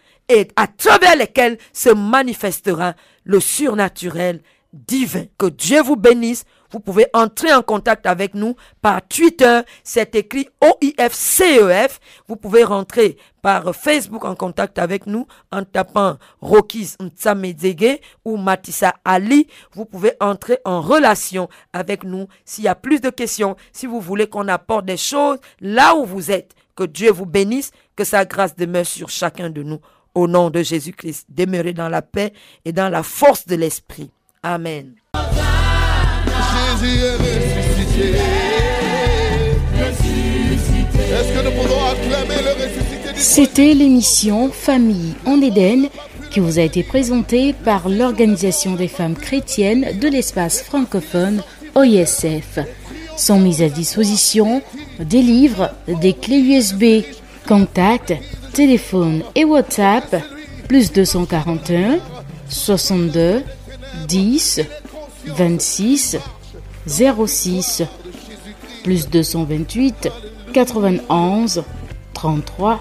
à 0.56 0.68
travers 0.68 1.16
lesquels 1.16 1.58
se 1.74 1.90
manifestera 1.90 2.94
le 3.24 3.40
surnaturel 3.40 4.42
divin. 4.74 5.26
Que 5.38 5.48
Dieu 5.48 5.82
vous 5.82 5.96
bénisse. 5.96 6.46
Vous 6.72 6.80
pouvez 6.80 7.08
entrer 7.14 7.54
en 7.54 7.62
contact 7.62 8.06
avec 8.06 8.34
nous 8.34 8.56
par 8.82 9.06
Twitter, 9.06 9.60
c'est 9.84 10.16
écrit 10.16 10.48
OIFCEF. 10.62 12.00
E 12.00 12.10
vous 12.30 12.38
pouvez 12.38 12.64
rentrer 12.64 13.18
par 13.42 13.76
Facebook 13.76 14.24
en 14.24 14.36
contact 14.36 14.80
avec 14.80 15.06
nous 15.06 15.28
en 15.52 15.66
tapant 15.66 16.18
Rokis 16.40 16.96
Ntsamedzege 17.02 18.00
ou 18.24 18.38
Matissa 18.38 18.94
Ali. 19.04 19.48
Vous 19.74 19.84
pouvez 19.84 20.14
entrer 20.22 20.60
en 20.64 20.80
relation 20.80 21.50
avec 21.74 22.06
nous 22.06 22.28
s'il 22.46 22.64
y 22.64 22.70
a 22.70 22.76
plus 22.76 23.02
de 23.02 23.10
questions, 23.10 23.58
si 23.74 23.86
vous 23.86 24.00
voulez 24.00 24.28
qu'on 24.28 24.48
apporte 24.48 24.86
des 24.86 24.96
choses 24.96 25.40
là 25.60 25.96
où 25.96 26.06
vous 26.06 26.32
êtes. 26.32 26.56
Que 26.78 26.86
Dieu 26.86 27.12
vous 27.12 27.26
bénisse, 27.26 27.72
que 27.98 28.06
sa 28.06 28.24
grâce 28.24 28.56
demeure 28.56 28.86
sur 28.86 29.10
chacun 29.10 29.50
de 29.50 29.62
nous 29.62 29.82
au 30.16 30.28
nom 30.28 30.49
de 30.49 30.62
Jésus-Christ. 30.62 31.28
Demeurez 31.30 31.74
dans 31.74 31.89
la 31.89 32.01
paix 32.01 32.34
et 32.66 32.72
dans 32.72 32.89
la 32.89 33.03
force 33.03 33.45
de 33.47 33.55
l'Esprit. 33.55 34.09
Amen. 34.43 34.93
C'était 43.16 43.74
l'émission 43.74 44.49
Famille 44.51 45.14
en 45.26 45.41
Éden 45.41 45.89
qui 46.32 46.39
vous 46.39 46.59
a 46.59 46.62
été 46.62 46.82
présentée 46.82 47.53
par 47.53 47.89
l'Organisation 47.89 48.76
des 48.76 48.88
femmes 48.88 49.16
chrétiennes 49.16 49.99
de 49.99 50.07
l'espace 50.07 50.64
francophone 50.64 51.43
OISF. 51.76 52.59
Sont 53.18 53.39
mises 53.39 53.62
à 53.62 53.70
disposition 53.70 54.62
des 54.99 55.22
livres, 55.22 55.72
des 55.88 56.14
clés 56.14 56.39
USB, 56.39 57.05
contact 57.52 58.14
téléphone 58.54 59.24
et 59.36 59.43
WhatsApp 59.43 60.24
plus 60.70 60.93
241 60.93 61.99
62 62.47 63.43
10 64.08 64.62
26 65.26 66.18
06 66.88 67.84
plus 68.86 69.10
228 69.10 70.08
91 70.54 71.64
33 72.14 72.80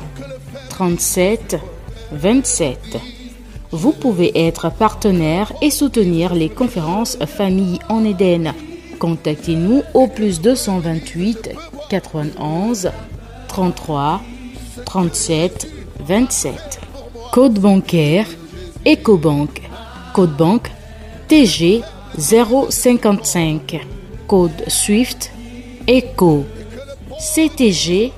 37 0.68 1.56
27. 2.12 2.78
Vous 3.72 3.90
pouvez 3.90 4.30
être 4.46 4.70
partenaire 4.70 5.52
et 5.62 5.70
soutenir 5.70 6.32
les 6.32 6.48
conférences 6.48 7.18
Famille 7.26 7.80
en 7.88 8.04
Éden. 8.04 8.54
Contactez-nous 9.00 9.82
au 9.94 10.06
plus 10.06 10.40
228 10.40 11.56
91 11.88 12.92
33 13.48 14.20
37 14.86 15.66
27. 16.06 16.80
Code 17.32 17.58
bancaire 17.60 18.26
EcoBank. 18.84 19.62
Code 20.14 20.36
banque 20.36 20.70
TG 21.28 21.82
055. 22.18 23.80
Code 24.26 24.64
SWIFT 24.68 25.30
ECO. 25.86 26.44
CTG 27.18 28.12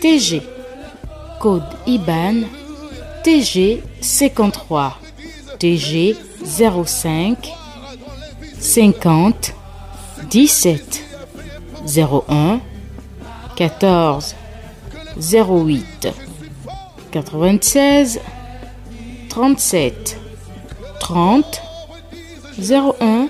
TG. 0.00 0.42
Code 1.40 1.66
IBAN 1.86 2.46
TG 3.22 3.82
53. 4.00 4.98
TG 5.58 6.16
05 6.44 7.36
50 8.60 9.54
17. 10.28 11.02
01 11.84 12.60
14 13.56 14.41
08 15.20 16.08
96 17.10 18.20
37 19.28 20.18
30 21.00 21.62
01 22.70 23.28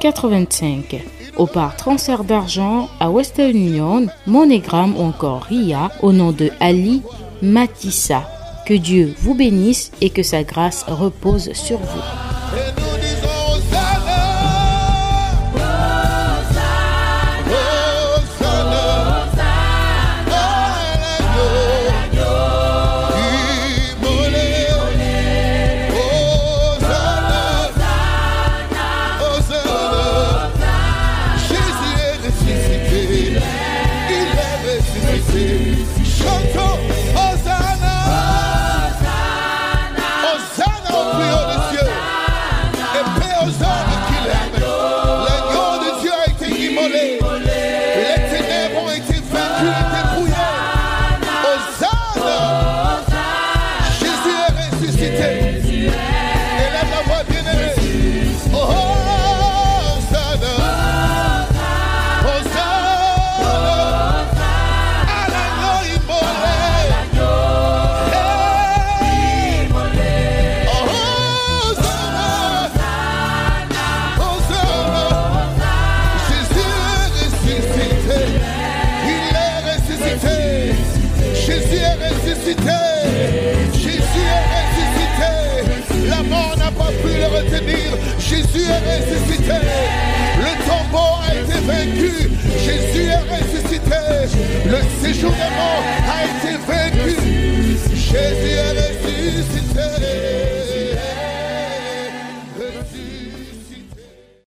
85 0.00 1.02
ou 1.38 1.46
par 1.46 1.76
transfert 1.76 2.24
d'argent 2.24 2.88
à 3.00 3.10
Western 3.10 3.56
Union, 3.56 4.06
MoneyGram 4.26 4.96
ou 4.96 5.02
encore 5.02 5.44
RIA 5.44 5.90
au 6.02 6.12
nom 6.12 6.32
de 6.32 6.50
Ali 6.60 7.02
Matissa. 7.40 8.24
Que 8.66 8.74
Dieu 8.74 9.14
vous 9.18 9.34
bénisse 9.34 9.90
et 10.00 10.10
que 10.10 10.22
sa 10.22 10.44
grâce 10.44 10.84
repose 10.86 11.52
sur 11.52 11.78
vous. 11.78 12.31